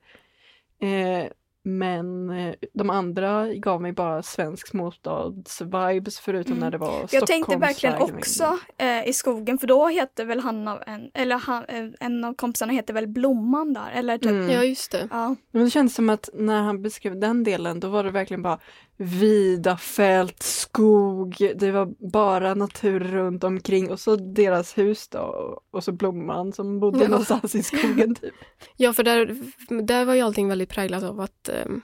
Eh, 0.81 1.31
men 1.63 2.29
eh, 2.29 2.53
de 2.73 2.89
andra 2.89 3.53
gav 3.53 3.81
mig 3.81 3.91
bara 3.93 4.23
svensk 4.23 4.67
småstads-vibes 4.73 6.19
förutom 6.21 6.51
Mm. 6.51 6.59
när 6.59 6.71
det 6.71 6.77
var 6.77 7.05
Jag 7.11 7.27
tänkte 7.27 7.57
verkligen 7.57 8.01
också 8.01 8.57
eh, 8.77 9.07
i 9.07 9.13
skogen 9.13 9.57
för 9.57 9.67
då 9.67 9.87
heter 9.87 10.25
väl 10.25 10.39
han 10.39 10.67
av 10.67 10.83
en, 10.87 11.11
eller 11.13 11.35
han, 11.35 11.63
eh, 11.65 11.85
en 11.99 12.23
av 12.23 12.33
kompisarna 12.33 12.73
heter 12.73 12.93
väl 12.93 13.07
Blomman 13.07 13.73
där 13.73 13.91
eller 13.93 14.17
typ. 14.17 14.31
Mm. 14.31 14.49
Ja, 14.49 14.63
just 14.63 14.91
det. 14.91 15.07
Ja. 15.11 15.35
Men 15.51 15.63
det 15.63 15.69
kändes 15.69 15.95
som 15.95 16.09
att 16.09 16.29
när 16.33 16.61
han 16.61 16.81
beskrev 16.81 17.19
den 17.19 17.43
delen 17.43 17.79
då 17.79 17.87
var 17.89 18.03
det 18.03 18.11
verkligen 18.11 18.41
bara 18.41 18.59
vida 19.03 19.77
fält, 19.77 20.43
skog, 20.43 21.51
det 21.55 21.71
var 21.71 22.11
bara 22.11 22.53
natur 22.53 22.99
runt 22.99 23.43
omkring 23.43 23.91
och 23.91 23.99
så 23.99 24.15
deras 24.15 24.77
hus 24.77 25.07
då 25.07 25.59
och 25.71 25.83
så 25.83 25.91
Blomman 25.91 26.53
som 26.53 26.79
bodde 26.79 26.99
Ja. 27.03 27.07
någonstans 27.09 27.55
i 27.55 27.63
skogen 27.63 28.15
typ. 28.15 28.33
Ja, 28.77 28.93
för 28.93 29.03
där, 29.03 29.37
där 29.83 30.05
var 30.05 30.13
ju 30.13 30.21
allting 30.21 30.47
väldigt 30.47 30.69
präglat 30.69 31.03
av 31.03 31.19
att 31.21 31.49
um, 31.65 31.81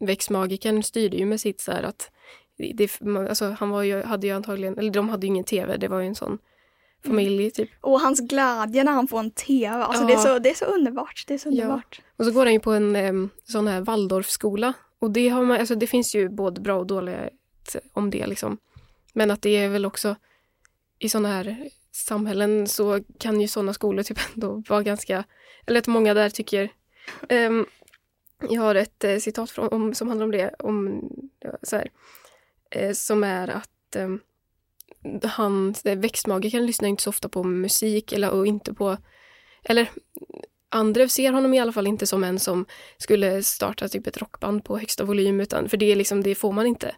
växtmagikern 0.00 0.82
styrde 0.82 1.16
ju 1.16 1.26
med 1.26 1.40
sitt 1.40 1.60
så 1.60 1.72
här 1.72 1.82
att 1.82 2.10
det, 2.74 3.00
alltså, 3.28 3.56
han 3.58 3.70
var 3.70 3.82
ju, 3.82 4.02
hade 4.02 4.26
ju 4.26 4.32
antagligen, 4.32 4.78
eller 4.78 4.90
de 4.90 5.08
hade 5.08 5.26
ju 5.26 5.28
ingen 5.32 5.44
tv, 5.44 5.76
det 5.76 5.88
var 5.88 6.00
ju 6.00 6.06
en 6.06 6.14
sån 6.14 6.38
familj 7.06 7.50
typ. 7.50 7.70
Och 7.80 8.00
hans 8.00 8.20
glädje 8.20 8.84
när 8.84 8.92
han 8.92 9.08
får 9.08 9.18
en 9.18 9.30
tv, 9.30 9.74
alltså 9.84 10.02
Ja. 10.02 10.06
det, 10.08 10.12
är 10.14 10.18
så, 10.18 10.38
det 10.38 10.50
är 10.50 10.54
så 10.54 10.64
underbart. 10.64 11.24
Det 11.26 11.34
är 11.34 11.38
så 11.38 11.48
Ja. 11.48 11.62
underbart. 11.62 12.00
Och 12.18 12.24
så 12.24 12.30
går 12.32 12.44
han 12.44 12.52
ju 12.52 12.60
på 12.60 12.70
en 12.72 12.96
um, 12.96 13.30
sån 13.44 13.68
här 13.68 13.80
Waldorfskola 13.80 14.72
och 14.98 15.10
det 15.10 15.28
har 15.28 15.44
man, 15.44 15.60
alltså 15.60 15.74
det 15.74 15.86
finns 15.86 16.14
ju 16.14 16.28
både 16.28 16.60
bra 16.60 16.78
och 16.78 16.86
dåliga 16.86 17.30
om 17.92 18.10
det 18.10 18.26
liksom. 18.26 18.58
Men 19.12 19.30
att 19.30 19.42
det 19.42 19.56
är 19.56 19.68
väl 19.68 19.86
också 19.86 20.16
i 20.98 21.08
såna 21.08 21.28
här 21.28 21.70
samhällen 21.92 22.66
så 22.66 23.00
kan 23.18 23.40
ju 23.40 23.48
såna 23.48 23.74
skolor 23.74 24.02
typ 24.02 24.18
ändå 24.34 24.62
vara 24.68 24.82
ganska, 24.82 25.24
eller 25.66 25.78
att 25.78 25.86
många 25.86 26.14
där 26.14 26.30
tycker 26.30 26.72
um, 27.30 27.66
jag 28.40 28.62
har 28.62 28.74
ett 28.74 29.04
eh, 29.04 29.18
citat 29.18 29.50
från, 29.50 29.68
om, 29.68 29.94
som 29.94 30.08
handlar 30.08 30.24
om 30.24 30.32
det, 30.32 30.54
om 30.58 31.08
så 31.62 31.76
här, 31.76 31.90
eh, 32.70 32.92
som 32.92 33.24
är 33.24 33.48
att 33.48 33.96
ehm, 33.96 34.20
eh, 35.22 35.30
han, 35.30 35.74
växtmagikern 35.82 36.66
lyssnar 36.66 36.88
inte 36.88 37.02
så 37.02 37.10
ofta 37.10 37.28
på 37.28 37.42
musik 37.42 38.12
eller 38.12 38.30
och 38.30 38.46
inte 38.46 38.74
på, 38.74 38.96
eller 39.64 39.90
Andrev 40.68 41.08
ser 41.08 41.32
honom 41.32 41.54
i 41.54 41.58
alla 41.58 41.72
fall 41.72 41.86
inte 41.86 42.06
som 42.06 42.24
en 42.24 42.38
som 42.38 42.66
skulle 42.98 43.42
starta 43.42 43.88
typ 43.88 44.06
ett 44.06 44.18
rockband 44.18 44.64
på 44.64 44.78
högsta 44.78 45.04
volym, 45.04 45.40
utan 45.40 45.68
för 45.68 45.76
det, 45.76 45.92
är 45.92 45.96
liksom, 45.96 46.22
det 46.22 46.34
får 46.34 46.52
man 46.52 46.66
inte. 46.66 46.94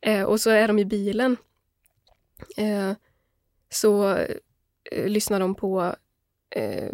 Eh, 0.00 0.22
och 0.22 0.40
så 0.40 0.50
är 0.50 0.68
de 0.68 0.78
i 0.78 0.84
bilen. 0.84 1.36
Eh, 2.56 2.92
så 3.68 4.16
eh, 4.92 5.06
lyssnar 5.06 5.40
de 5.40 5.54
på 5.54 5.94
eh, 6.56 6.92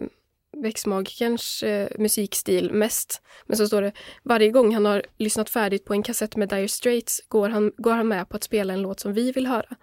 växtmagikerns 0.63 1.63
eh, 1.63 1.89
musikstil 1.99 2.73
mest. 2.73 3.23
Men 3.47 3.57
så 3.57 3.67
står 3.67 3.83
det, 3.83 3.93
varje 4.23 4.51
gång 4.51 4.75
han 4.75 4.85
har 4.85 5.03
lyssnat 5.19 5.51
färdigt 5.51 5.85
på 5.85 5.93
en 5.93 6.03
kassett 6.03 6.37
med 6.37 6.49
Dire 6.49 6.69
Straits 6.69 7.21
går 7.29 7.49
han, 7.49 7.73
går 7.77 7.93
han 7.93 8.09
med 8.09 8.29
på 8.29 8.37
att 8.37 8.45
spela 8.45 8.73
en 8.73 8.83
låt 8.83 9.01
som 9.01 9.13
vi 9.13 9.33
vill 9.33 9.47
höra. 9.47 9.77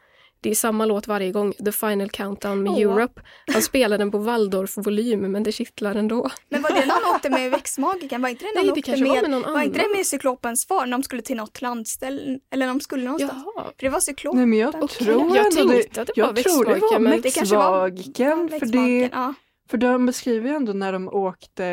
Det 0.44 0.50
är 0.50 0.56
samma 0.56 0.86
låt 0.86 1.08
varje 1.08 1.32
gång, 1.32 1.54
The 1.54 1.72
Final 1.72 2.10
Countdown 2.10 2.64
med 2.64 2.72
Åh. 2.72 2.82
Europe. 2.82 3.22
Han 3.54 3.62
spelar 3.62 3.98
den 3.98 4.12
på 4.12 4.18
Waldorf-volym, 4.18 5.28
men 5.28 5.44
det 5.44 5.52
kittlar 5.52 5.96
ändå. 5.96 6.30
Men 6.50 6.62
var 6.62 6.70
det 6.70 6.86
han 6.90 7.16
åkte 7.16 7.30
med 7.30 7.52
växtmagikern? 7.52 8.22
Var 8.22 8.30
inte 8.30 8.46
det 8.46 8.52
Nej, 8.62 8.72
det 8.76 8.82
kanske 8.82 9.06
var 9.06 9.14
med, 9.16 9.22
med 9.22 9.32
någon 9.32 9.54
var 9.54 9.62
inte 9.62 9.78
det 9.80 9.86
annan. 9.86 9.98
med 9.98 10.06
cyklopens 10.08 10.68
far 10.68 10.86
när 10.86 10.92
de 10.92 11.04
skulle 11.04 11.22
till 11.22 11.38
något 11.38 11.62
landställe? 11.62 12.40
Eller 12.54 12.66
när 12.66 12.74
de 12.74 12.80
skulle 12.82 13.04
någonstans? 13.04 13.44
Jaha. 13.56 13.64
För 13.66 13.74
det 13.86 13.90
var 13.90 14.00
cyklopen. 14.00 14.38
Nej 14.38 14.46
men 14.48 14.60
jag 14.60 14.76
Okej. 14.84 15.08
tror 15.08 15.38
Jag 15.38 15.60
ändå 15.60 15.74
det, 15.74 15.98
att 15.98 16.08
det 16.16 16.22
var 16.22 16.28
jag 16.28 16.36
tror 16.44 16.66
det 16.66 16.80
var 16.80 17.00
men 17.00 17.22
det 17.22 17.32
kanske 17.32 17.56
var- 17.56 17.90
växtmagikern 17.90 18.50
för, 18.60 18.66
det, 18.66 19.10
ja. 19.14 19.34
för 19.70 19.78
de 19.78 20.06
beskriver 20.06 20.50
ju 20.50 20.56
ändå 20.56 20.74
när 20.74 20.94
de 20.94 21.08
åkte 21.10 21.64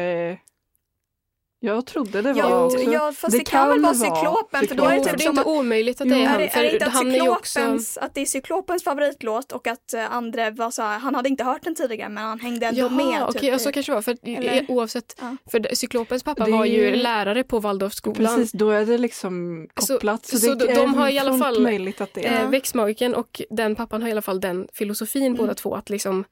Jag 1.62 1.86
trodde 1.86 2.22
det 2.22 2.32
var 2.32 2.40
Ja, 2.40 2.64
också. 2.64 2.78
ja, 2.78 3.12
fast 3.16 3.32
det 3.32 3.38
det, 3.38 3.44
kan, 3.44 3.68
väl 3.68 3.74
kan 3.74 3.82
vara 3.82 3.92
vara 3.94 4.16
cyklopen 4.16 4.66
för 4.68 4.74
då 4.74 4.84
är 4.84 4.98
det 4.98 5.04
typ 5.04 5.18
det 5.18 5.24
är 5.24 5.28
inte 5.28 5.40
att 5.40 5.46
omöjligt 5.46 6.00
att 6.00 6.08
det 6.08 6.14
är 6.14 6.20
är 6.22 6.26
han. 6.26 6.38
det, 6.38 6.46
är 6.56 6.62
det 6.62 6.72
inte 6.72 6.86
att 6.86 7.02
är 7.04 7.11
ju 7.11 7.28
också... 7.28 7.58
cyklopens, 7.61 7.98
att 7.98 8.14
det 8.14 8.20
är 8.20 8.24
cyklopens 8.26 8.84
favoritlåt 8.84 9.52
och 9.52 9.66
att 9.66 9.94
uh, 9.94 10.14
Andre 10.16 10.50
var 10.50 10.70
så 10.70 10.82
här, 10.82 10.98
han 10.98 11.14
hade 11.14 11.28
inte 11.28 11.44
hört 11.44 11.62
den 11.62 11.74
tidigare 11.74 12.08
men 12.08 12.24
han 12.24 12.40
hängde 12.40 12.66
ändå 12.66 12.88
med. 12.90 13.04
Jaha, 13.06 13.26
okej, 13.28 13.40
typ, 13.40 13.50
ja, 13.50 13.58
så 13.58 13.72
kanske 13.72 13.92
det 13.92 13.94
var. 13.94 14.02
För 14.02 14.16
Eller- 14.22 14.64
oavsett, 14.70 15.16
Ja. 15.20 15.36
för 15.50 15.74
cyklopens 15.74 16.22
pappa 16.22 16.44
Det 16.44 16.50
är 16.50 16.56
var 16.58 16.64
ju 16.64 16.96
lärare 16.96 17.44
på 17.44 17.58
Waldorfskolan. 17.61 18.36
Precis, 18.36 18.52
då 18.52 18.70
är 18.70 18.86
det 18.86 18.98
liksom 18.98 19.66
Så- 19.80 19.94
kopplat. 19.94 20.26
Så, 20.26 20.38
så 20.38 20.54
det 20.54 20.66
de- 20.66 20.72
är 20.72 20.76
de 20.76 20.94
har 20.94 21.08
i 21.08 21.18
alla 21.18 21.38
fall- 21.38 21.62
möjligt 21.62 22.00
att 22.00 22.14
det 22.14 22.26
är. 22.26 22.32
Eh, 22.36 22.42
Ja. 22.42 22.48
växtmagikern 22.48 23.14
och 23.14 23.42
den 23.50 23.74
pappan 23.76 24.02
har 24.02 24.08
i 24.08 24.12
alla 24.12 24.22
fall 24.22 24.40
den 24.40 24.68
filosofin 24.72 25.24
Mm. 25.26 25.36
båda 25.36 25.54
två 25.54 25.74
att 25.74 25.90
liksom 25.90 26.24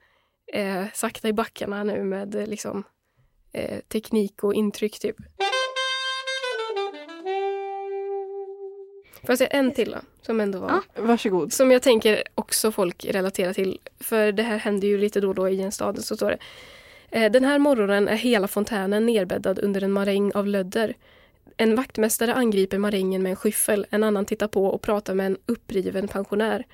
eh, 0.53 0.83
sakta 0.93 1.27
i 1.27 1.33
backarna 1.33 1.83
nu 1.83 2.03
med 2.03 2.35
eh, 2.35 2.47
liksom 2.47 2.83
eh, 3.53 3.79
teknik 3.79 4.43
och 4.43 4.53
intryck 4.53 4.99
typ. 4.99 5.15
Får 9.21 9.29
jag 9.31 9.37
säga 9.37 9.49
en 9.49 9.71
till 9.71 9.91
då, 9.91 9.97
som 10.21 10.39
ändå 10.41 10.59
var 10.59 10.69
Ja. 10.69 10.81
Varsågod. 11.01 11.53
som 11.53 11.71
jag 11.71 11.81
tänker 11.81 12.23
också 12.35 12.71
folk 12.71 13.05
relaterar 13.05 13.53
till. 13.53 13.79
För 13.99 14.31
det 14.31 14.43
här 14.43 14.57
händer 14.57 14.87
ju 14.87 14.97
lite 14.97 15.21
då 15.21 15.27
och 15.29 15.35
då 15.35 15.49
i 15.49 15.61
en 15.61 15.71
stad. 15.71 16.03
Så 16.03 16.15
står 16.15 16.29
det. 16.29 16.37
eh, 17.19 17.31
Den 17.31 17.43
här 17.45 17.59
morgonen 17.59 18.07
är 18.07 18.15
hela 18.15 18.47
fontänen 18.47 19.05
nerbäddad 19.05 19.59
under 19.59 19.83
en 19.83 19.91
maräng 19.91 20.31
av 20.33 20.47
lödder. 20.47 20.93
En 21.57 21.75
vaktmästare 21.75 22.33
angriper 22.33 22.77
marängen 22.77 23.23
med 23.23 23.29
en 23.29 23.35
skyffel. 23.35 23.85
En 23.89 24.03
annan 24.03 24.25
tittar 24.25 24.47
på 24.47 24.65
och 24.65 24.81
pratar 24.81 25.13
med 25.13 25.25
en 25.25 25.37
uppriven 25.45 26.07
pensionär. 26.07 26.65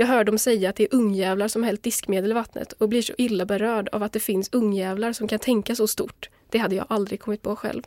Jag 0.00 0.06
hör 0.06 0.24
dem 0.24 0.38
säga 0.38 0.70
att 0.70 0.76
det 0.76 0.82
är 0.84 0.94
ungjävlar 0.94 1.48
som 1.48 1.62
hällt 1.62 1.82
diskmedel 1.82 2.30
i 2.30 2.34
vattnet 2.34 2.72
och 2.72 2.88
blir 2.88 3.02
så 3.02 3.12
illa 3.18 3.46
berörd 3.46 3.88
av 3.92 4.02
att 4.02 4.12
det 4.12 4.20
finns 4.20 4.48
ungjävlar 4.52 5.12
som 5.12 5.28
kan 5.28 5.38
tänka 5.38 5.74
så 5.74 5.86
stort. 5.86 6.28
Det 6.50 6.58
hade 6.58 6.74
jag 6.74 6.86
aldrig 6.88 7.20
kommit 7.20 7.42
på 7.42 7.56
själv. 7.56 7.82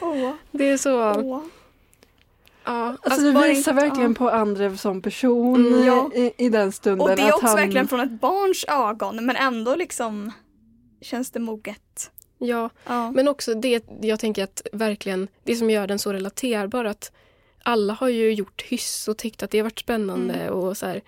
Åh, 0.00 0.32
Det 0.50 0.68
är 0.68 0.76
så... 0.76 1.20
åh. 1.20 1.40
Ja, 2.64 2.96
Alltså, 3.02 3.20
det 3.20 3.32
det 3.32 3.48
visar 3.48 3.72
inte- 3.72 3.72
verkligen 3.72 4.10
ja. 4.10 4.14
på 4.18 4.30
Andrev 4.30 4.76
som 4.76 5.02
person 5.02 5.66
Mm, 5.66 5.86
ja. 5.86 6.10
i, 6.14 6.32
i 6.36 6.48
den 6.48 6.72
stunden. 6.72 7.10
Och 7.10 7.16
det 7.16 7.22
är 7.22 7.34
också 7.34 7.46
han, 7.46 7.56
verkligen 7.56 7.88
från 7.88 8.00
ett 8.00 8.20
barns 8.20 8.64
ögon 8.68 9.26
men 9.26 9.36
ändå 9.36 9.74
liksom 9.74 10.32
känns 11.00 11.30
det 11.30 11.40
moget. 11.40 12.10
ja. 12.38 12.70
Ja. 12.86 13.10
Men 13.10 13.28
också 13.28 13.54
det, 13.54 13.84
jag 14.00 14.20
tänker 14.20 14.44
att 14.44 14.62
verkligen, 14.72 15.28
det 15.42 15.56
som 15.56 15.70
gör 15.70 15.86
den 15.86 15.98
så 15.98 16.12
relaterbar 16.12 16.84
att 16.84 17.12
alla 17.64 17.92
har 17.92 18.08
ju 18.08 18.32
gjort 18.34 18.62
hyss 18.62 19.08
och 19.08 19.18
tyckt 19.18 19.42
att 19.42 19.50
det 19.50 19.58
har 19.58 19.64
varit 19.64 19.78
spännande 19.78 20.34
Mm. 20.34 20.54
och 20.54 20.76
så 20.76 20.86
här. 20.86 21.02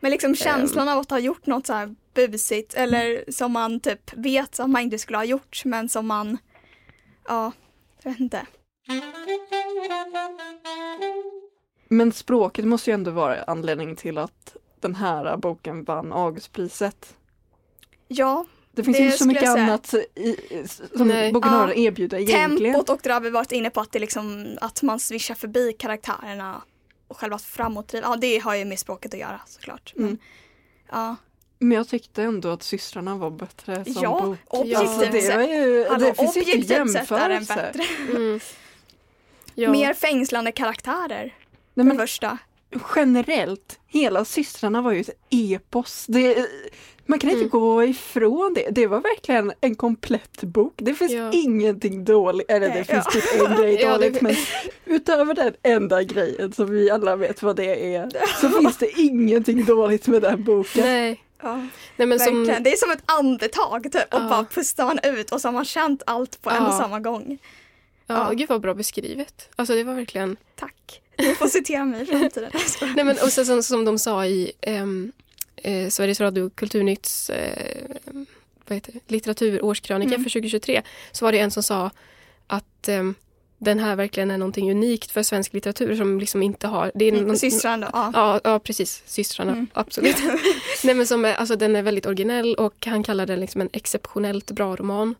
Men 0.00 0.10
liksom 0.10 0.36
känslan 0.36 0.88
av 0.88 0.98
att 0.98 1.10
ha 1.10 1.18
gjort 1.18 1.46
något 1.46 1.66
så 1.66 1.72
här 1.72 1.94
busigt 2.14 2.74
eller 2.74 3.24
som 3.32 3.52
man 3.52 3.80
typ 3.80 4.12
vet 4.16 4.60
att 4.60 4.70
man 4.70 4.82
inte 4.82 4.98
skulle 4.98 5.18
ha 5.18 5.24
gjort 5.24 5.62
men 5.64 5.88
som 5.88 6.06
man, 6.06 6.38
ja, 7.28 7.52
jag 8.02 8.10
vet 8.10 8.20
inte. 8.20 8.46
Men 11.88 12.12
språket 12.12 12.64
måste 12.64 12.90
ju 12.90 12.94
ändå 12.94 13.10
vara 13.10 13.42
anledningen 13.42 13.96
till 13.96 14.18
att 14.18 14.56
den 14.80 14.94
här 14.94 15.36
boken 15.36 15.84
vann 15.84 16.12
Augustpriset. 16.12 17.16
Ja, 18.08 18.46
Det 18.80 18.84
finns 18.84 18.96
Det 18.96 19.02
ju 19.02 19.06
inte 19.06 19.18
så 19.18 19.26
mycket 19.26 19.48
annat 19.48 19.94
i, 20.14 20.36
som 20.96 21.08
Nej. 21.08 21.32
boken 21.32 21.50
har 21.50 21.68
att 21.68 21.76
erbjuda 21.76 22.18
egentligen. 22.18 22.74
tempot 22.74 22.88
och 22.90 23.00
det 23.02 23.12
har 23.12 23.20
vi 23.20 23.30
varit 23.30 23.52
inne 23.52 23.70
på 23.70 23.80
att 23.80 23.92
det 23.92 23.98
liksom, 23.98 24.46
att 24.60 24.82
man 24.82 25.00
svischar 25.00 25.34
förbi 25.34 25.72
karaktärerna 25.72 26.62
och 27.08 27.16
själva 27.16 27.38
framåtdriv. 27.38 28.02
Ja, 28.06 28.16
det 28.16 28.38
har 28.38 28.54
ju 28.54 28.64
med 28.64 28.78
språket 28.78 29.14
att 29.14 29.20
göra 29.20 29.40
såklart. 29.46 29.92
Men, 29.96 30.04
Mm. 30.06 30.18
ja, 30.90 31.16
Men 31.58 31.76
jag 31.76 31.88
tyckte 31.88 32.22
ändå 32.22 32.48
att 32.48 32.62
systrarna 32.62 33.16
var 33.16 33.30
bättre 33.30 33.84
som 33.84 34.02
ja 34.02 34.20
bok. 34.22 34.38
objektivt 34.46 34.88
Alltså, 34.88 35.10
det, 35.12 35.36
var 35.36 35.42
ju, 35.42 35.86
Hallå, 35.90 36.06
det 36.06 36.14
finns 36.14 36.36
ju 36.36 36.40
inte 36.40 36.52
objektivt 36.82 36.92
sett 36.92 37.10
är 37.10 37.28
den 37.28 37.42
jämförelse. 37.42 37.54
bättre. 37.74 38.16
Mm. 38.16 38.40
Ja. 39.54 39.70
Mer 39.72 39.94
fängslande 39.94 40.52
karaktärer. 40.52 41.34
Nej, 41.74 41.86
men 41.86 41.96
första. 41.98 42.38
Generellt, 42.96 43.78
hela 43.86 44.24
systrarna 44.24 44.82
var 44.82 44.92
ju 44.92 45.00
ett 45.00 45.10
epos. 45.30 46.04
Det, 46.08 46.46
man 47.06 47.18
kan 47.18 47.30
inte 47.30 47.40
Mm. 47.40 47.50
gå 47.50 47.84
ifrån 47.84 48.54
det. 48.54 48.68
Det 48.70 48.86
var 48.86 49.00
verkligen 49.00 49.52
en 49.60 49.74
komplett 49.74 50.40
bok. 50.42 50.72
Det 50.76 50.94
finns 50.94 51.12
Ja. 51.12 51.30
ingenting 51.32 52.04
dåligt, 52.04 52.50
eller 52.50 52.68
det 52.68 52.74
Nej, 52.74 52.84
finns 52.84 53.04
ja. 53.14 53.20
typ 53.20 53.48
en 53.50 53.56
grej 53.56 53.74
Ja, 53.82 53.98
det- 53.98 54.08
dåligt 54.08 54.22
men 54.22 54.34
utöver 54.84 55.34
den 55.34 55.52
enda 55.62 56.02
grejen 56.02 56.52
som 56.52 56.70
vi 56.70 56.90
alla 56.90 57.16
vet 57.16 57.42
vad 57.42 57.56
det 57.56 57.94
är 57.94 58.08
så 58.40 58.48
finns 58.60 58.76
det 58.76 58.90
ingenting 59.00 59.64
dåligt 59.64 60.06
med 60.06 60.22
den 60.22 60.44
boken. 60.44 60.84
Nej. 60.84 61.20
Ja, 61.42 61.66
Nej 61.96 62.06
men 62.06 62.20
som. 62.20 62.44
Det 62.44 62.72
är 62.72 62.76
som 62.76 62.90
ett 62.90 63.02
andetag 63.04 63.82
typ 63.92 64.14
och 64.14 64.20
bara 64.28 64.44
pustar 64.44 64.84
man 64.84 64.98
ut 65.02 65.32
och 65.32 65.40
så 65.40 65.48
har 65.48 65.52
man 65.52 65.64
känt 65.64 66.02
allt 66.06 66.42
på 66.42 66.50
en 66.50 66.66
och 66.66 66.74
samma 66.74 67.00
gång. 67.00 67.38
Ja, 68.14 68.26
Ja. 68.28 68.32
gud 68.32 68.48
vad 68.48 68.60
bra 68.60 68.74
beskrivet. 68.74 69.48
Alltså 69.56 69.74
det 69.74 69.84
var 69.84 69.94
verkligen 69.94 70.36
Tack. 70.56 71.00
Du 71.16 71.34
får 71.34 71.46
citera 71.48 71.84
mig 71.84 72.02
i 72.02 72.06
framtiden. 72.06 72.50
Nej 72.96 73.04
men 73.04 73.16
och 73.22 73.32
sen 73.32 73.62
som, 73.62 73.84
de 73.84 73.98
sa 73.98 74.26
i 74.26 74.52
ehm, 74.60 75.12
eh, 75.56 75.88
Sveriges 75.88 76.20
Radio 76.20 76.50
Kulturnytts 76.50 77.30
eh, 77.30 77.86
vad 78.66 78.76
heter 78.76 78.92
det? 78.92 79.00
litteraturårskrönika 79.06 80.14
Mm. 80.14 80.24
för 80.24 80.30
2023 80.30 80.82
så 81.12 81.24
var 81.24 81.32
det 81.32 81.38
en 81.38 81.50
som 81.50 81.62
sa 81.62 81.90
att 82.46 82.88
ehm, 82.88 83.14
den 83.58 83.78
här 83.78 83.96
verkligen 83.96 84.30
är 84.30 84.38
någonting 84.38 84.70
unikt 84.70 85.10
för 85.10 85.22
svensk 85.22 85.52
litteratur 85.52 85.96
som 85.96 86.20
liksom 86.20 86.42
inte 86.42 86.66
har... 86.66 86.92
Det 86.94 87.04
är 87.04 87.12
någon, 87.12 87.36
Systrarna. 87.38 87.90
Ja. 87.92 88.10
Ja, 88.14 88.40
ja 88.44 88.58
precis. 88.58 89.02
Systrarna, 89.06 89.52
Mm. 89.52 89.66
absolut. 89.72 90.16
Nej, 90.84 90.94
men 90.94 91.06
som 91.06 91.24
är, 91.24 91.34
alltså, 91.34 91.56
den 91.56 91.76
är 91.76 91.82
väldigt 91.82 92.06
originell 92.06 92.54
och 92.54 92.86
han 92.86 93.02
kallar 93.02 93.26
den 93.26 93.40
liksom 93.40 93.60
en 93.60 93.68
exceptionellt 93.72 94.50
bra 94.50 94.76
roman. 94.76 95.14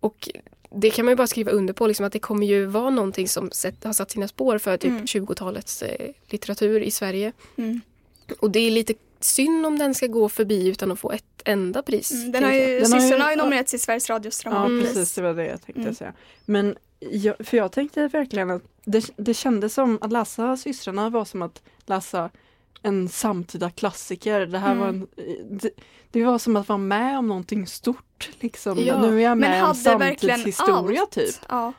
Och 0.00 0.28
det 0.76 0.90
kan 0.90 1.04
man 1.04 1.12
ju 1.12 1.16
bara 1.16 1.26
skriva 1.26 1.52
under 1.52 1.74
på, 1.74 1.86
liksom, 1.86 2.06
att 2.06 2.12
det 2.12 2.18
kommer 2.18 2.46
ju 2.46 2.66
vara 2.66 2.90
någonting 2.90 3.28
som 3.28 3.50
sett, 3.50 3.84
har 3.84 3.92
satt 3.92 4.10
sina 4.10 4.28
spår 4.28 4.58
för 4.58 4.76
typ 4.76 4.90
Mm. 4.90 5.04
20-talets 5.06 5.82
eh, 5.82 6.10
litteratur 6.28 6.80
i 6.80 6.90
Sverige. 6.90 7.32
Mm. 7.56 7.80
Och 8.40 8.50
det 8.50 8.60
är 8.60 8.70
lite 8.70 8.94
synd 9.20 9.66
om 9.66 9.78
den 9.78 9.94
ska 9.94 10.06
gå 10.06 10.28
förbi 10.28 10.68
utan 10.68 10.92
att 10.92 10.98
få 11.00 11.12
ett 11.12 11.24
enda 11.44 11.82
pris. 11.82 12.10
Mm, 12.12 12.32
den 12.32 12.44
har 12.44 12.52
ju, 12.52 12.60
Den 12.80 12.92
har 12.92 12.98
ju- 12.98 13.00
systrarna 13.02 13.24
har 13.24 13.30
ju 13.30 13.36
nominerats 13.36 13.70
till 13.70 13.80
Sveriges 13.80 14.10
Radios 14.10 14.42
Ja, 14.44 14.50
dramatpris. 14.50 14.82
precis, 14.94 15.14
det 15.14 15.22
var 15.22 15.34
det 15.34 15.46
jag 15.46 15.62
tänkte 15.62 15.80
Mm. 15.82 15.94
säga. 15.94 16.12
Men 16.44 16.76
jag, 17.00 17.34
för 17.46 17.56
jag 17.56 17.72
tänkte 17.72 18.08
verkligen 18.08 18.50
att 18.50 18.62
det, 18.84 19.10
det 19.16 19.34
kändes 19.34 19.74
som 19.74 19.98
att 20.00 20.12
läsa 20.12 20.56
systrarna 20.56 21.10
var 21.10 21.24
som 21.24 21.42
att 21.42 21.62
läsa 21.86 22.30
en 22.84 23.08
samtida 23.08 23.70
klassiker. 23.70 24.40
Det 24.46 24.58
här 24.58 24.72
Mm. 24.72 24.80
var 24.80 24.88
en, 24.88 25.06
det, 25.58 25.70
det 26.10 26.24
var 26.24 26.38
som 26.38 26.56
att 26.56 26.68
vara 26.68 26.78
med 26.78 27.18
om 27.18 27.26
någonting 27.28 27.66
stort. 27.66 28.30
Liksom. 28.40 28.78
Ja, 28.84 29.00
nu 29.02 29.16
är 29.18 29.24
jag 29.24 29.38
med 29.38 29.64
om 29.64 29.74
samtidshistoria 29.74 31.00
allt. 31.00 31.10
typ. 31.10 31.34
Ja. 31.48 31.72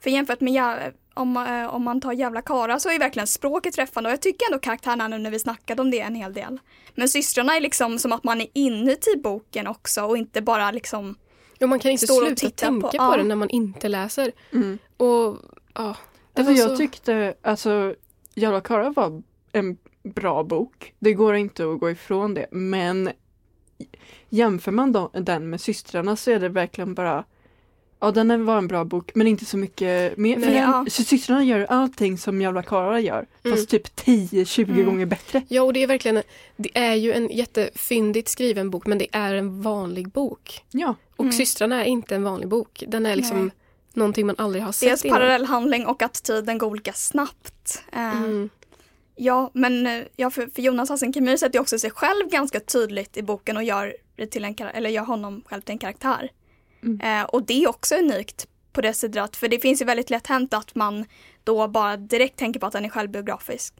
För 0.00 0.10
jämfört 0.10 0.40
med 0.40 0.92
om, 1.14 1.36
eh, 1.36 1.74
om 1.74 1.82
man 1.82 2.00
tar 2.00 2.12
Jävla 2.12 2.42
Kara 2.42 2.78
så 2.80 2.88
är 2.90 2.98
verkligen 2.98 3.26
språket 3.26 3.74
träffande 3.74 4.08
och 4.08 4.12
jag 4.12 4.22
tycker 4.22 4.46
ändå 4.46 4.58
karaktärerna 4.58 5.08
nu 5.08 5.18
när 5.18 5.30
vi 5.30 5.38
snackade 5.38 5.82
om 5.82 5.90
det 5.90 6.00
en 6.00 6.14
hel 6.14 6.32
del. 6.32 6.58
Men 6.94 7.08
systrarna 7.08 7.56
är 7.56 7.60
liksom 7.60 7.98
som 7.98 8.12
att 8.12 8.24
man 8.24 8.40
är 8.40 8.46
inuti 8.52 9.16
boken 9.22 9.66
också 9.66 10.02
och 10.02 10.16
inte 10.18 10.42
bara 10.42 10.70
liksom 10.70 11.14
Ja, 11.58 11.66
man 11.66 11.78
kan 11.78 11.90
inte 11.90 12.06
sluta 12.06 12.34
tänka 12.50 12.66
på- 12.80 12.80
på, 12.90 12.96
ja. 12.96 13.16
det 13.16 13.22
när 13.24 13.36
man 13.36 13.50
inte 13.50 13.88
läser. 13.88 14.32
Mm. 14.52 14.78
Och 14.96 15.36
ja, 15.74 15.96
Alltså 16.34 16.52
jag 16.52 16.70
så... 16.70 16.76
tyckte, 16.76 17.34
alltså 17.42 17.94
Jävla 18.34 18.60
Kara 18.60 18.90
var 18.90 19.22
en 19.52 19.76
bra 20.02 20.42
bok. 20.44 20.94
Det 20.98 21.12
går 21.14 21.34
inte 21.34 21.72
att 21.72 21.80
gå 21.80 21.90
ifrån 21.90 22.34
det. 22.34 22.46
Men 22.50 23.10
jämför 24.28 24.72
man 24.72 24.92
då, 24.92 25.10
den 25.12 25.50
med 25.50 25.60
systrarna 25.60 26.16
så 26.16 26.30
är 26.30 26.40
det 26.40 26.48
verkligen 26.48 26.94
bara 26.94 27.24
Ja 28.00 28.10
den 28.10 28.30
är- 28.30 28.36
var 28.38 28.58
en 28.58 28.68
bra 28.68 28.84
bok 28.84 29.10
men 29.14 29.26
inte 29.26 29.44
så 29.44 29.56
mycket 29.56 30.16
mer. 30.16 30.40
För 30.40 30.52
ja. 30.52 30.86
systrarna 30.90 31.44
gör 31.44 31.66
allting 31.68 32.18
som 32.18 32.40
Jävla 32.42 32.62
Kara 32.62 33.00
gör. 33.00 33.26
Mm. 33.44 33.56
Fast 33.56 33.68
typ 33.70 33.96
10-20 33.96 34.70
Mm. 34.72 34.84
gånger 34.86 35.06
bättre. 35.06 35.42
Ja, 35.48 35.62
och 35.62 35.72
det 35.72 35.82
är 35.82 35.86
verkligen, 35.86 36.22
det 36.56 36.78
är 36.78 36.94
ju 36.94 37.12
en 37.12 37.28
jättefyndigt 37.28 38.28
skriven 38.28 38.70
bok 38.70 38.86
men 38.86 38.98
det 38.98 39.06
är 39.12 39.34
en 39.34 39.62
vanlig 39.62 40.08
bok. 40.08 40.64
Ja. 40.70 40.94
Och 41.16 41.24
Mm. 41.24 41.32
Systrarna 41.32 41.84
är 41.84 41.88
inte 41.88 42.14
en 42.14 42.22
vanlig 42.22 42.48
bok. 42.48 42.84
Den 42.88 43.06
är 43.06 43.16
liksom 43.16 43.40
Nej. 43.40 43.50
någonting 43.94 44.26
man 44.26 44.34
aldrig 44.38 44.62
har 44.64 44.72
sett 44.72 44.88
dels 44.88 45.04
innan. 45.04 45.18
parallellhandling 45.18 45.86
och 45.86 46.02
att 46.02 46.22
tiden 46.22 46.58
går 46.58 46.66
olika 46.66 46.92
snabbt. 46.92 47.82
Eh, 47.92 48.22
Mm. 48.22 48.48
Ja, 49.20 49.50
men 49.54 49.86
eh, 49.86 50.04
ja, 50.16 50.30
för, 50.30 50.46
för 50.54 50.62
Jonas 50.62 50.88
Hassan 50.88 51.12
Khemir 51.12 51.36
sätter 51.36 51.54
ju 51.54 51.60
också 51.60 51.78
sig 51.78 51.90
själv 51.90 52.28
ganska 52.30 52.60
tydligt 52.60 53.16
i 53.16 53.22
boken 53.22 53.56
och 53.56 53.62
gör, 53.62 53.96
det 54.16 54.26
till 54.26 54.44
en, 54.44 54.54
eller 54.58 54.90
gör 54.90 55.04
honom 55.04 55.42
själv 55.46 55.60
till 55.60 55.72
en 55.72 55.78
karaktär. 55.78 56.30
Mm. 56.82 57.00
Eh, 57.00 57.24
och 57.24 57.42
det 57.42 57.64
är 57.64 57.68
också 57.68 57.94
unikt 57.94 58.48
på 58.72 58.80
det 58.80 58.94
sättet 58.94 59.22
att, 59.22 59.36
för 59.36 59.48
det 59.48 59.58
finns 59.58 59.82
ju 59.82 59.86
väldigt 59.86 60.10
lätt 60.10 60.26
hänt 60.26 60.54
att 60.54 60.74
man 60.74 61.04
då 61.44 61.68
bara 61.68 61.96
direkt 61.96 62.38
tänker 62.38 62.60
på 62.60 62.66
att 62.66 62.72
den 62.72 62.84
är 62.84 62.88
självbiografisk. 62.88 63.74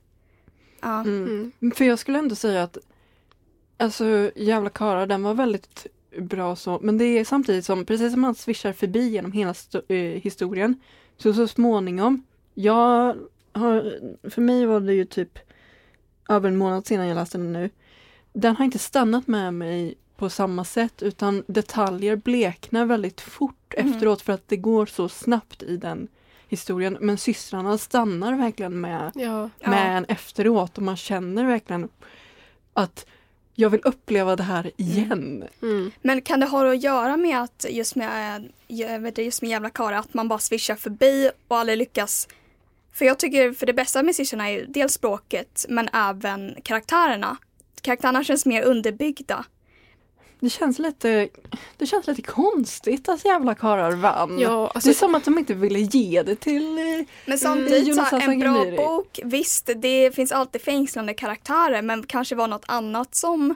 Ja. 0.80 1.00
Mm. 1.00 1.52
Mm. 1.60 1.74
För 1.74 1.84
jag 1.84 1.98
skulle 1.98 2.18
ändå 2.18 2.34
säga 2.34 2.62
att 2.62 2.78
Alltså 3.80 4.30
Jävla 4.36 4.70
Kara 4.70 5.06
den 5.06 5.22
var 5.22 5.34
väldigt 5.34 5.86
bra 6.18 6.56
så 6.56 6.78
men 6.82 6.98
det 6.98 7.04
är 7.04 7.24
samtidigt 7.24 7.64
som 7.64 7.84
precis 7.84 8.12
som 8.12 8.20
man 8.20 8.34
svischar 8.34 8.72
förbi 8.72 9.08
genom 9.08 9.32
hela 9.32 9.54
eh, 9.88 9.96
historien 9.96 10.80
så 11.16 11.32
så 11.32 11.48
småningom 11.48 12.26
jag 12.54 13.16
har, 13.58 13.98
för 14.30 14.42
mig 14.42 14.66
var 14.66 14.80
det 14.80 14.94
ju 14.94 15.04
typ 15.04 15.38
över 16.28 16.48
en 16.48 16.56
månad 16.56 16.86
sedan 16.86 17.06
jag 17.06 17.14
läste 17.14 17.38
den 17.38 17.52
nu. 17.52 17.70
Den 18.32 18.56
har 18.56 18.64
inte 18.64 18.78
stannat 18.78 19.26
med 19.26 19.54
mig 19.54 19.94
på 20.16 20.30
samma 20.30 20.64
sätt 20.64 21.02
utan 21.02 21.44
detaljer 21.46 22.16
bleknar 22.16 22.84
väldigt 22.84 23.20
fort 23.20 23.54
Mm. 23.76 23.92
efteråt 23.92 24.22
för 24.22 24.32
att 24.32 24.48
det 24.48 24.56
går 24.56 24.86
så 24.86 25.08
snabbt 25.08 25.62
i 25.62 25.76
den 25.76 26.08
historien. 26.48 26.98
Men 27.00 27.18
systrarna 27.18 27.78
stannar 27.78 28.34
verkligen 28.36 28.80
med 28.80 29.12
Ja. 29.14 29.50
Ja. 29.58 29.70
med 29.70 29.96
en 29.96 30.04
efteråt 30.04 30.76
och 30.76 30.82
man 30.82 30.96
känner 30.96 31.44
verkligen 31.44 31.88
att 32.72 33.06
jag 33.54 33.70
vill 33.70 33.80
uppleva 33.84 34.36
det 34.36 34.42
här 34.42 34.70
igen. 34.76 35.44
Mm. 35.62 35.90
Men 36.02 36.20
kan 36.22 36.40
det 36.40 36.46
ha 36.46 36.70
att 36.72 36.82
göra 36.82 37.16
med 37.16 37.42
att 37.42 37.66
just 37.70 37.96
med, 37.96 38.36
eh, 38.36 38.42
jag 38.66 39.00
vet, 39.00 39.08
inte, 39.08 39.22
just 39.22 39.42
med 39.42 39.50
Jävla 39.50 39.70
Kara 39.70 39.98
att 39.98 40.14
man 40.14 40.28
bara 40.28 40.38
svischar 40.38 40.74
förbi 40.74 41.30
och 41.48 41.56
aldrig 41.56 41.78
lyckas 41.78 42.28
för 42.98 43.04
jag 43.04 43.18
tycker 43.18 43.52
för 43.52 43.66
det 43.66 43.72
bästa 43.72 44.02
med 44.02 44.14
systrarna 44.14 44.48
är 44.50 44.52
ju 44.52 44.66
dels 44.66 44.92
språket 44.92 45.66
men 45.68 45.88
även 45.92 46.56
karaktärerna. 46.62 47.36
Karaktärerna 47.82 48.24
känns 48.24 48.46
mer 48.46 48.62
underbyggda. 48.62 49.44
Det 50.40 50.50
känns 50.50 50.78
lite, 50.78 51.28
det 51.76 51.86
känns 51.86 52.06
lite 52.06 52.22
konstigt 52.22 53.08
att 53.08 53.24
jävla 53.24 53.54
karlar 53.54 53.92
vann. 53.92 54.38
Ja, 54.38 54.48
det 54.48 54.70
alltså, 54.74 54.90
är 54.90 54.94
som 54.94 55.14
att 55.14 55.24
de 55.24 55.38
inte 55.38 55.54
ville 55.54 55.78
ge 55.78 56.22
det 56.22 56.34
till... 56.36 56.78
eh, 56.78 57.06
Men 57.26 57.38
samtidigt, 57.38 57.94
så 57.94 58.16
en 58.16 58.38
bra 58.38 58.64
bok, 58.76 59.20
visst 59.24 59.70
det 59.76 60.14
finns 60.14 60.32
alltid 60.32 60.60
fängslande 60.60 61.14
karaktärer 61.14 61.82
men 61.82 62.02
kanske 62.06 62.34
var 62.34 62.48
något 62.48 62.64
annat 62.66 63.14
som 63.14 63.54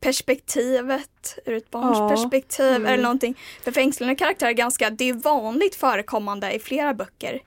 perspektivet 0.00 1.38
ur 1.46 1.56
ett 1.56 1.70
barns 1.70 1.98
Ja, 1.98 2.08
perspektiv 2.08 2.66
mm. 2.66 2.86
eller 2.86 3.02
någonting. 3.02 3.38
För 3.64 3.72
fängslande 3.72 4.14
karaktärer 4.14 4.50
är 4.50 4.54
ganska, 4.54 4.90
det 4.90 5.08
är 5.08 5.14
vanligt 5.14 5.74
förekommande 5.74 6.52
i 6.52 6.58
flera 6.58 6.94
böcker. 6.94 7.40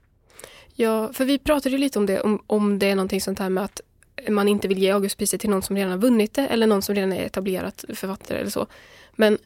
Ja, 0.81 1.13
för 1.13 1.25
vi 1.25 1.37
pratade 1.37 1.69
ju 1.75 1.77
lite 1.77 1.99
om 1.99 2.05
det, 2.05 2.21
om, 2.21 2.43
om 2.47 2.79
det 2.79 2.85
är 2.89 2.95
någonting 2.95 3.21
sånt 3.21 3.39
här 3.39 3.49
med 3.49 3.63
att 3.63 3.81
man 4.29 4.47
inte 4.47 4.67
vill 4.67 4.77
ge 4.77 4.91
Augustpriset 4.91 5.41
till 5.41 5.49
någon 5.49 5.61
som 5.61 5.75
redan 5.75 5.91
har 5.91 5.97
vunnit 5.97 6.33
det 6.33 6.47
eller 6.47 6.67
någon 6.67 6.81
som 6.81 6.95
redan 6.95 7.13
är 7.13 7.25
etablerat 7.25 7.85
författare 7.87 8.37
eller 8.39 8.49
så. 8.51 8.67
Men 9.15 9.37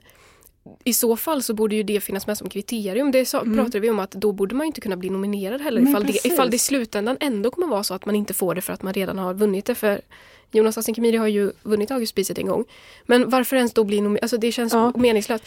i 0.83 0.93
så 0.93 1.17
fall 1.17 1.43
så 1.43 1.53
borde 1.53 1.75
ju 1.75 1.83
det 1.83 1.99
finnas 2.01 2.27
med 2.27 2.38
som 2.38 2.49
kriterium. 2.49 3.11
Det 3.11 3.25
sa, 3.25 3.41
Mm. 3.41 3.55
pratade 3.57 3.79
vi 3.79 3.89
om 3.89 3.99
att 3.99 4.11
då 4.11 4.31
borde 4.31 4.55
man 4.55 4.67
inte 4.67 4.81
kunna 4.81 4.97
bli 4.97 5.09
nominerad 5.09 5.61
heller 5.61 5.81
Men 5.81 5.89
ifall 5.91 6.05
det, 6.05 6.25
ifall 6.25 6.49
det 6.49 6.55
i 6.55 6.59
slutändan 6.59 7.17
ändå 7.19 7.51
kommer 7.51 7.67
vara 7.67 7.83
så 7.83 7.93
att 7.93 8.05
man 8.05 8.15
inte 8.15 8.33
får 8.33 8.55
det 8.55 8.61
för 8.61 8.73
att 8.73 8.83
man 8.83 8.93
redan 8.93 9.17
har 9.17 9.33
vunnit 9.33 9.65
det. 9.65 9.75
För 9.75 10.01
Jonas 10.51 10.75
Hassan 10.75 10.95
Khemiri 10.95 11.17
har 11.17 11.27
ju 11.27 11.51
vunnit 11.63 11.91
Augustpriset 11.91 12.38
en 12.38 12.47
gång. 12.47 12.65
Men 13.05 13.29
varför 13.29 13.55
ens 13.55 13.73
då 13.73 13.83
bli 13.83 14.01
nominerad? 14.01 14.23
Alltså 14.23 14.38
det 14.38 14.51
känns 14.51 14.73
Ja. 14.73 14.91
meningslöst. 14.95 15.43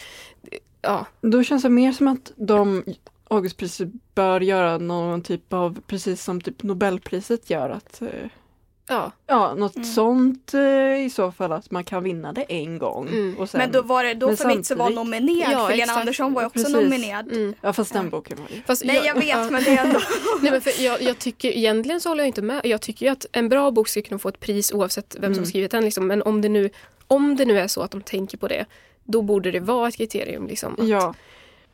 Ja, 0.81 1.05
Då 1.21 1.43
känns 1.43 1.63
det 1.63 1.69
mer 1.69 1.91
som 1.91 2.07
att 2.07 2.31
de 2.35 2.83
Augustpriset 3.29 3.89
bör 4.15 4.41
göra 4.41 4.77
någon 4.77 5.21
typ 5.23 5.53
av, 5.53 5.81
precis 5.87 6.23
som 6.23 6.41
typ 6.41 6.63
Nobelpriset 6.63 7.49
gör, 7.49 7.69
att 7.69 8.01
eh, 8.01 8.07
ja. 8.89 9.11
Ja, 9.27 9.53
något 9.57 9.75
Mm. 9.75 9.87
sånt 9.87 10.53
eh, 10.53 11.05
i 11.05 11.09
så 11.15 11.31
fall 11.31 11.51
att 11.51 11.71
man 11.71 11.83
kan 11.83 12.03
vinna 12.03 12.33
det 12.33 12.41
en 12.49 12.77
gång. 12.77 13.07
Mm. 13.07 13.37
Och 13.39 13.49
sen, 13.49 13.59
men 13.59 13.71
då 13.71 13.81
var 13.81 14.03
det, 14.03 14.13
då 14.13 14.35
för 14.35 14.47
mitt 14.47 14.65
så 14.65 14.75
var 14.75 14.85
samtidigt- 14.85 14.95
nominerad, 15.05 15.51
Ja, 15.53 15.67
för 15.67 15.75
Lena. 15.77 15.93
Andersson 15.93 16.33
var 16.33 16.41
ju 16.41 16.45
också 16.47 16.59
Precis. 16.59 16.75
nominerad. 16.75 17.31
Mm. 17.31 17.53
Ja 17.61 17.73
fast 17.73 17.93
den 17.93 18.03
Ja. 18.05 18.09
boken 18.09 18.37
var 18.41 18.47
ju. 18.55 18.61
Fast 18.61 18.85
Nej 18.85 19.01
jag 19.05 19.13
vet 19.15 19.27
ja. 19.27 19.49
men 19.51 19.63
det 19.63 19.71
är 19.77 19.85
ändå... 19.85 19.99
Nej, 20.41 20.51
men 20.51 20.61
för 20.61 20.81
jag, 20.83 21.01
jag 21.01 21.19
tycker 21.19 21.57
egentligen 21.57 22.01
så 22.01 22.09
håller 22.09 22.23
jag 22.23 22.27
inte 22.27 22.41
med. 22.41 22.61
Jag 22.65 22.81
tycker 22.81 23.05
ju 23.05 23.11
att 23.11 23.25
en 23.31 23.49
bra 23.49 23.71
bok 23.71 23.87
ska 23.87 24.01
kunna 24.01 24.19
få 24.19 24.29
ett 24.29 24.39
pris 24.39 24.71
oavsett 24.73 25.15
vem 25.19 25.33
som 25.33 25.39
Mm. 25.39 25.45
skrivit 25.45 25.71
den. 25.71 25.83
Liksom. 25.85 26.07
Men 26.07 26.21
om 26.21 26.41
det, 26.41 26.49
nu, 26.49 26.69
om 27.07 27.35
det 27.35 27.45
nu 27.45 27.59
är 27.59 27.67
så 27.67 27.81
att 27.81 27.91
de 27.91 28.01
tänker 28.01 28.37
på 28.37 28.47
det, 28.47 28.65
då 29.03 29.21
borde 29.21 29.51
det 29.51 29.59
vara 29.59 29.87
ett 29.87 29.95
kriterium. 29.97 30.47
Liksom, 30.47 30.73
att, 30.79 30.87
Ja. 30.87 31.13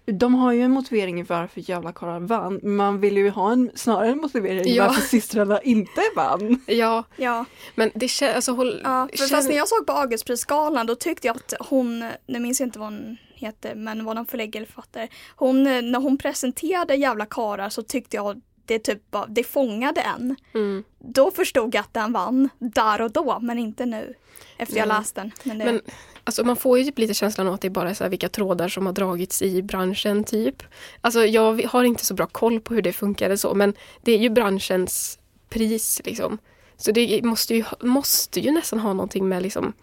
De 0.05 0.35
har 0.35 0.51
ju 0.51 0.61
en 0.61 0.71
motivering 0.71 1.25
varför 1.25 1.69
jävla 1.69 1.91
karlar 1.91 2.19
vann. 2.19 2.59
Man 2.63 2.99
vill 2.99 3.17
ju 3.17 3.29
ha 3.29 3.51
en 3.51 3.71
snarare 3.75 4.07
en 4.11 4.17
motivering 4.17 4.73
Ja. 4.73 4.87
varför 4.87 5.01
systrarna 5.01 5.61
inte 5.61 6.01
vann. 6.15 6.63
ja, 6.67 7.03
Ja, 7.15 7.45
men 7.75 7.91
det 7.95 8.07
känns... 8.07 8.35
Alltså, 8.35 8.51
håll, 8.51 8.81
ja 8.83 9.07
för 9.17 9.27
fast 9.27 9.49
när 9.49 9.55
jag 9.55 9.67
såg 9.67 9.85
på 9.87 9.93
Augustprisgalan 9.93 10.85
då 10.87 10.95
tyckte 10.95 11.27
jag 11.27 11.35
att 11.35 11.53
hon, 11.59 11.99
nu 12.27 12.39
minns 12.39 12.59
jag 12.59 12.67
inte 12.67 12.79
vad 12.79 12.87
hon 12.93 13.17
heter, 13.33 13.75
men 13.75 14.05
var 14.05 14.13
någon 14.13 14.25
förläggare 14.25 14.57
eller 14.63 14.73
författare. 14.73 15.07
Hon, 15.35 15.63
när 15.63 15.99
hon 15.99 16.17
presenterade 16.17 16.95
Jävla 16.95 17.25
karar 17.25 17.69
så 17.69 17.81
tyckte 17.81 18.15
jag 18.17 18.41
det 18.65 18.79
typ 18.79 19.11
bara- 19.11 19.25
det 19.27 19.43
fångade 19.43 20.01
en. 20.01 20.35
mm. 20.53 20.83
Då 20.99 21.31
förstod 21.31 21.75
jag 21.75 21.81
att 21.81 21.93
den 21.93 22.13
vann 22.13 22.49
där 22.59 23.01
och 23.01 23.11
då, 23.11 23.39
men 23.41 23.59
inte 23.59 23.85
nu. 23.85 24.13
Efter 24.57 24.77
jag 24.77 24.87
Nej. 24.87 24.97
läst 24.97 25.15
den. 25.15 25.31
Men 25.43 25.57
det, 25.57 25.65
Men 25.65 25.81
alltså, 26.23 26.43
man 26.43 26.55
får 26.55 26.77
ju 26.77 26.83
typ 26.83 26.97
lite 26.99 27.13
känslan 27.13 27.47
av 27.47 27.53
att 27.53 27.61
det 27.61 27.69
bara 27.69 27.89
är 27.89 27.93
så 27.93 28.03
här 28.03 28.09
vilka 28.11 28.29
trådar 28.29 28.69
som 28.69 28.85
har 28.85 28.93
dragits 28.93 29.41
i 29.41 29.61
branschen 29.63 30.23
typ. 30.23 30.63
Alltså 31.01 31.25
jag 31.25 31.61
har 31.65 31.83
inte 31.83 32.05
så 32.05 32.13
bra 32.13 32.27
koll 32.27 32.59
på 32.59 32.73
hur 32.73 32.81
det 32.81 32.93
funkar 32.93 33.25
eller 33.25 33.35
så 33.35 33.53
men 33.53 33.73
det 34.01 34.11
är 34.11 34.17
ju 34.17 34.29
branschens 34.29 35.19
pris 35.49 36.01
liksom. 36.05 36.37
Så 36.77 36.91
det 36.91 37.23
måste 37.23 37.55
ju, 37.55 37.63
måste 37.81 38.39
ju 38.39 38.51
nästan 38.51 38.79
ha 38.79 38.93
någonting 38.93 39.27
med 39.29 39.43
liksom 39.43 39.73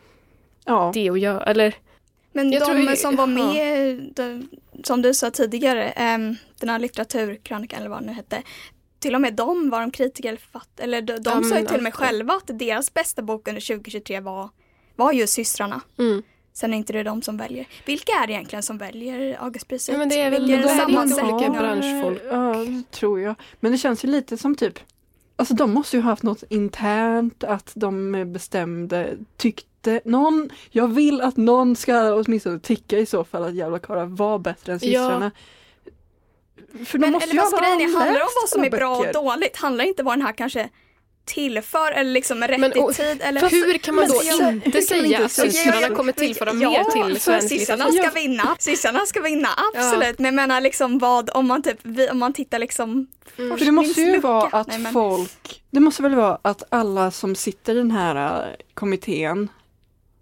Ja. 0.65 0.91
det 0.95 1.11
att 1.11 1.21
göra. 1.21 1.43
Eller 1.45 1.75
men 2.33 2.53
jag 2.53 2.63
de 2.63 2.67
tror- 2.87 2.95
som 2.95 3.17
var 3.17 3.29
ja. 3.29 3.53
med, 3.53 4.13
de, 4.17 4.49
som 4.85 5.03
du 5.03 5.15
sa 5.15 5.31
tidigare, 5.31 5.91
em, 5.91 6.37
den 6.61 6.69
här 6.69 6.79
litteraturkrönikan 6.79 7.79
eller 7.81 7.91
vad 7.91 8.03
det 8.03 8.07
nu 8.07 8.13
hette. 8.13 8.43
Till 8.99 9.15
och 9.15 9.21
med 9.21 9.35
de 9.35 9.71
var 9.71 9.81
de 9.81 9.91
kritiker 9.91 10.29
eller 10.29 10.39
författare, 10.41 10.85
eller 10.85 11.03
de, 11.03 11.19
de 11.19 11.43
Ja, 11.43 11.49
sa 11.51 11.59
ju 11.59 11.67
till 11.67 11.77
och 11.77 11.83
med 11.83 11.91
att- 11.91 11.99
själva 11.99 12.35
att 12.35 12.59
deras 12.59 12.95
bästa 12.95 13.23
bok 13.23 13.49
under 13.49 13.61
2023 13.61 14.21
var, 14.21 14.49
var 14.97 15.13
just 15.13 15.33
Systrarna. 15.33 15.81
mm. 15.99 16.23
Sen 16.55 16.73
är 16.75 16.79
inte 16.79 16.93
det 16.93 17.03
de 17.03 17.23
som 17.23 17.37
väljer. 17.37 17.67
Vilka 17.87 18.13
är 18.13 18.27
det 18.27 18.33
egentligen 18.33 18.63
som 18.63 18.79
väljer 18.79 19.37
Augustpriset? 19.43 19.93
Ja, 19.93 19.99
men 19.99 20.09
det 20.09 20.21
är 20.21 20.31
väl 20.31 20.47
de- 20.47 20.55
olika 20.55 21.45
Ja, 21.45 21.51
branschfolk. 21.51 22.23
Ja, 22.31 22.55
tror 22.91 23.21
jag. 23.21 23.35
Men 23.61 23.73
det 23.73 23.79
känns 23.79 24.05
ju 24.05 24.09
lite 24.09 24.37
som 24.39 24.55
typ 24.55 24.79
Alltså 25.37 25.55
de 25.55 25.71
måste 25.71 25.97
ju 25.97 26.03
ha 26.03 26.11
haft 26.11 26.23
något 26.23 26.45
internt 26.49 27.45
att 27.45 27.73
de 27.75 28.25
bestämde, 28.33 29.17
tyckte 29.37 30.01
någon, 30.05 30.51
jag 30.71 30.89
vill 30.89 31.21
att 31.21 31.37
någon 31.37 31.77
ska 31.77 32.15
åtminstone 32.15 32.59
tycka 32.59 32.99
i 32.99 33.07
så 33.07 33.25
fall 33.25 33.45
att 33.45 33.55
jävla 33.55 33.79
karlar 33.79 34.07
var 34.07 34.39
bättre 34.39 34.73
än 34.73 34.81
systrarna. 34.81 35.31
För 36.85 36.99
då 36.99 37.03
Men 37.03 37.13
måste 37.13 37.25
eller 37.25 37.35
ju 37.35 37.41
fast 37.41 37.55
alla 37.55 37.77
grejen 37.77 37.93
ha 37.93 38.01
handlar 38.01 38.21
om 38.21 38.29
vad 38.43 38.49
som 38.49 38.65
är 38.65 38.71
bra 38.71 38.97
och 38.97 39.13
dåligt? 39.13 39.57
Handlar 39.57 39.85
inte 39.85 40.03
vad 40.03 40.15
den 40.15 40.27
här 40.27 40.33
kanske 40.33 40.69
tillför 41.25 41.93
eller 41.93 42.11
liksom 42.11 42.43
rätt 42.43 42.61
Men, 42.61 42.77
i 42.77 42.81
och- 42.81 42.95
tid? 42.95 43.21
Eller? 43.23 43.41
Hur 43.41 43.79
kan 43.79 43.95
man 43.95 44.05
men 44.05 44.11
då 44.39 44.45
man 44.45 44.63
inte 44.65 44.83
säga 44.83 45.25
att 45.25 45.33
systrarna 45.33 45.97
kommer 45.97 46.13
tillföra 46.13 46.53
ja, 46.55 46.71
mer 46.71 46.85
till 47.09 47.21
svensk 47.21 47.49
systrarna 47.49 47.85
litteratur? 47.87 48.11
ska 48.11 48.21
vinna. 48.21 48.57
Systrarna 48.59 49.01
ska 49.07 49.21
vinna, 49.21 49.49
absolut. 49.75 50.19
Men 50.19 50.25
jag 50.25 50.35
menar 50.35 50.61
liksom 50.61 50.99
vad, 50.99 51.31
om 51.35 51.47
man 51.47 51.63
typ, 51.63 51.79
vi- 51.83 52.11
om 52.11 52.19
man 52.19 52.33
tittar 52.33 52.59
liksom 52.59 53.07
Mm. 53.39 53.59
För 53.59 53.65
det 53.65 53.73
måste 53.73 54.01
ju 54.01 54.21
vara 54.21 54.49
att 54.49 54.67
Nej, 54.67 54.79
men- 54.79 54.93
folk, 54.93 55.63
det 55.71 55.81
måste 55.81 56.03
väl 56.03 56.15
vara 56.15 56.39
att 56.43 56.63
alla 56.69 57.11
som 57.11 57.35
sitter 57.35 57.75
i 57.75 57.79
den 57.79 57.91
här 57.91 58.47
äh, 58.49 58.55
kommittén 58.75 59.49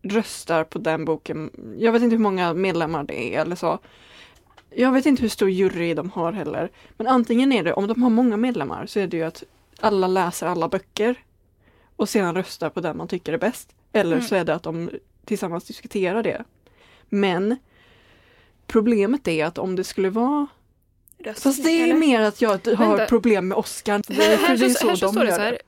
röstar 0.03 0.65
på 0.65 0.79
den 0.79 1.05
boken. 1.05 1.51
Jag 1.79 1.93
vet 1.93 2.03
inte 2.03 2.17
hur 2.17 2.23
många 2.23 2.55
medlemmar 2.55 3.05
det 3.05 3.35
är 3.35 3.41
eller 3.41 3.57
så. 3.57 3.79
Jag 4.75 4.93
vet 4.93 5.07
inte 5.07 5.23
hur 5.23 5.29
stor 5.29 5.51
jury 5.51 5.95
de 5.95 6.11
har 6.11 6.33
heller. 6.33 6.71
Men 6.97 7.07
antingen 7.07 7.53
är 7.53 7.63
det, 7.65 7.73
om 7.73 7.87
de 7.87 8.03
har 8.03 8.11
många 8.11 8.37
medlemmar, 8.37 8.87
så 8.87 9.01
är 9.01 9.07
det 9.07 9.17
ju 9.17 9.23
att 9.23 9.43
alla 9.81 10.07
läser 10.07 10.47
alla 10.47 10.69
böcker 10.69 11.15
och 11.97 12.09
sedan 12.09 12.35
röstar 12.35 12.71
på 12.71 12.81
den 12.81 12.97
man 12.97 13.09
tycker 13.09 13.33
är 13.33 13.39
bäst. 13.39 13.69
Eller 13.93 14.17
Mm. 14.17 14.29
så 14.29 14.35
är 14.35 14.45
det 14.45 14.55
att 14.55 14.63
de 14.63 14.91
tillsammans 15.25 15.65
diskuterar 15.65 16.23
det. 16.23 16.45
Men 17.09 17.57
problemet 18.67 19.29
är 19.29 19.45
att 19.45 19.59
om 19.59 19.77
det 19.77 19.85
skulle 19.85 20.11
vara 20.11 20.47
röst, 21.19 21.43
Fast 21.43 21.65
det 21.65 21.71
är 21.71 21.85
eller? 21.85 21.95
mer 21.95 22.21
att 22.21 22.41
jag 22.43 22.49
har 22.51 22.77
Vänta. 22.77 23.07
problem 23.07 23.49
med 23.49 23.59
Oscar. 23.59 24.03
Det, 24.09 24.15
Här, 24.15 24.37
här, 24.37 24.57
det 24.57 24.65
är 24.67 24.69
så, 24.69 24.89
här 24.89 24.97
så 24.97 25.07
de 25.07 25.13
står 25.13 25.25
det 25.25 25.33
så 25.35 25.41
här. 25.41 25.59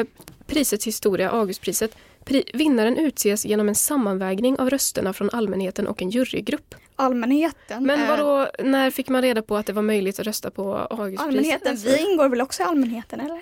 Eh, 0.00 0.06
prisets 0.46 0.86
historia, 0.86 1.30
Augustpriset. 1.30 1.96
Pri, 2.24 2.44
vinnaren 2.54 2.96
utses 2.96 3.44
genom 3.44 3.68
en 3.68 3.74
sammanvägning 3.74 4.58
av 4.58 4.70
rösterna 4.70 5.12
från 5.12 5.30
allmänheten 5.30 5.86
och 5.86 6.02
en 6.02 6.10
jurygrupp. 6.10 6.74
Allmänheten. 6.96 7.86
Men 7.86 8.00
eh, 8.00 8.08
vadå, 8.08 8.50
när 8.58 8.90
fick 8.90 9.08
man 9.08 9.22
reda 9.22 9.42
på 9.42 9.56
att 9.56 9.66
det 9.66 9.72
var 9.72 9.82
möjligt 9.82 10.20
att 10.20 10.26
rösta 10.26 10.50
på 10.50 10.74
Augustpriset? 10.74 11.20
Allmänheten, 11.26 11.70
Alltså, 11.70 11.88
vi 11.88 11.98
ingår 11.98 12.28
väl 12.28 12.40
också 12.40 12.62
i 12.62 12.66
allmänheten 12.66 13.20
eller? 13.20 13.40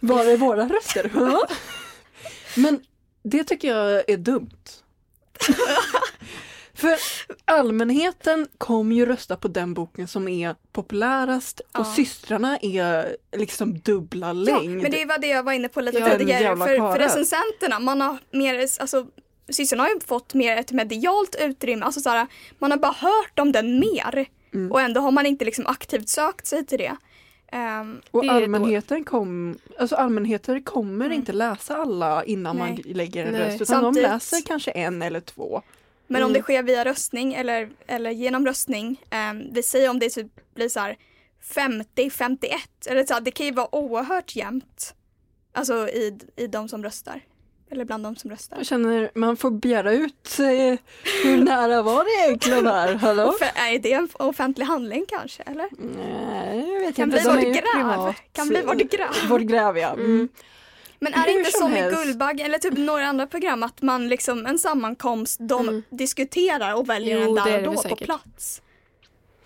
Var 0.00 0.24
är 0.24 0.36
våra 0.36 0.68
röster? 0.68 1.10
Men 2.56 2.80
det 3.22 3.44
tycker 3.44 3.68
jag 3.76 4.10
är 4.10 4.16
dumt. 4.16 4.50
För 6.74 6.96
allmänheten 7.44 8.48
kommer 8.58 8.96
ju 8.96 9.06
rösta 9.06 9.36
på 9.36 9.48
den 9.48 9.74
boken 9.74 10.08
som 10.08 10.28
är 10.28 10.54
populärast 10.72 11.60
och 11.60 11.66
Ja. 11.72 11.84
systrarna 11.96 12.58
är 12.62 13.16
liksom 13.36 13.78
dubbla 13.78 14.26
Ja, 14.26 14.32
längd. 14.32 14.82
men 14.82 14.90
det 14.90 15.04
var 15.04 15.18
det 15.18 15.26
jag 15.26 15.42
var 15.42 15.52
inne 15.52 15.68
på 15.68 15.80
lite 15.80 15.98
Ja, 15.98 16.18
tidigare. 16.18 16.56
För, 16.56 16.92
för 16.92 16.98
recensenterna, 16.98 17.78
man 17.78 18.00
har 18.00 18.18
mer, 18.30 18.66
alltså 18.80 19.06
systrarna 19.52 19.82
har 19.82 19.90
ju 19.90 20.00
fått 20.00 20.34
mer 20.34 20.56
ett 20.56 20.72
medialt 20.72 21.36
utrymme. 21.40 21.84
Alltså 21.84 22.00
såhär, 22.00 22.26
man 22.58 22.70
har 22.70 22.78
bara 22.78 22.92
hört 22.92 23.38
om 23.38 23.52
den 23.52 23.80
mer. 23.80 24.26
Mm. 24.54 24.72
Och 24.72 24.80
ändå 24.80 25.00
har 25.00 25.10
man 25.10 25.26
inte 25.26 25.44
liksom 25.44 25.66
aktivt 25.66 26.08
sökt 26.08 26.46
sig 26.46 26.66
till 26.66 26.78
det. 26.78 26.96
Ehm, 27.52 28.00
och 28.10 28.22
det 28.22 28.30
allmänheten, 28.30 29.04
kom, 29.04 29.58
alltså 29.78 29.96
allmänheten 29.96 30.62
kommer 30.62 31.04
Mm. 31.04 31.16
inte 31.18 31.32
läsa 31.32 31.76
alla 31.76 32.24
innan 32.24 32.56
Nej. 32.56 32.68
man 32.84 32.92
lägger 32.96 33.26
en 33.26 33.32
Nej. 33.32 33.40
röst 33.40 33.54
utan 33.62 33.66
Samtidigt- 33.82 34.08
de 34.08 34.12
läser 34.14 34.40
kanske 34.46 34.70
en 34.70 35.02
eller 35.02 35.20
två. 35.20 35.62
men 36.06 36.22
om 36.22 36.30
Mm. 36.30 36.32
det 36.38 36.42
sker 36.42 36.62
via 36.62 36.84
röstning 36.84 37.34
eller, 37.34 37.70
eller 37.86 38.10
genom 38.10 38.46
röstning, 38.46 39.00
ehm, 39.10 39.42
vi 39.52 39.62
säger 39.62 39.90
om 39.90 39.98
det 39.98 40.10
typ 40.10 40.54
blir 40.54 40.68
så 40.68 40.80
här 40.80 40.96
50-51, 41.42 42.86
eller 42.86 43.04
så 43.06 43.14
här, 43.14 43.20
det 43.20 43.30
kan 43.30 43.46
ju 43.46 43.52
vara 43.52 43.74
oerhört 43.74 44.36
jämnt. 44.36 44.94
Alltså 45.52 45.88
i, 45.88 46.18
i 46.36 46.46
de 46.46 46.68
som 46.68 46.82
röstar. 46.84 47.20
Eller 47.72 47.84
bland 47.84 48.04
de 48.04 48.16
som 48.16 48.30
röstar. 48.30 48.56
Jag 48.56 48.66
känner 48.66 49.10
man 49.14 49.36
får 49.36 49.50
begära 49.50 49.92
ut 49.92 50.38
eh, 50.38 50.78
hur 51.24 51.36
nära 51.44 51.82
var 51.82 52.04
det 52.04 52.26
egentligen 52.28 52.66
här? 52.66 52.94
Hallå? 52.94 53.34
Är 53.54 53.78
det 53.78 53.92
en 53.92 54.08
offentlig 54.12 54.64
handling 54.64 55.04
kanske, 55.08 55.42
eller? 55.42 55.68
Nej, 55.96 56.72
jag 56.72 56.80
vet 56.80 56.96
Kan 56.96 57.12
inte. 57.12 57.22
bli 57.22 57.30
vårt 57.46 57.56
gräv. 57.56 58.14
Kan 58.32 58.48
bli 58.48 58.62
vårt 58.62 58.76
gräv. 58.90 59.28
Vårt 59.28 59.40
gräv 59.42 59.78
ja. 59.78 59.88
Mm. 59.92 60.04
Mm. 60.04 60.28
Men 60.98 61.14
är 61.14 61.24
det 61.26 61.32
inte 61.32 61.50
som 61.50 61.60
som 61.60 61.76
i. 61.76 61.90
Guldbaggen 61.90 62.46
eller 62.46 62.58
typ 62.58 62.78
några 62.78 63.06
andra 63.06 63.26
program 63.26 63.62
att 63.62 63.82
man 63.82 64.08
liksom 64.08 64.46
en 64.46 64.58
sammankomst, 64.58 65.38
de 65.40 65.68
Mm. 65.68 65.82
diskuterar 65.90 66.74
och 66.74 66.88
väljer 66.88 67.24
Jo, 67.24 67.38
är 67.38 67.44
där 67.44 67.68
och 67.68 67.74
då 67.74 67.82
på 67.82 67.96
plats? 67.96 68.62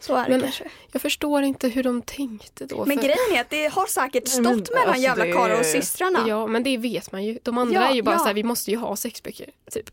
Så 0.07 0.15
är 0.17 0.25
det 0.25 0.31
Men- 0.31 0.41
kanske. 0.41 0.65
Jag 0.93 1.03
förstår 1.03 1.43
inte 1.43 1.69
hur 1.69 1.83
de 1.83 2.03
tänkte 2.03 2.67
då. 2.67 2.85
Men 2.85 2.97
för- 2.97 3.05
grejen 3.05 3.37
är 3.37 3.41
att 3.41 3.51
det 3.51 3.67
har 3.73 3.87
säkert 3.87 4.29
stått 4.29 4.43
men 4.45 4.57
mellan 4.57 4.89
alltså 4.89 5.03
jävla 5.03 5.25
det- 5.25 5.33
karlar 5.33 5.59
och 5.59 5.67
systrarna. 5.67 6.25
Ja, 6.29 6.47
men 6.47 6.63
det 6.63 6.77
vet 6.77 7.13
man 7.13 7.25
ju. 7.25 7.39
De 7.43 7.59
andra 7.59 7.75
Ja, 7.81 7.89
är 7.91 7.95
ju 7.95 8.03
bara 8.03 8.15
ja. 8.15 8.19
så 8.19 8.25
här, 8.25 8.35
vi 8.35 8.43
måste 8.43 8.71
ju 8.71 8.77
ha 8.77 8.97
sexböcker. 8.97 9.51
Typ. 9.71 9.91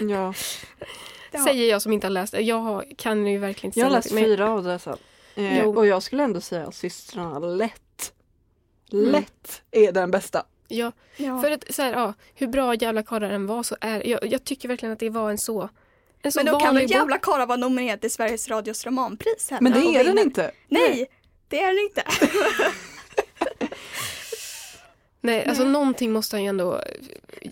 Ja. 0.00 0.34
Säger 1.44 1.70
jag 1.70 1.82
som 1.82 1.92
inte 1.92 2.06
har 2.06 2.12
läst 2.12 2.32
det. 2.32 2.40
Jag 2.40 2.58
har, 2.58 2.84
kan 2.96 3.26
ju 3.26 3.38
verkligen 3.38 3.68
inte 3.68 3.78
Jag 3.80 3.86
har 3.86 3.92
läst 3.92 4.12
men- 4.12 4.24
fyra 4.24 4.50
av 4.50 4.64
dessa. 4.64 4.96
Eh, 5.34 5.64
och 5.68 5.86
jag 5.86 6.02
skulle 6.02 6.22
ändå 6.22 6.40
säga 6.40 6.66
att 6.66 6.74
systrarna 6.74 7.38
lätt, 7.38 8.12
Mm. 8.92 9.10
lätt 9.10 9.62
är 9.70 9.92
den 9.92 10.10
bästa. 10.10 10.44
Ja, 10.68 10.92
Ja. 11.16 11.40
för 11.42 11.50
att 11.50 11.74
så 11.74 11.82
här, 11.82 11.92
ja, 11.92 12.14
hur 12.34 12.46
bra 12.46 12.74
Jävla 12.74 13.02
karlar 13.02 13.30
än 13.30 13.46
var 13.46 13.62
så 13.62 13.76
är 13.80 14.06
jag, 14.08 14.26
jag 14.32 14.44
tycker 14.44 14.68
verkligen 14.68 14.92
att 14.92 14.98
det 14.98 15.10
var 15.10 15.30
en 15.30 15.38
så 15.38 15.68
Men 16.36 16.46
då 16.46 16.58
kan 16.60 16.74
väl 16.74 16.90
jävla 16.90 17.18
karlar 17.18 17.46
vara 17.46 17.56
nominerad 17.58 18.00
till 18.00 18.10
Sveriges 18.10 18.48
Radios 18.48 18.86
romanpris 18.86 19.50
heller 19.50 19.62
Men 19.62 19.72
det 19.72 19.96
är 20.00 20.04
den 20.04 20.18
inte. 20.18 20.50
Nej, 20.68 21.06
det 21.48 21.62
är 21.62 21.66
den 21.66 21.78
inte. 21.78 22.04
Nej, 25.20 25.44
alltså 25.48 25.64
någonting 25.64 26.12
måste 26.12 26.36
han 26.36 26.42
ju 26.42 26.48
ändå 26.48 26.80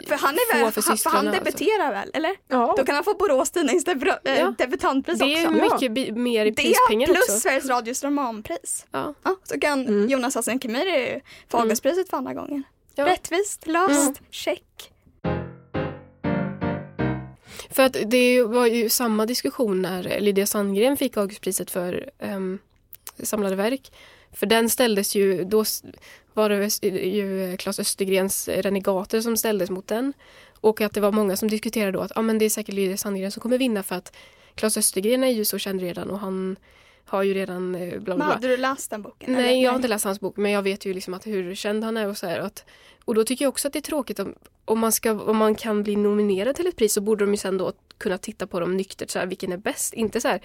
För 0.09 0.17
han 0.17 0.35
är 0.35 0.53
få 0.59 0.65
väl, 0.65 0.73
för 0.73 0.81
för 0.83 0.89
han, 0.91 0.99
för 0.99 1.11
han 1.11 1.23
systrarna, 1.25 1.31
alltså. 1.31 1.45
debuterar 1.45 1.93
väl, 1.93 2.11
eller? 2.15 2.37
Ja. 2.49 2.75
Då 2.79 2.85
kan 2.85 2.95
han 2.95 3.05
få 3.05 3.15
Borås 3.15 3.51
Tidnings 3.51 3.85
debu- 3.87 4.19
äh, 4.25 4.39
Ja. 4.39 4.55
debutantpris 4.59 5.19
Det 5.19 5.25
är 5.25 5.47
också. 5.49 5.59
Ja. 5.59 5.65
mycket 5.75 5.93
bi- 5.93 6.13
mer 6.13 6.47
i 6.47 6.51
Det 6.51 6.63
prispengar 6.63 7.07
plus 7.07 7.19
också. 7.19 7.39
Sveriges 7.41 7.67
Radios 7.69 8.05
romanpris. 8.05 8.87
Ja. 8.91 9.15
Ja, 9.23 9.37
så 9.45 9.61
kan 9.61 9.81
Mm. 9.87 10.09
Jonas 10.09 10.35
Hassan 10.35 10.59
Khemiri 10.59 11.21
få 11.49 11.59
Augustpriset 11.59 12.11
för 12.11 12.17
andra 12.17 12.35
gången. 12.35 12.63
Ja. 12.95 13.07
Rättvist, 13.07 13.67
löst, 13.67 14.21
check. 14.31 14.93
För 17.77 17.83
att 17.83 17.97
det 18.07 18.43
var 18.43 18.67
ju 18.67 18.89
samma 18.89 19.27
diskussion 19.27 19.83
när 19.83 20.21
Lydia 20.21 20.47
Sandgren 20.47 20.97
fick 20.97 21.17
Augustpriset 21.17 21.71
för 21.71 22.11
um, 22.19 22.59
samlade 23.23 23.57
verk. 23.57 23.93
För 24.33 24.47
den 24.47 24.71
ställdes 24.71 25.15
ju, 25.15 25.45
då 25.45 25.65
var 26.33 26.49
det 26.49 26.87
ju 26.89 27.57
Claes 27.57 27.81
Östergrens 27.81 28.49
Renegater 28.49 29.21
som 29.21 29.37
ställdes 29.37 29.71
mot 29.71 29.87
den. 29.87 30.13
Och 30.61 30.81
att 30.81 30.95
det 30.95 31.01
var 31.01 31.13
många 31.13 31.37
som 31.37 31.49
diskuterade 31.49 31.93
då 31.93 32.01
att 32.01 32.17
ah, 32.17 32.23
men 32.23 32.39
det 32.39 32.45
är 32.45 32.51
säkert 32.51 32.75
Lydia 32.75 32.97
Sandgren 32.97 33.33
som 33.33 33.41
kommer 33.41 33.59
vinna 33.59 33.83
för 33.83 33.95
att 33.95 34.17
Claes 34.55 34.77
Östergren 34.77 35.25
är 35.25 35.33
ju 35.33 35.45
så 35.45 35.59
känd 35.59 35.81
redan 35.81 36.11
och 36.11 36.19
han 36.19 36.57
har 37.07 37.23
ju 37.23 37.35
redan 37.35 37.75
eh, 37.75 37.91
bla 37.91 38.01
bla 38.01 38.17
Men 38.17 38.27
hade 38.27 38.49
du 38.49 38.57
läst 38.57 38.91
den 38.91 39.03
boken? 39.03 39.33
Nej, 39.33 39.53
eller? 39.53 39.63
jag 39.63 39.71
har 39.71 39.77
inte 39.77 39.89
läst 39.89 40.05
hans 40.05 40.21
bok 40.21 40.37
men 40.37 40.53
jag 40.53 40.63
vet 40.63 40.87
ju 40.87 40.95
liksom 40.95 41.15
att 41.15 41.27
hur 41.27 41.55
känd 41.55 41.85
han 41.85 41.97
är 41.97 42.09
och 42.09 42.17
så 42.17 42.27
här. 42.27 42.41
Och, 42.41 42.47
att, 42.47 42.65
och 43.05 43.15
då 43.15 43.25
tycker 43.25 43.45
jag 43.45 43.49
också 43.49 43.69
att 43.69 43.73
det 43.73 43.79
är 43.79 43.81
tråkigt 43.81 44.19
om, 44.19 44.35
om, 44.65 44.79
man 44.79 44.93
ska, 44.93 45.13
om 45.13 45.37
man 45.37 45.55
kan 45.55 45.83
bli 45.83 45.97
nominerad 45.97 46.57
till 46.57 46.67
ett 46.67 46.77
pris 46.77 46.93
så 46.93 47.01
borde 47.01 47.25
de 47.25 47.31
ju 47.31 47.37
sen 47.37 47.59
då 47.59 47.73
kunna 47.99 48.19
titta 48.19 48.47
på 48.47 48.61
dem 48.61 48.77
nyktert, 48.77 49.11
så 49.11 49.19
här, 49.19 49.27
vilken 49.27 49.53
är 49.53 49.57
bäst? 49.57 49.95
Inte 49.95 50.21
så 50.21 50.29
här 50.29 50.41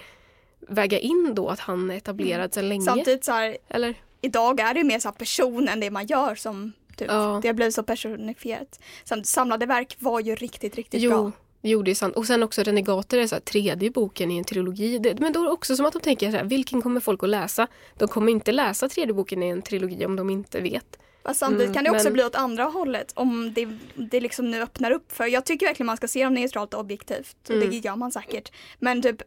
väga 0.67 0.99
in 0.99 1.31
då 1.35 1.49
att 1.49 1.59
han 1.59 1.91
är 1.91 1.95
etablerad 1.95 2.53
sedan 2.53 2.69
länge. 2.69 2.85
Samtidigt 2.85 3.23
så 3.25 3.31
här, 3.31 3.57
Eller? 3.67 3.95
idag 4.21 4.59
är 4.59 4.73
det 4.73 4.79
ju 4.79 4.85
mer 4.85 4.99
så 4.99 5.07
här 5.07 5.15
person 5.15 5.67
än 5.67 5.79
det 5.79 5.91
man 5.91 6.05
gör 6.05 6.35
som 6.35 6.71
typ, 6.97 7.07
Ja. 7.11 7.39
det 7.41 7.47
har 7.47 7.53
blivit 7.53 7.75
så 7.75 7.83
personifierat. 7.83 8.79
Samlade 9.23 9.65
verk 9.65 9.95
var 9.99 10.19
ju 10.19 10.35
riktigt, 10.35 10.75
riktigt 10.75 11.01
Jo, 11.01 11.09
bra. 11.09 11.31
Jo, 11.61 11.83
det 11.83 11.91
är 11.91 11.95
sant. 11.95 12.15
Och 12.15 12.25
sen 12.27 12.43
också 12.43 12.63
Renegater 12.63 13.17
är 13.17 13.27
så 13.27 13.35
här, 13.35 13.39
tredje 13.39 13.91
boken 13.91 14.31
i 14.31 14.37
en 14.37 14.43
trilogi. 14.43 14.97
Det, 14.99 15.19
men 15.19 15.33
då 15.33 15.39
är 15.39 15.43
det 15.43 15.51
också 15.51 15.75
som 15.75 15.85
att 15.85 15.93
de 15.93 15.99
tänker 16.01 16.31
så 16.31 16.37
här, 16.37 16.43
vilken 16.43 16.81
kommer 16.81 16.99
folk 16.99 17.23
att 17.23 17.29
läsa? 17.29 17.67
De 17.97 18.07
kommer 18.07 18.31
inte 18.31 18.51
läsa 18.51 18.89
tredje 18.89 19.13
boken 19.13 19.43
i 19.43 19.47
en 19.49 19.61
trilogi 19.61 20.05
om 20.05 20.15
de 20.15 20.29
inte 20.29 20.61
vet. 20.61 20.97
Fast 21.23 21.39
samtidigt 21.39 21.65
Mm, 21.65 21.73
kan 21.73 21.83
det 21.83 21.89
också 21.91 22.03
men- 22.03 22.13
bli 22.13 22.23
åt 22.23 22.35
andra 22.35 22.63
hållet 22.63 23.11
om 23.15 23.53
det, 23.53 23.67
det 23.95 24.19
liksom 24.19 24.51
nu 24.51 24.61
öppnar 24.61 24.91
upp 24.91 25.11
för. 25.11 25.25
Jag 25.25 25.45
tycker 25.45 25.65
verkligen 25.65 25.87
man 25.87 25.97
ska 25.97 26.07
se 26.07 26.23
dem 26.23 26.33
neutralt 26.33 26.73
och 26.73 26.79
objektivt. 26.79 27.35
Och 27.49 27.55
Mm. 27.55 27.69
det 27.69 27.77
gör 27.77 27.95
man 27.95 28.11
säkert. 28.11 28.51
Men 28.79 29.01
typ 29.01 29.21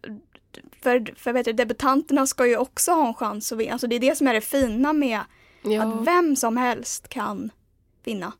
för, 0.82 1.14
för 1.16 1.32
vet 1.32 1.45
du, 1.45 1.53
debutanterna 1.53 2.26
ska 2.26 2.47
ju 2.47 2.57
också 2.57 2.93
ha 2.93 3.09
en 3.09 3.14
chans 3.14 3.53
att 3.53 3.59
vinna. 3.59 3.72
Alltså 3.72 3.87
det 3.87 3.97
är 3.97 4.01
det 4.01 4.16
som 4.16 4.26
är 4.28 4.35
det 4.35 4.41
fina 4.41 4.93
med 4.93 5.20
Ja, 5.62 5.82
att 5.82 6.07
vem 6.07 6.37
som 6.37 6.57
helst 6.57 7.09
kan 7.09 7.51
vinna. 8.05 8.32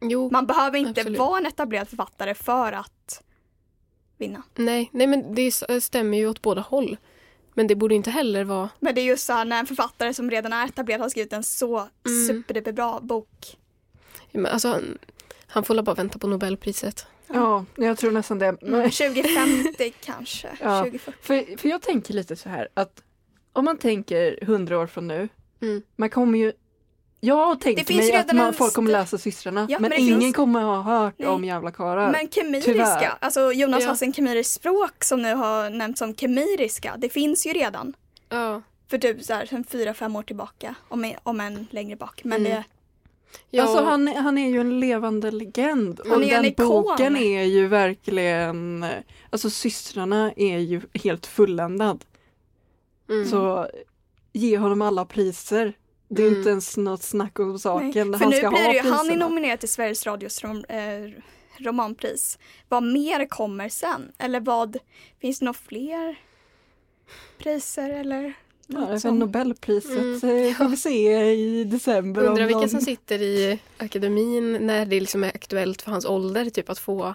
jo, 0.00 0.30
Man 0.32 0.46
behöver 0.46 0.78
inte 0.78 1.00
Absolut. 1.00 1.18
vara 1.18 1.38
en 1.38 1.46
etablerad 1.46 1.88
författare 1.88 2.34
för 2.34 2.72
att 2.72 3.22
vinna. 4.18 4.42
nej, 4.54 4.90
nej, 4.92 5.06
men 5.06 5.34
det 5.34 5.50
stämmer 5.82 6.18
ju 6.18 6.28
åt 6.28 6.42
båda 6.42 6.60
håll. 6.60 6.96
Men 7.54 7.66
det 7.66 7.74
borde 7.76 7.94
inte 7.94 8.10
heller 8.10 8.44
vara 8.44 8.68
Men 8.80 8.94
det 8.94 9.00
är 9.00 9.04
just 9.04 9.26
så 9.26 9.32
här 9.32 9.44
när 9.44 9.60
en 9.60 9.66
författare 9.66 10.14
som 10.14 10.30
redan 10.30 10.52
är 10.52 10.66
etablerad 10.66 11.00
har 11.00 11.08
skrivit 11.08 11.32
en 11.32 11.42
så 11.44 11.76
Mm. 12.06 12.26
superduperbra 12.26 13.00
bok. 13.00 13.56
Men 14.32 14.46
Alltså, 14.46 14.68
han, 14.68 14.98
han 15.46 15.64
får 15.64 15.82
bara 15.82 15.94
vänta 15.94 16.18
på 16.18 16.26
Nobelpriset. 16.26 17.06
Ja, 17.26 17.64
jag 17.76 17.98
tror 17.98 18.10
nästan 18.10 18.38
det. 18.38 18.56
Men, 18.62 18.90
2050 18.90 19.92
kanske. 20.04 20.48
Ja. 20.60 20.78
2040. 20.84 21.12
för, 21.20 21.56
för 21.58 21.68
jag 21.68 21.82
tänker 21.82 22.14
lite 22.14 22.36
så 22.36 22.48
här 22.48 22.68
att 22.74 23.02
om 23.52 23.64
man 23.64 23.78
tänker 23.78 24.44
hundra 24.46 24.78
år 24.78 24.86
från 24.86 25.08
nu, 25.08 25.28
Mm. 25.62 25.82
man 25.96 26.10
kommer 26.10 26.38
ju 26.38 26.52
jag 27.20 27.56
Det 27.58 27.62
tänkte 27.64 27.84
finns 27.84 28.08
mig 28.12 28.16
att 28.16 28.32
man, 28.32 28.46
en 28.46 28.54
folk 28.54 28.72
kommer 28.74 28.90
läsa 28.90 29.18
systrarna 29.18 29.66
Ja, 29.70 29.78
men, 29.78 29.82
men 29.82 29.90
det 29.90 29.96
ingen 30.06 30.20
finns- 30.20 30.36
kommer 30.36 30.60
ha 30.62 30.82
hört 30.82 31.14
Nej. 31.18 31.28
om 31.28 31.44
jävla 31.44 31.70
karlar. 31.70 32.12
Men 32.12 32.28
kemiriska, 32.30 32.72
Tyvärr. 32.72 33.12
alltså 33.20 33.52
Jonas 33.52 33.82
Ja. 33.82 33.88
Hassan 33.88 34.12
Kemiris 34.12 34.52
språk 34.52 35.04
som 35.04 35.22
nu 35.22 35.34
har 35.34 35.70
nämnts 35.70 35.98
som 35.98 36.14
kemiriska, 36.14 36.94
det 36.98 37.08
finns 37.08 37.46
ju 37.46 37.52
redan. 37.52 37.94
Ja. 38.28 38.62
För 38.90 38.98
typ 38.98 39.22
så 39.24 39.32
här, 39.34 39.46
sen 39.46 39.64
fyra, 39.64 39.94
fem 39.94 40.16
år 40.16 40.22
tillbaka. 40.22 40.74
Om, 40.88 41.12
om 41.22 41.40
än 41.40 41.66
längre 41.70 41.96
bak. 41.96 42.20
Men 42.24 42.40
Mm. 42.40 42.52
det, 42.52 42.64
Ja, 43.50 43.62
Alltså 43.62 43.84
han, 43.84 44.06
han 44.08 44.38
är 44.38 44.48
ju 44.48 44.60
en 44.60 44.80
levande 44.80 45.30
legend. 45.30 46.00
Han 46.04 46.12
och 46.16 46.22
är 46.22 46.26
en 46.36 46.42
den 46.42 46.44
ikon. 46.44 46.66
boken 46.82 47.16
är 47.16 47.42
ju 47.42 47.66
verkligen, 47.66 48.86
alltså 49.30 49.50
systrarna 49.50 50.32
är 50.36 50.58
ju 50.58 50.80
helt 50.94 51.26
fulländad. 51.26 52.04
mm. 53.08 53.26
Så 53.28 53.68
ge 54.32 54.58
honom 54.58 54.82
alla 54.82 55.04
priser. 55.04 55.72
Det 56.08 56.22
är 56.22 56.26
Mm. 56.26 56.38
inte 56.38 56.50
ens 56.50 56.76
något 56.76 57.02
snack 57.02 57.38
om 57.38 57.48
nej. 57.50 57.58
saken. 57.58 58.12
För 58.12 58.18
han 58.18 58.30
nu 58.30 58.36
ska 58.36 58.48
blir 58.50 58.58
ha 58.58 58.68
det 58.72 58.74
ju, 58.78 58.90
han 58.90 59.10
är 59.10 59.16
nominerad 59.16 59.60
till 59.60 59.68
Sveriges 59.68 60.06
Radios 60.06 60.42
rom, 60.44 60.64
eh, 60.68 61.10
romanpris. 61.58 62.38
Vad 62.68 62.82
mer 62.82 63.28
kommer 63.28 63.68
sen? 63.68 64.12
Eller 64.18 64.40
vad, 64.40 64.76
finns 65.20 65.38
det 65.38 65.44
några 65.44 65.58
fler 65.68 66.18
priser 67.38 67.90
eller? 67.90 68.32
Ja, 68.66 68.78
något 68.80 68.88
även 68.88 69.00
sånt? 69.00 69.18
Nobelpriset 69.20 69.90
Mm. 69.98 70.14
eh, 70.48 70.54
får 70.56 70.68
vi 70.68 70.76
se 70.76 71.32
i 71.32 71.64
december. 71.64 72.24
Undrar 72.24 72.44
vilka 72.46 72.60
någon- 72.60 72.68
som 72.68 72.80
sitter 72.80 73.22
i 73.22 73.58
akademin 73.78 74.52
när 74.52 74.86
det 74.86 75.00
liksom 75.00 75.24
är 75.24 75.28
aktuellt 75.28 75.82
för 75.82 75.90
hans 75.90 76.04
ålder 76.06 76.50
typ 76.50 76.70
att 76.70 76.78
få. 76.78 77.14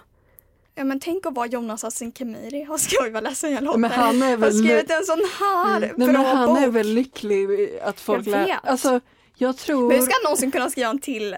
Ja 0.75 0.83
men 0.83 0.99
tänk 0.99 1.25
att 1.25 1.33
vara 1.35 1.47
Jonas 1.47 1.83
Hassan 1.83 2.11
Khemiri. 2.11 2.65
Vad 2.69 2.79
ska 2.81 3.03
jag 3.05 3.11
vara 3.11 3.21
ledsen 3.21 3.51
jag 3.51 3.63
låter. 3.63 3.79
Men 3.79 3.91
han 3.91 4.21
är 4.21 4.29
har 4.29 4.37
väl, 4.37 4.53
skrivit 4.53 4.91
en 4.91 5.05
sån 5.05 5.21
här 5.39 5.79
nej, 5.79 5.93
bra 5.95 6.05
men 6.07 6.15
han 6.15 6.47
bok. 6.49 6.59
är 6.63 6.67
väl 6.67 6.87
lycklig 6.87 7.69
att 7.83 7.99
folk 7.99 8.27
Jag 8.27 8.31
lär... 8.31 8.45
vet. 8.45 8.57
Alltså, 8.63 8.99
jag 9.35 9.57
tror... 9.57 9.87
Men 9.87 9.97
hur 9.97 10.03
ska 10.05 10.13
han 10.13 10.23
någonsin 10.23 10.51
kunna 10.51 10.69
skriva 10.69 10.89
en 10.89 10.99
till 10.99 11.35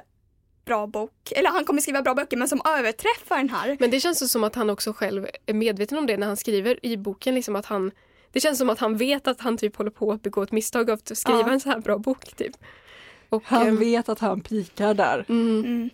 bra 0.65 0.87
bok? 0.87 1.31
Eller 1.31 1.49
han 1.49 1.65
kommer 1.65 1.81
skriva 1.81 2.01
bra 2.01 2.13
böcker 2.15 2.37
men 2.37 2.47
som 2.47 2.61
överträffar 2.65 3.37
den 3.37 3.49
här. 3.49 3.77
Men 3.79 3.91
det 3.91 3.99
känns 3.99 4.19
så 4.19 4.27
som 4.27 4.43
att 4.43 4.55
han 4.55 4.69
också 4.69 4.93
själv 4.93 5.27
är 5.45 5.53
medveten 5.53 5.97
om 5.97 6.05
det 6.05 6.17
när 6.17 6.27
han 6.27 6.37
skriver 6.37 6.85
i 6.85 6.97
boken. 6.97 7.35
Liksom 7.35 7.55
att 7.55 7.65
han, 7.65 7.91
det 8.31 8.39
känns 8.39 8.57
som 8.57 8.69
att 8.69 8.79
han 8.79 8.97
vet 8.97 9.27
att 9.27 9.41
han 9.41 9.57
typ 9.57 9.75
håller 9.75 9.91
på 9.91 10.11
att 10.11 10.21
begå 10.21 10.43
ett 10.43 10.51
misstag 10.51 10.89
av 10.89 10.93
att 11.09 11.17
skriva 11.17 11.39
Ja. 11.39 11.49
en 11.51 11.59
så 11.59 11.69
här 11.69 11.79
bra 11.79 11.97
bok. 11.97 12.35
Typ. 12.35 12.55
Och, 13.29 13.43
Han 13.45 13.67
ehm, 13.67 13.79
vet 13.79 14.09
att 14.09 14.19
han 14.19 14.41
pikar 14.41 14.93
där. 14.93 15.25
mm, 15.29 15.59
Mm. 15.65 15.89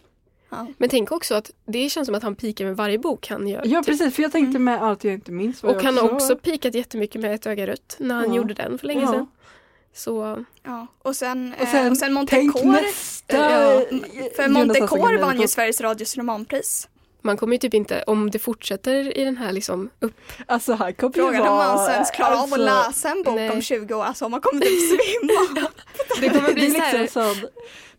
Ja. 0.52 0.68
men 0.78 0.90
tänk 0.90 1.12
också 1.12 1.36
att 1.36 1.52
det 1.66 1.90
känns 1.90 2.06
som 2.06 2.16
att 2.16 2.24
han 2.24 2.36
pikar 2.36 2.66
med 2.66 2.76
varje 2.78 2.98
bok 2.98 3.28
han 3.30 3.48
gör. 3.48 3.62
Ja 3.66 3.80
typ. 3.80 3.86
precis, 3.86 4.16
för 4.16 4.24
jag 4.24 4.32
tänkte 4.32 4.60
med 4.60 4.84
allt 4.84 5.04
jag 5.04 5.14
inte 5.14 5.32
minns. 5.32 5.64
var 5.64 5.70
Och 5.70 5.76
jag 5.76 5.84
han 5.84 5.98
har 5.98 6.10
också 6.14 6.36
pikat 6.36 6.76
jättemycket 6.76 7.22
med 7.22 7.36
ett 7.36 7.46
öga 7.46 7.68
rött 7.68 7.96
när 8.00 8.16
han 8.16 8.30
Ja. 8.30 8.36
gjorde 8.36 8.54
den 8.54 8.78
för 8.78 8.88
länge 8.88 9.02
Ja. 9.02 9.12
sedan. 9.12 9.28
Så 9.94 10.46
Ja. 10.64 10.88
Och 11.02 11.16
sen, 11.16 11.54
Och 11.58 11.62
och 11.62 11.68
sen, 11.68 11.92
och 11.92 11.98
sen 11.98 12.14
Montecore. 12.14 12.66
nästa! 12.82 13.38
Ja, 13.38 13.74
eh, 13.74 13.82
För 14.36 14.50
Montecore 14.50 15.18
vann 15.18 15.42
ju. 15.42 15.48
Sveriges 15.48 15.82
Radios 15.82 16.18
romanpris. 16.18 16.88
man 17.22 17.38
kommer 17.38 17.54
ju 17.54 17.58
typ 17.58 17.74
inte, 17.74 18.04
om 18.08 18.32
det 18.32 18.40
fortsätter 18.40 19.18
i 19.18 19.24
den 19.26 19.38
här 19.38 19.52
liksom 19.52 19.90
upp... 20.00 20.14
Alltså 20.46 20.74
han 20.74 20.94
kommer 20.94 21.16
ju 21.18 21.22
Frågan 21.24 21.42
om 21.48 21.56
man 21.58 21.90
ens 21.92 22.12
klarar 22.12 22.32
av 22.34 22.40
alltså, 22.40 22.56
att 22.56 22.88
läsa 22.88 23.10
en 23.10 23.24
bok 23.24 23.36
nej. 23.36 23.50
om 23.52 23.62
20 23.62 23.94
år. 23.94 24.04
Alltså 24.04 24.30
man 24.30 24.42
kommer 24.42 24.62
typ 24.62 24.80
svimma. 24.90 25.68
Det 26.22 26.30
kommer 26.30 26.48
Det 26.48 26.54
bli 26.54 26.66
är 26.66 26.72
så 26.72 26.80
här, 26.80 27.00
liksom 27.00 27.36
sån, 27.36 27.50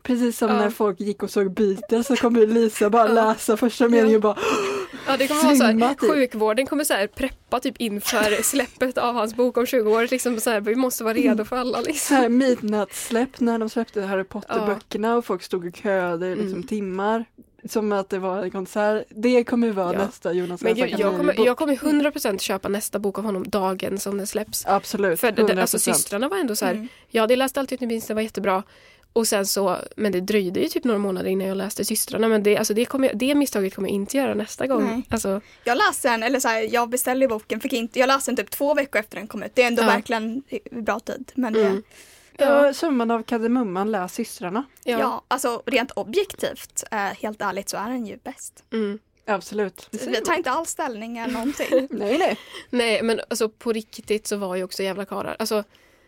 precis 0.02 0.38
som 0.38 0.48
Ja. 0.50 0.58
när 0.58 0.70
folk 0.70 1.00
gick 1.00 1.22
och 1.22 1.30
såg 1.30 1.54
Beatles 1.54 2.06
så 2.06 2.16
kommer 2.16 2.46
Lisa 2.46 2.90
bara 2.90 3.08
läsa 3.12 3.56
första 3.56 3.88
meningen 3.88 4.16
och 4.16 4.22
bara 4.22 4.36
Ja, 5.06 5.16
det 5.16 5.28
kommer 5.28 5.42
vara 5.44 5.56
så 5.56 5.64
här, 5.64 5.94
typ. 5.94 6.10
sjukvården 6.10 6.66
kommer 6.66 6.84
så 6.84 6.94
här 6.94 7.06
preppa 7.06 7.60
typ 7.60 7.74
inför 7.78 8.42
släppet 8.42 8.98
av 8.98 9.14
hans 9.14 9.34
bok 9.34 9.56
om 9.56 9.66
20 9.66 9.90
år. 9.90 10.06
Liksom 10.10 10.40
så 10.40 10.50
här, 10.50 10.60
vi 10.60 10.74
måste 10.74 11.04
vara 11.04 11.14
redo 11.14 11.44
för 11.44 11.56
alla. 11.56 11.78
så 11.78 11.84
Liksom. 11.84 12.16
här 12.16 12.28
midnattssläpp 12.28 13.40
när 13.40 13.58
de 13.58 13.68
släppte 13.68 14.02
Harry 14.02 14.24
Potter-böckerna 14.24 15.16
och 15.16 15.24
folk 15.24 15.42
stod 15.42 15.66
och 15.66 15.76
köade 15.76 16.26
i 16.26 16.34
liksom 16.34 16.52
Mm. 16.54 16.62
timmar. 16.66 17.24
Som 17.68 17.92
att 17.92 18.08
det 18.08 18.18
var 18.18 18.42
en 18.42 18.50
konsert. 18.50 19.04
Det 19.08 19.44
kommer 19.44 19.70
vara 19.70 19.92
Ja. 19.92 19.98
nästa 20.06 20.32
Jonas 20.32 20.60
Men 20.62 20.74
gud, 20.74 20.94
jag, 20.98 21.16
kommer, 21.16 21.44
jag 21.46 21.56
kommer 21.56 21.76
100% 21.76 22.38
köpa 22.40 22.68
nästa 22.68 22.98
bok 22.98 23.18
av 23.18 23.24
honom 23.24 23.44
dagen 23.48 23.98
som 23.98 24.18
den 24.18 24.26
släpps. 24.26 24.66
Absolut, 24.66 25.20
För 25.20 25.32
det, 25.32 25.42
100%. 25.42 25.60
alltså, 25.60 25.78
systrarna 25.78 26.28
var 26.28 26.36
ändå 26.38 26.56
så 26.56 26.64
här, 26.64 26.72
Mm. 26.74 26.88
ja 27.08 27.26
det 27.26 27.36
läste 27.36 27.60
alltid 27.60 27.76
inte 27.82 27.86
minst, 27.94 28.08
det 28.08 28.14
var 28.14 28.22
jättebra. 28.22 28.62
Och 29.12 29.28
sen 29.28 29.46
så, 29.46 29.76
men 29.96 30.12
det 30.12 30.20
dröjde 30.20 30.60
ju 30.60 30.68
typ 30.68 30.84
några 30.84 30.98
månader 30.98 31.30
innan 31.30 31.46
jag 31.48 31.56
läste 31.56 31.84
systrarna. 31.84 32.28
Men 32.28 32.42
det, 32.42 32.56
alltså, 32.56 32.74
det, 32.74 32.84
kommer, 32.84 33.10
det 33.14 33.34
misstaget 33.34 33.74
kommer 33.74 33.88
jag 33.88 33.94
inte 33.94 34.16
göra 34.16 34.34
nästa 34.34 34.66
gång. 34.66 34.84
Nej. 34.84 35.02
Alltså, 35.10 35.40
Jag 35.64 35.78
läste 35.78 36.08
den, 36.10 36.22
eller 36.22 36.40
så 36.40 36.48
här, 36.48 36.74
jag 36.74 36.88
beställde 36.88 37.28
boken, 37.28 37.60
fick 37.60 37.72
inte, 37.72 37.98
jag 37.98 38.06
läste 38.06 38.30
den 38.30 38.36
typ 38.36 38.50
två 38.50 38.74
veckor 38.74 39.00
efter 39.00 39.16
den 39.16 39.26
kom 39.26 39.42
ut. 39.42 39.54
Det 39.54 39.62
är 39.62 39.66
ändå 39.66 39.82
Ja. 39.82 39.86
verkligen 39.86 40.42
bra 40.70 41.00
tid. 41.00 41.32
Men 41.34 41.56
mm. 41.56 41.82
det, 42.36 42.44
Ja, 42.44 42.74
summan 42.74 43.10
av 43.10 43.22
kardemumman, 43.22 43.90
läs 43.90 44.14
systrarna. 44.14 44.64
ja. 44.84 44.98
ja. 44.98 45.24
alltså 45.28 45.62
rent 45.66 45.90
objektivt, 45.90 46.84
eh, 46.90 46.98
helt 46.98 47.42
ärligt 47.42 47.68
så 47.68 47.76
är 47.76 47.88
den 47.88 48.06
ju 48.06 48.16
bäst. 48.24 48.64
Mm. 48.72 48.98
Absolut. 49.26 49.88
Vi 49.90 50.20
tar 50.20 50.34
inte 50.34 50.50
alls 50.50 50.70
ställning 50.70 51.18
eller 51.18 51.34
någonting. 51.34 51.68
Nej, 51.90 52.18
nej. 52.18 52.38
Nej 52.70 53.02
men 53.02 53.20
alltså 53.30 53.48
på 53.48 53.72
riktigt 53.72 54.26
så 54.26 54.36
var 54.36 54.56
ju 54.56 54.64
också 54.64 54.82
jävla 54.82 55.04
karlar. 55.04 55.36
Alltså 55.38 55.64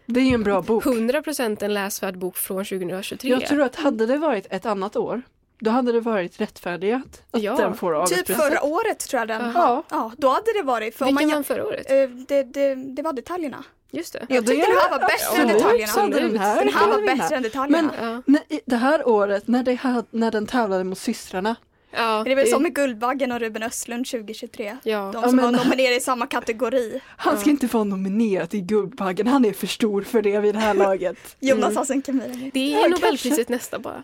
Det 0.07 0.21
är 0.21 0.25
ju 0.25 0.35
en 0.35 0.43
bra 0.43 0.63
bok. 0.63 0.85
100% 0.85 1.65
en 1.65 1.75
läsvärd 1.75 2.19
bok 2.19 2.37
från 2.37 2.65
2023. 2.65 3.31
Jag 3.31 3.47
tror 3.47 3.63
att 3.63 3.77
hade 3.77 4.07
det 4.07 4.19
varit 4.19 4.47
ett 4.51 4.67
annat 4.67 4.97
år, 4.97 5.23
då 5.59 5.71
hade 5.71 5.93
det 5.93 6.01
varit 6.01 6.41
rättfärdigat 6.41 7.23
att 7.31 7.43
Ja. 7.43 7.57
den 7.57 7.75
får 7.75 7.93
typ 7.93 7.97
Augustpriset. 8.01 8.43
förra 8.43 8.63
året 8.63 8.99
tror 8.99 9.19
jag 9.21 9.29
den 9.29 9.53
Jaha. 9.55 9.83
Ja, 9.91 10.13
då 10.19 10.29
hade 10.29 10.53
det 10.53 10.63
varit. 10.63 10.97
För 10.97 11.05
om 11.05 11.09
Vilken 11.09 11.29
man, 11.29 11.35
vann 11.37 11.45
förra 11.45 11.65
året? 11.67 11.91
eh, 11.91 12.09
det, 12.29 12.43
det, 12.43 12.75
det 12.75 13.03
var 13.03 13.13
detaljerna. 13.13 13.65
Just 13.91 14.13
det. 14.13 14.27
Jag 14.29 14.47
tyckte 14.47 14.67
den 14.67 14.77
här 14.77 14.91
var 14.91 14.99
bättre 14.99 15.43
än 15.43 15.49
detaljerna. 15.59 16.19
Den 16.29 16.39
här, 16.39 16.65
Den 16.65 16.75
här 16.75 16.89
var 16.89 17.17
bättre 17.17 17.37
än 17.37 17.43
detaljerna. 17.43 17.91
Ja. 18.01 18.23
Nej, 18.27 18.61
det 18.67 18.77
här 18.77 19.09
året 19.09 19.49
när, 19.49 19.63
det 19.63 20.05
när 20.11 20.31
den 20.31 20.47
tävlade 20.47 20.85
mot 20.85 20.99
systrarna. 20.99 21.57
Ja, 21.97 22.23
det 22.25 22.33
är 22.33 22.37
väl 22.37 22.47
som 22.49 22.63
med 22.63 22.75
Guldbaggen 22.75 23.33
och 23.33 23.41
Ruben 23.41 23.63
Östlund 23.63 24.07
2023. 24.07 24.77
Ja. 24.83 24.99
De 25.13 25.23
Ja, 25.23 25.29
som 25.29 25.37
men- 25.37 25.45
var 25.45 25.53
nominerade 25.53 25.97
i 25.97 26.01
samma 26.01 26.27
kategori. 26.27 27.01
Han 27.07 27.39
ska 27.39 27.51
inte 27.51 27.67
vara 27.67 27.85
nominerad 27.85 28.51
till 28.51 28.61
Guldbaggen, 28.65 29.27
han 29.27 29.45
är 29.45 29.53
för 29.53 29.67
stor 29.67 30.03
för 30.03 30.23
det 30.23 30.39
vid 30.41 30.55
det 30.55 30.61
här 30.61 30.75
laget. 30.75 31.17
Jonas 31.41 31.65
Mm. 31.65 31.77
Hassan 31.77 32.03
Khemiri. 32.03 32.51
Det 32.55 32.61
Ja, 32.71 32.79
är 32.79 32.83
kanske. 32.89 33.07
Nobelpriset 33.07 33.49
nästa 33.49 33.79
bara. 33.79 34.03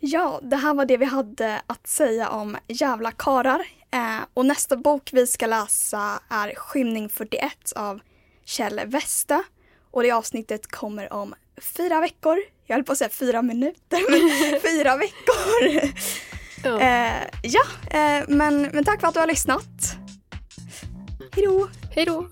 Ja, 0.00 0.40
det 0.42 0.56
här 0.56 0.74
var 0.74 0.84
det 0.84 0.96
vi 0.96 1.04
hade 1.04 1.62
att 1.66 1.86
säga 1.86 2.28
om 2.28 2.56
Jävla 2.68 3.10
karar. 3.12 3.60
Eh, 3.90 4.18
och 4.34 4.46
nästa 4.46 4.76
bok 4.76 5.10
vi 5.12 5.26
ska 5.26 5.46
läsa 5.46 6.20
är 6.28 6.54
Skymning 6.56 7.08
41 7.08 7.72
av 7.76 8.00
Kjell 8.44 8.80
Weste. 8.86 9.42
Och 9.90 10.02
det 10.02 10.10
avsnittet 10.10 10.66
kommer 10.66 11.12
om 11.12 11.34
fyra 11.60 12.00
veckor. 12.00 12.38
Jag 12.66 12.76
höll 12.76 12.84
på 12.84 12.92
att 12.92 12.98
säga 12.98 13.10
fyra 13.10 13.42
minuter, 13.42 14.10
men 14.10 14.60
fyra 14.72 14.96
veckor. 14.96 15.90
Ja. 16.64 16.80
Eh, 16.80 17.22
ja, 17.42 17.62
eh, 17.90 18.24
men, 18.28 18.62
men 18.62 18.84
tack 18.84 19.00
för 19.00 19.08
att 19.08 19.14
du 19.14 19.20
har 19.20 19.26
lyssnat. 19.26 19.64
Hej 21.94 22.04
då! 22.06 22.28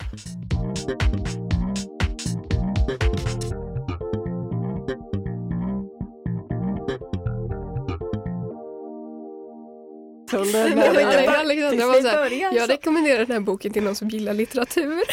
Men 10.32 10.66
inte 10.66 11.24
bara- 11.26 11.38
Alexandra 11.38 11.86
var 11.86 11.96
vi 11.96 12.02
så 12.02 12.08
här, 12.08 12.54
jag 12.56 12.70
rekommenderar 12.70 13.18
den 13.18 13.30
här 13.30 13.40
boken 13.40 13.72
till 13.72 13.82
någon 13.82 13.94
som 13.96 14.08
gillar 14.08 14.34
litteratur. 14.34 15.02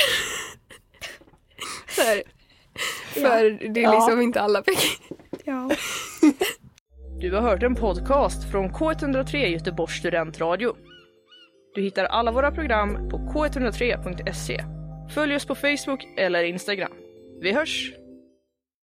Så 1.95 2.01
här, 2.01 2.23
För 3.13 3.69
det 3.73 3.79
är 3.79 3.83
Ja. 3.83 3.93
liksom 3.93 4.21
inte 4.21 4.41
alla 4.41 4.61
böcker. 4.61 5.15
Ja. 5.45 5.69
Du 7.19 7.31
har 7.33 7.41
hört 7.41 7.63
en 7.63 7.75
podcast 7.75 8.51
från 8.51 8.69
K103 8.69 9.35
Göteborgs 9.45 9.93
studentradio. 9.99 10.75
Du 11.75 11.81
hittar 11.81 12.05
alla 12.05 12.31
våra 12.31 12.51
program 12.51 13.09
på 13.09 13.17
k103.se. 13.17 14.63
Följ 15.13 15.35
oss 15.35 15.45
på 15.45 15.55
Facebook 15.55 16.07
eller 16.17 16.43
Instagram. 16.43 16.91
Vi 17.41 17.51
hörs! 17.53 17.93